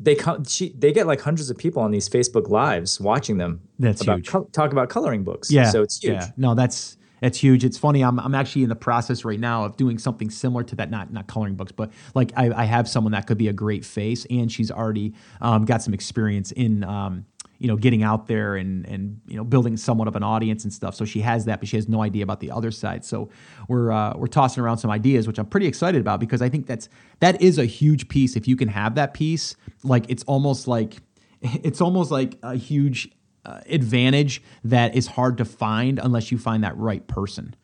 they 0.00 0.14
come, 0.14 0.44
she, 0.44 0.74
they 0.78 0.92
get 0.92 1.06
like 1.06 1.20
hundreds 1.20 1.50
of 1.50 1.56
people 1.56 1.82
on 1.82 1.90
these 1.90 2.08
Facebook 2.08 2.48
Lives 2.48 3.00
watching 3.00 3.38
them. 3.38 3.60
That's 3.78 4.02
about 4.02 4.18
huge. 4.18 4.28
Co- 4.28 4.48
talk 4.52 4.72
about 4.72 4.88
coloring 4.88 5.24
books. 5.24 5.50
Yeah, 5.50 5.70
so 5.70 5.82
it's 5.82 5.98
huge. 6.02 6.14
Yeah, 6.14 6.30
no, 6.36 6.54
that's 6.54 6.96
it's 7.24 7.38
huge. 7.38 7.64
It's 7.64 7.78
funny. 7.78 8.02
I'm, 8.02 8.20
I'm 8.20 8.34
actually 8.34 8.64
in 8.64 8.68
the 8.68 8.76
process 8.76 9.24
right 9.24 9.40
now 9.40 9.64
of 9.64 9.76
doing 9.76 9.98
something 9.98 10.30
similar 10.30 10.62
to 10.64 10.76
that. 10.76 10.90
Not 10.90 11.12
not 11.12 11.26
coloring 11.26 11.54
books, 11.54 11.72
but 11.72 11.90
like 12.14 12.32
I, 12.36 12.50
I 12.50 12.64
have 12.64 12.88
someone 12.88 13.12
that 13.12 13.26
could 13.26 13.38
be 13.38 13.48
a 13.48 13.52
great 13.52 13.84
face, 13.84 14.26
and 14.30 14.50
she's 14.50 14.70
already 14.70 15.14
um, 15.40 15.64
got 15.64 15.82
some 15.82 15.94
experience 15.94 16.52
in. 16.52 16.84
Um, 16.84 17.26
you 17.60 17.68
know, 17.68 17.76
getting 17.76 18.02
out 18.02 18.26
there 18.26 18.56
and 18.56 18.84
and 18.86 19.20
you 19.26 19.36
know, 19.36 19.44
building 19.44 19.76
somewhat 19.76 20.08
of 20.08 20.16
an 20.16 20.22
audience 20.22 20.64
and 20.64 20.72
stuff. 20.72 20.94
So 20.94 21.04
she 21.04 21.20
has 21.20 21.44
that, 21.46 21.60
but 21.60 21.68
she 21.68 21.76
has 21.76 21.88
no 21.88 22.02
idea 22.02 22.22
about 22.22 22.40
the 22.40 22.50
other 22.50 22.70
side. 22.70 23.04
So 23.04 23.30
we're 23.68 23.90
uh, 23.90 24.14
we're 24.16 24.26
tossing 24.26 24.62
around 24.62 24.78
some 24.78 24.90
ideas, 24.90 25.26
which 25.26 25.38
I'm 25.38 25.46
pretty 25.46 25.66
excited 25.66 26.00
about 26.00 26.20
because 26.20 26.42
I 26.42 26.48
think 26.48 26.66
that's 26.66 26.88
that 27.20 27.40
is 27.40 27.56
a 27.56 27.64
huge 27.64 28.08
piece. 28.08 28.36
If 28.36 28.48
you 28.48 28.56
can 28.56 28.68
have 28.68 28.96
that 28.96 29.14
piece, 29.14 29.56
like 29.82 30.04
it's 30.08 30.24
almost 30.24 30.66
like 30.66 30.96
it's 31.40 31.80
almost 31.80 32.10
like 32.10 32.38
a 32.42 32.56
huge 32.56 33.08
uh, 33.44 33.60
advantage 33.66 34.42
that 34.64 34.94
is 34.94 35.06
hard 35.06 35.38
to 35.38 35.44
find 35.44 35.98
unless 35.98 36.32
you 36.32 36.38
find 36.38 36.64
that 36.64 36.76
right 36.76 37.06
person. 37.06 37.54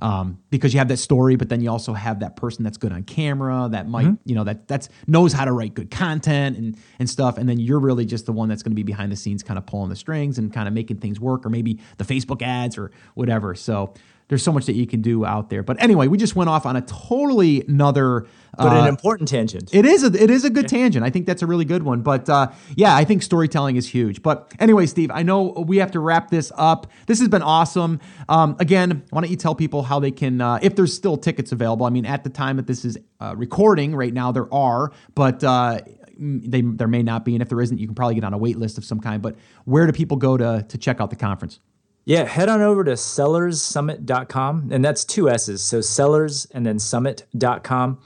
Um, 0.00 0.38
because 0.50 0.72
you 0.72 0.78
have 0.78 0.86
that 0.88 0.98
story, 0.98 1.34
but 1.34 1.48
then 1.48 1.60
you 1.60 1.70
also 1.70 1.92
have 1.92 2.20
that 2.20 2.36
person 2.36 2.62
that's 2.62 2.78
good 2.78 2.92
on 2.92 3.02
camera 3.02 3.68
that 3.72 3.88
might, 3.88 4.06
mm-hmm. 4.06 4.28
you 4.28 4.36
know, 4.36 4.44
that 4.44 4.68
that's 4.68 4.88
knows 5.08 5.32
how 5.32 5.44
to 5.44 5.50
write 5.50 5.74
good 5.74 5.90
content 5.90 6.56
and 6.56 6.76
and 7.00 7.10
stuff. 7.10 7.36
And 7.36 7.48
then 7.48 7.58
you're 7.58 7.80
really 7.80 8.04
just 8.04 8.24
the 8.24 8.32
one 8.32 8.48
that's 8.48 8.62
going 8.62 8.70
to 8.70 8.76
be 8.76 8.84
behind 8.84 9.10
the 9.10 9.16
scenes, 9.16 9.42
kind 9.42 9.58
of 9.58 9.66
pulling 9.66 9.88
the 9.88 9.96
strings 9.96 10.38
and 10.38 10.52
kind 10.52 10.68
of 10.68 10.74
making 10.74 10.98
things 10.98 11.18
work, 11.18 11.44
or 11.44 11.50
maybe 11.50 11.80
the 11.96 12.04
Facebook 12.04 12.42
ads 12.42 12.78
or 12.78 12.92
whatever. 13.14 13.56
So 13.56 13.92
there's 14.28 14.42
so 14.42 14.52
much 14.52 14.66
that 14.66 14.74
you 14.74 14.86
can 14.86 15.02
do 15.02 15.24
out 15.24 15.50
there. 15.50 15.62
But 15.62 15.82
anyway, 15.82 16.06
we 16.06 16.18
just 16.18 16.36
went 16.36 16.50
off 16.50 16.66
on 16.66 16.76
a 16.76 16.82
totally 16.82 17.64
another 17.66 18.26
but 18.56 18.72
uh, 18.72 18.82
an 18.82 18.88
important 18.88 19.28
tangent. 19.28 19.70
It 19.72 19.84
is 19.84 20.02
a 20.02 20.06
it 20.06 20.30
is 20.30 20.44
a 20.44 20.50
good 20.50 20.68
tangent. 20.68 21.04
I 21.04 21.10
think 21.10 21.26
that's 21.26 21.42
a 21.42 21.46
really 21.46 21.64
good 21.64 21.82
one. 21.82 22.02
But 22.02 22.28
uh, 22.28 22.50
yeah, 22.74 22.94
I 22.94 23.04
think 23.04 23.22
storytelling 23.22 23.76
is 23.76 23.88
huge. 23.88 24.22
But 24.22 24.52
anyway, 24.58 24.86
Steve, 24.86 25.10
I 25.12 25.22
know 25.22 25.64
we 25.66 25.78
have 25.78 25.92
to 25.92 26.00
wrap 26.00 26.30
this 26.30 26.50
up. 26.56 26.88
This 27.06 27.20
has 27.20 27.28
been 27.28 27.42
awesome. 27.42 28.00
Um, 28.28 28.56
again, 28.58 29.04
why 29.10 29.20
don't 29.20 29.30
you 29.30 29.36
tell 29.36 29.54
people 29.54 29.82
how 29.82 30.00
they 30.00 30.10
can, 30.10 30.40
uh, 30.40 30.58
if 30.60 30.76
there's 30.76 30.92
still 30.92 31.16
tickets 31.16 31.52
available? 31.52 31.86
I 31.86 31.90
mean, 31.90 32.06
at 32.06 32.24
the 32.24 32.30
time 32.30 32.56
that 32.56 32.66
this 32.66 32.84
is 32.84 32.98
uh, 33.20 33.34
recording 33.36 33.94
right 33.94 34.12
now, 34.12 34.32
there 34.32 34.52
are, 34.52 34.92
but 35.14 35.42
uh, 35.44 35.80
they 36.18 36.62
there 36.62 36.88
may 36.88 37.02
not 37.02 37.24
be, 37.24 37.34
and 37.34 37.42
if 37.42 37.48
there 37.48 37.60
isn't, 37.60 37.78
you 37.78 37.86
can 37.86 37.94
probably 37.94 38.16
get 38.16 38.24
on 38.24 38.34
a 38.34 38.38
wait 38.38 38.58
list 38.58 38.76
of 38.76 38.84
some 38.84 39.00
kind. 39.00 39.22
But 39.22 39.36
where 39.64 39.86
do 39.86 39.92
people 39.92 40.16
go 40.16 40.36
to 40.36 40.64
to 40.68 40.78
check 40.78 41.00
out 41.00 41.10
the 41.10 41.16
conference? 41.16 41.60
Yeah, 42.08 42.24
head 42.24 42.48
on 42.48 42.62
over 42.62 42.84
to 42.84 42.92
sellerssummit.com, 42.92 44.70
and 44.72 44.82
that's 44.82 45.04
two 45.04 45.28
S's. 45.28 45.60
So 45.60 45.82
sellers 45.82 46.46
and 46.52 46.64
then 46.64 46.78
summit.com. 46.78 47.98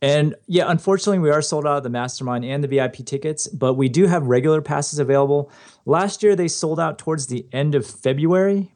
And 0.00 0.36
yeah, 0.46 0.66
unfortunately, 0.68 1.18
we 1.18 1.30
are 1.30 1.42
sold 1.42 1.66
out 1.66 1.78
of 1.78 1.82
the 1.82 1.90
mastermind 1.90 2.44
and 2.44 2.62
the 2.62 2.68
VIP 2.68 3.04
tickets, 3.04 3.48
but 3.48 3.74
we 3.74 3.88
do 3.88 4.06
have 4.06 4.28
regular 4.28 4.62
passes 4.62 5.00
available. 5.00 5.50
Last 5.84 6.22
year, 6.22 6.36
they 6.36 6.46
sold 6.46 6.78
out 6.78 6.96
towards 6.96 7.26
the 7.26 7.44
end 7.50 7.74
of 7.74 7.84
February. 7.84 8.70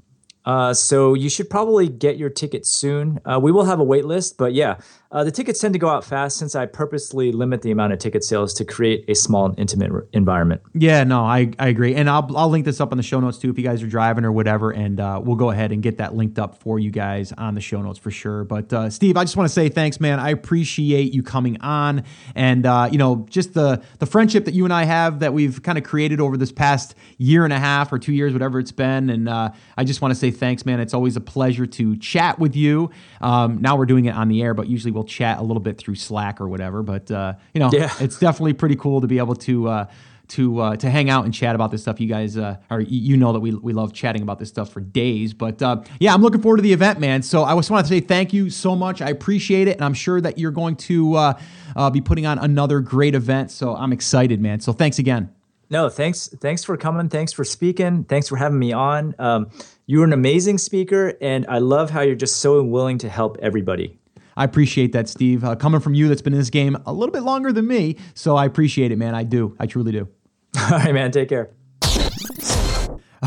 Uh, 0.44 0.74
so 0.74 1.14
you 1.14 1.28
should 1.28 1.48
probably 1.48 1.88
get 1.88 2.16
your 2.16 2.28
ticket 2.28 2.66
soon. 2.66 3.20
Uh, 3.24 3.38
we 3.40 3.52
will 3.52 3.66
have 3.66 3.78
a 3.78 3.84
wait 3.84 4.04
list, 4.04 4.36
but 4.36 4.54
yeah, 4.54 4.78
uh, 5.14 5.22
the 5.22 5.30
tickets 5.30 5.60
tend 5.60 5.72
to 5.72 5.78
go 5.78 5.88
out 5.88 6.04
fast 6.04 6.36
since 6.36 6.56
I 6.56 6.66
purposely 6.66 7.30
limit 7.30 7.62
the 7.62 7.70
amount 7.70 7.92
of 7.92 8.00
ticket 8.00 8.24
sales 8.24 8.52
to 8.54 8.64
create 8.64 9.04
a 9.06 9.14
small 9.14 9.46
and 9.46 9.56
intimate 9.56 9.92
re- 9.92 10.02
environment. 10.12 10.60
Yeah, 10.74 11.04
no, 11.04 11.22
I, 11.24 11.52
I 11.60 11.68
agree. 11.68 11.94
And 11.94 12.10
I'll, 12.10 12.28
I'll 12.36 12.48
link 12.48 12.64
this 12.64 12.80
up 12.80 12.90
on 12.90 12.96
the 12.96 13.04
show 13.04 13.20
notes 13.20 13.38
too 13.38 13.48
if 13.48 13.56
you 13.56 13.62
guys 13.62 13.80
are 13.80 13.86
driving 13.86 14.24
or 14.24 14.32
whatever. 14.32 14.72
And 14.72 14.98
uh, 14.98 15.20
we'll 15.22 15.36
go 15.36 15.50
ahead 15.50 15.70
and 15.70 15.84
get 15.84 15.98
that 15.98 16.16
linked 16.16 16.40
up 16.40 16.56
for 16.56 16.80
you 16.80 16.90
guys 16.90 17.32
on 17.38 17.54
the 17.54 17.60
show 17.60 17.80
notes 17.80 17.96
for 17.96 18.10
sure. 18.10 18.42
But 18.42 18.72
uh, 18.72 18.90
Steve, 18.90 19.16
I 19.16 19.22
just 19.22 19.36
want 19.36 19.48
to 19.48 19.54
say 19.54 19.68
thanks, 19.68 20.00
man. 20.00 20.18
I 20.18 20.30
appreciate 20.30 21.14
you 21.14 21.22
coming 21.22 21.60
on 21.60 22.02
and, 22.34 22.66
uh, 22.66 22.88
you 22.90 22.98
know, 22.98 23.24
just 23.30 23.54
the, 23.54 23.84
the 24.00 24.06
friendship 24.06 24.46
that 24.46 24.54
you 24.54 24.64
and 24.64 24.72
I 24.72 24.82
have 24.82 25.20
that 25.20 25.32
we've 25.32 25.62
kind 25.62 25.78
of 25.78 25.84
created 25.84 26.20
over 26.20 26.36
this 26.36 26.50
past 26.50 26.96
year 27.18 27.44
and 27.44 27.52
a 27.52 27.60
half 27.60 27.92
or 27.92 28.00
two 28.00 28.12
years, 28.12 28.32
whatever 28.32 28.58
it's 28.58 28.72
been. 28.72 29.10
And 29.10 29.28
uh, 29.28 29.50
I 29.76 29.84
just 29.84 30.02
want 30.02 30.12
to 30.12 30.18
say 30.18 30.32
thanks, 30.32 30.66
man. 30.66 30.80
It's 30.80 30.92
always 30.92 31.16
a 31.16 31.20
pleasure 31.20 31.66
to 31.66 31.96
chat 31.98 32.40
with 32.40 32.56
you. 32.56 32.90
Um, 33.20 33.60
now 33.60 33.76
we're 33.76 33.86
doing 33.86 34.06
it 34.06 34.16
on 34.16 34.26
the 34.26 34.42
air, 34.42 34.54
but 34.54 34.66
usually 34.66 34.90
we'll 34.90 35.03
chat 35.04 35.38
a 35.38 35.42
little 35.42 35.60
bit 35.60 35.78
through 35.78 35.94
Slack 35.96 36.40
or 36.40 36.48
whatever. 36.48 36.82
But 36.82 37.10
uh, 37.10 37.34
you 37.52 37.60
know, 37.60 37.70
yeah. 37.72 37.92
it's 38.00 38.18
definitely 38.18 38.54
pretty 38.54 38.76
cool 38.76 39.00
to 39.00 39.06
be 39.06 39.18
able 39.18 39.36
to. 39.36 39.68
Uh, 39.68 39.86
to 40.26 40.58
uh, 40.58 40.76
to 40.76 40.90
hang 40.90 41.10
out 41.10 41.24
and 41.24 41.34
chat 41.34 41.54
about 41.54 41.70
this 41.70 41.82
stuff. 41.82 42.00
You 42.00 42.08
guys, 42.08 42.36
uh, 42.36 42.56
or 42.70 42.80
you 42.80 43.16
know 43.16 43.32
that 43.32 43.40
we, 43.40 43.54
we 43.54 43.72
love 43.72 43.92
chatting 43.92 44.22
about 44.22 44.38
this 44.38 44.48
stuff 44.48 44.72
for 44.72 44.80
days. 44.80 45.34
But 45.34 45.60
uh, 45.62 45.82
yeah, 46.00 46.14
I'm 46.14 46.22
looking 46.22 46.40
forward 46.40 46.58
to 46.58 46.62
the 46.62 46.72
event, 46.72 46.98
man. 46.98 47.22
So 47.22 47.44
I 47.44 47.54
just 47.56 47.70
want 47.70 47.86
to 47.86 47.88
say 47.88 48.00
thank 48.00 48.32
you 48.32 48.50
so 48.50 48.74
much. 48.74 49.02
I 49.02 49.10
appreciate 49.10 49.68
it, 49.68 49.76
and 49.76 49.84
I'm 49.84 49.94
sure 49.94 50.20
that 50.20 50.38
you're 50.38 50.50
going 50.50 50.76
to 50.76 51.14
uh, 51.14 51.40
uh, 51.76 51.90
be 51.90 52.00
putting 52.00 52.26
on 52.26 52.38
another 52.38 52.80
great 52.80 53.14
event. 53.14 53.50
So 53.50 53.74
I'm 53.76 53.92
excited, 53.92 54.40
man. 54.40 54.60
So 54.60 54.72
thanks 54.72 54.98
again. 54.98 55.30
No, 55.70 55.88
thanks. 55.88 56.28
Thanks 56.28 56.62
for 56.62 56.76
coming. 56.76 57.08
Thanks 57.08 57.32
for 57.32 57.44
speaking. 57.44 58.04
Thanks 58.04 58.28
for 58.28 58.36
having 58.36 58.58
me 58.58 58.72
on. 58.72 59.14
Um, 59.18 59.50
you're 59.86 60.04
an 60.04 60.12
amazing 60.12 60.58
speaker, 60.58 61.14
and 61.20 61.46
I 61.48 61.58
love 61.58 61.90
how 61.90 62.00
you're 62.00 62.14
just 62.14 62.36
so 62.36 62.62
willing 62.62 62.98
to 62.98 63.08
help 63.08 63.38
everybody. 63.40 63.98
I 64.36 64.44
appreciate 64.44 64.92
that, 64.92 65.08
Steve. 65.08 65.44
Uh, 65.44 65.56
coming 65.56 65.80
from 65.80 65.94
you 65.94 66.08
that's 66.08 66.22
been 66.22 66.32
in 66.32 66.38
this 66.38 66.50
game 66.50 66.76
a 66.86 66.92
little 66.92 67.12
bit 67.12 67.22
longer 67.22 67.52
than 67.52 67.66
me. 67.66 67.96
So 68.14 68.36
I 68.36 68.44
appreciate 68.44 68.92
it, 68.92 68.96
man. 68.96 69.14
I 69.14 69.24
do. 69.24 69.56
I 69.58 69.66
truly 69.66 69.92
do. 69.92 70.08
All 70.58 70.70
right, 70.70 70.94
man. 70.94 71.10
Take 71.10 71.28
care. 71.28 71.50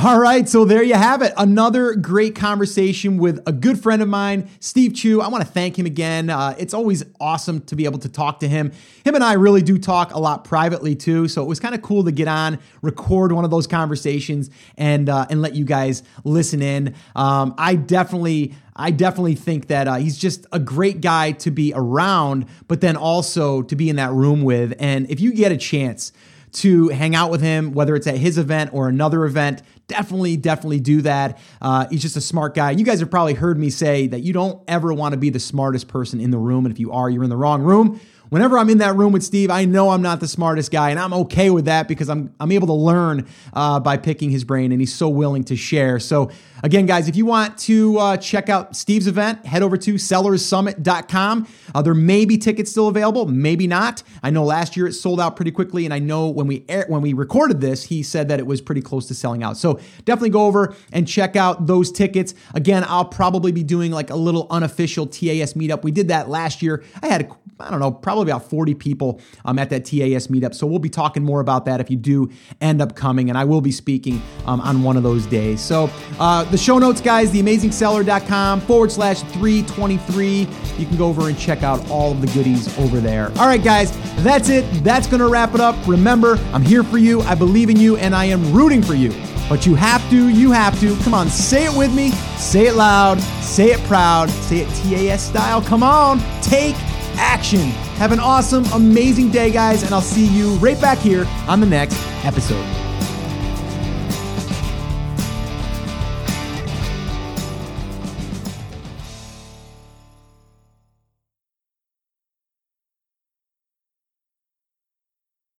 All 0.04 0.20
right, 0.20 0.48
so 0.48 0.64
there 0.64 0.84
you 0.84 0.94
have 0.94 1.24
it. 1.24 1.34
Another 1.38 1.96
great 1.96 2.36
conversation 2.36 3.18
with 3.18 3.42
a 3.48 3.52
good 3.52 3.82
friend 3.82 4.00
of 4.04 4.08
mine, 4.08 4.48
Steve 4.60 4.94
Chu. 4.94 5.22
I 5.22 5.28
want 5.30 5.44
to 5.44 5.52
thank 5.52 5.80
him 5.80 5.88
again. 5.88 6.30
Uh, 6.30 6.54
it's 6.60 6.76
always 6.76 7.04
awesome 7.20 7.62
to 7.62 7.76
be 7.76 7.86
able 7.86 7.98
to 8.00 8.10
talk 8.10 8.42
to 8.42 8.48
him. 8.48 8.72
Him 9.04 9.16
and 9.16 9.24
I 9.24 9.34
really 9.34 9.64
do 9.64 9.80
talk 9.80 10.14
a 10.14 10.20
lot 10.20 10.44
privately 10.44 10.96
too, 10.96 11.28
so 11.28 11.42
it 11.42 11.48
was 11.48 11.60
kind 11.60 11.74
of 11.74 11.82
cool 11.82 12.04
to 12.04 12.12
get 12.12 12.28
on, 12.28 12.60
record 12.84 13.32
one 13.32 13.44
of 13.44 13.50
those 13.50 13.66
conversations, 13.66 14.52
and 14.78 15.10
uh, 15.10 15.26
and 15.32 15.42
let 15.42 15.56
you 15.56 15.66
guys 15.66 16.04
listen 16.24 16.62
in. 16.62 16.94
Um, 17.16 17.56
I 17.58 17.74
definitely. 17.76 18.54
I 18.80 18.92
definitely 18.92 19.34
think 19.34 19.70
that 19.70 19.88
uh, 19.88 19.96
he's 19.96 20.20
just 20.20 20.46
a 20.52 20.60
great 20.60 21.02
guy 21.02 21.32
to 21.32 21.50
be 21.50 21.74
around, 21.76 22.46
but 22.68 22.80
then 22.80 22.96
also 22.96 23.64
to 23.64 23.76
be 23.76 23.90
in 23.90 23.96
that 23.96 24.12
room 24.12 24.44
with. 24.44 24.76
And 24.78 25.10
if 25.10 25.20
you 25.20 25.34
get 25.34 25.52
a 25.52 25.58
chance 25.58 26.12
to 26.54 26.90
hang 26.90 27.16
out 27.16 27.32
with 27.32 27.42
him, 27.42 27.74
whether 27.74 27.96
it's 27.96 28.08
at 28.08 28.18
his 28.18 28.38
event 28.38 28.72
or 28.74 28.88
another 28.88 29.26
event, 29.26 29.62
definitely, 29.88 30.38
definitely 30.38 30.80
do 30.80 31.02
that. 31.02 31.38
Uh, 31.62 31.88
he's 31.90 32.02
just 32.02 32.18
a 32.18 32.22
smart 32.22 32.56
guy. 32.56 32.72
You 32.72 32.86
guys 32.86 33.00
have 33.00 33.12
probably 33.12 33.34
heard 33.34 33.58
me 33.58 33.70
say 33.70 34.08
that 34.08 34.22
you 34.22 34.34
don't 34.34 34.62
ever 34.68 34.94
want 34.94 35.14
to 35.14 35.18
be 35.18 35.30
the 35.30 35.40
smartest 35.40 35.88
person 35.88 36.20
in 36.20 36.32
the 36.32 36.38
room. 36.38 36.66
And 36.66 36.74
if 36.74 36.80
you 36.80 36.92
are, 36.92 37.10
you're 37.10 37.24
in 37.24 37.30
the 37.30 37.38
wrong 37.38 37.62
room 37.62 38.00
whenever 38.30 38.58
I'm 38.58 38.70
in 38.70 38.80
that 38.80 38.96
room 38.96 39.12
with 39.12 39.24
Steve, 39.24 39.50
I 39.50 39.66
know 39.66 39.90
I'm 39.90 40.02
not 40.02 40.20
the 40.20 40.28
smartest 40.28 40.72
guy, 40.72 40.90
and 40.90 41.00
I'm 41.00 41.14
okay 41.14 41.50
with 41.50 41.66
that 41.66 41.88
because 41.88 42.10
I'm 42.10 42.34
I'm 42.40 42.52
able 42.52 42.68
to 42.68 42.74
learn 42.74 43.28
uh, 43.54 43.80
by 43.80 43.98
picking 43.98 44.30
his 44.30 44.44
brain, 44.44 44.72
and 44.72 44.82
he's 44.82 44.94
so 44.94 45.10
willing 45.10 45.44
to 45.46 45.56
share. 45.56 46.00
So 46.00 46.30
again, 46.64 46.86
guys, 46.86 47.08
if 47.08 47.16
you 47.16 47.26
want 47.26 47.58
to 47.60 47.98
uh, 47.98 48.18
check 48.18 48.50
out 48.50 48.76
Steve's 48.76 49.08
event, 49.08 49.46
head 49.46 49.64
over 49.64 49.78
to 49.78 49.96
sellerssummit.com. 49.96 51.48
Uh, 51.74 51.82
there 51.82 51.94
may 51.94 52.26
be 52.26 52.38
tickets 52.38 52.72
still 52.72 52.88
available, 52.88 53.26
maybe 53.26 53.68
not. 53.68 54.04
I 54.24 54.30
know 54.30 54.44
last 54.44 54.76
year 54.76 54.88
it 54.88 54.94
sold 54.94 55.20
out 55.20 55.36
pretty 55.36 55.52
quickly, 55.52 55.86
and 55.86 55.94
I 55.94 56.00
know 56.00 56.30
when 56.30 56.48
we 56.48 56.66
air, 56.70 56.86
when 56.88 57.02
we 57.02 57.14
recorded 57.14 57.62
this, 57.62 57.84
he 57.84 58.04
said 58.04 58.28
that 58.30 58.40
it 58.40 58.48
was 58.48 58.62
pretty 58.62 58.82
close 58.82 59.08
to 59.08 59.16
selling 59.16 59.44
out. 59.44 59.58
So 59.58 59.80
definitely 60.06 60.30
go 60.30 60.46
over 60.46 60.76
and 60.92 61.08
check 61.08 61.36
out 61.36 61.68
those 61.68 61.92
tickets. 61.92 62.34
Again, 62.54 62.86
I'll 62.88 63.06
probably 63.06 63.52
be 63.52 63.64
doing 63.64 63.92
like 63.92 64.10
a 64.10 64.16
little 64.16 64.48
unofficial 64.50 65.08
TAS 65.08 65.54
meetup. 65.54 65.84
We 65.84 65.92
did 65.92 66.08
that 66.10 66.30
last 66.30 66.62
year. 66.62 66.84
I 67.02 67.08
had 67.08 67.32
I 67.60 67.72
don't 67.72 67.80
know 67.80 67.92
probably 67.92 68.17
probably 68.18 68.32
about 68.32 68.50
40 68.50 68.74
people 68.76 69.22
um, 69.46 69.60
at 69.60 69.70
that 69.70 69.86
TAS 69.86 70.28
meetup. 70.28 70.56
So 70.56 70.66
we'll 70.66 70.80
be 70.80 70.90
talking 70.90 71.24
more 71.24 71.40
about 71.40 71.66
that 71.66 71.80
if 71.80 71.92
you 71.92 71.98
do 71.98 72.32
end 72.62 72.82
up 72.82 72.96
coming, 72.96 73.30
and 73.30 73.38
I 73.38 73.44
will 73.44 73.62
be 73.62 73.72
speaking 73.72 74.22
um, 74.46 74.60
on 74.62 74.82
one 74.82 74.98
of 74.98 75.04
those 75.04 75.26
days. 75.28 75.62
So 75.62 75.90
uh, 76.20 76.44
the 76.46 76.58
show 76.58 76.80
notes, 76.80 77.00
guys, 77.00 77.32
theamazingseller.com 77.32 78.62
forward 78.62 78.92
slash 78.92 79.22
323. 79.22 80.48
You 80.78 80.86
can 80.86 80.98
go 80.98 81.08
over 81.08 81.28
and 81.28 81.38
check 81.38 81.62
out 81.62 81.88
all 81.90 82.12
of 82.12 82.22
the 82.22 82.28
goodies 82.28 82.76
over 82.80 83.00
there. 83.00 83.28
All 83.38 83.46
right, 83.46 83.64
guys, 83.64 83.92
that's 84.24 84.50
it. 84.50 84.66
That's 84.84 85.08
going 85.08 85.22
to 85.22 85.28
wrap 85.28 85.54
it 85.54 85.62
up. 85.62 85.76
Remember, 85.88 86.38
I'm 86.54 86.64
here 86.64 86.84
for 86.84 86.98
you. 86.98 87.22
I 87.22 87.36
believe 87.36 87.70
in 87.70 87.78
you, 87.78 87.98
and 87.98 88.16
I 88.16 88.26
am 88.26 88.52
rooting 88.52 88.82
for 88.82 88.96
you. 88.96 89.12
But 89.48 89.66
you 89.66 89.76
have 89.76 90.08
to, 90.10 90.28
you 90.28 90.52
have 90.52 90.78
to. 90.82 90.96
Come 91.04 91.14
on, 91.14 91.30
say 91.30 91.66
it 91.66 91.78
with 91.78 91.94
me. 91.94 92.12
Say 92.38 92.68
it 92.68 92.76
loud. 92.76 93.22
Say 93.42 93.72
it 93.72 93.80
proud. 93.82 94.30
Say 94.30 94.60
it 94.62 94.70
TAS 94.70 95.22
style. 95.22 95.62
Come 95.62 95.84
on, 95.84 96.20
take 96.42 96.76
action. 97.18 97.70
Have 98.00 98.12
an 98.12 98.20
awesome, 98.20 98.66
amazing 98.74 99.32
day, 99.32 99.52
guys, 99.52 99.84
and 99.84 99.94
I'll 99.94 100.02
see 100.02 100.26
you 100.26 100.56
right 100.56 100.80
back 100.80 100.98
here 100.98 101.26
on 101.48 101.60
the 101.60 101.68
next 101.68 101.98
episode. 102.24 102.87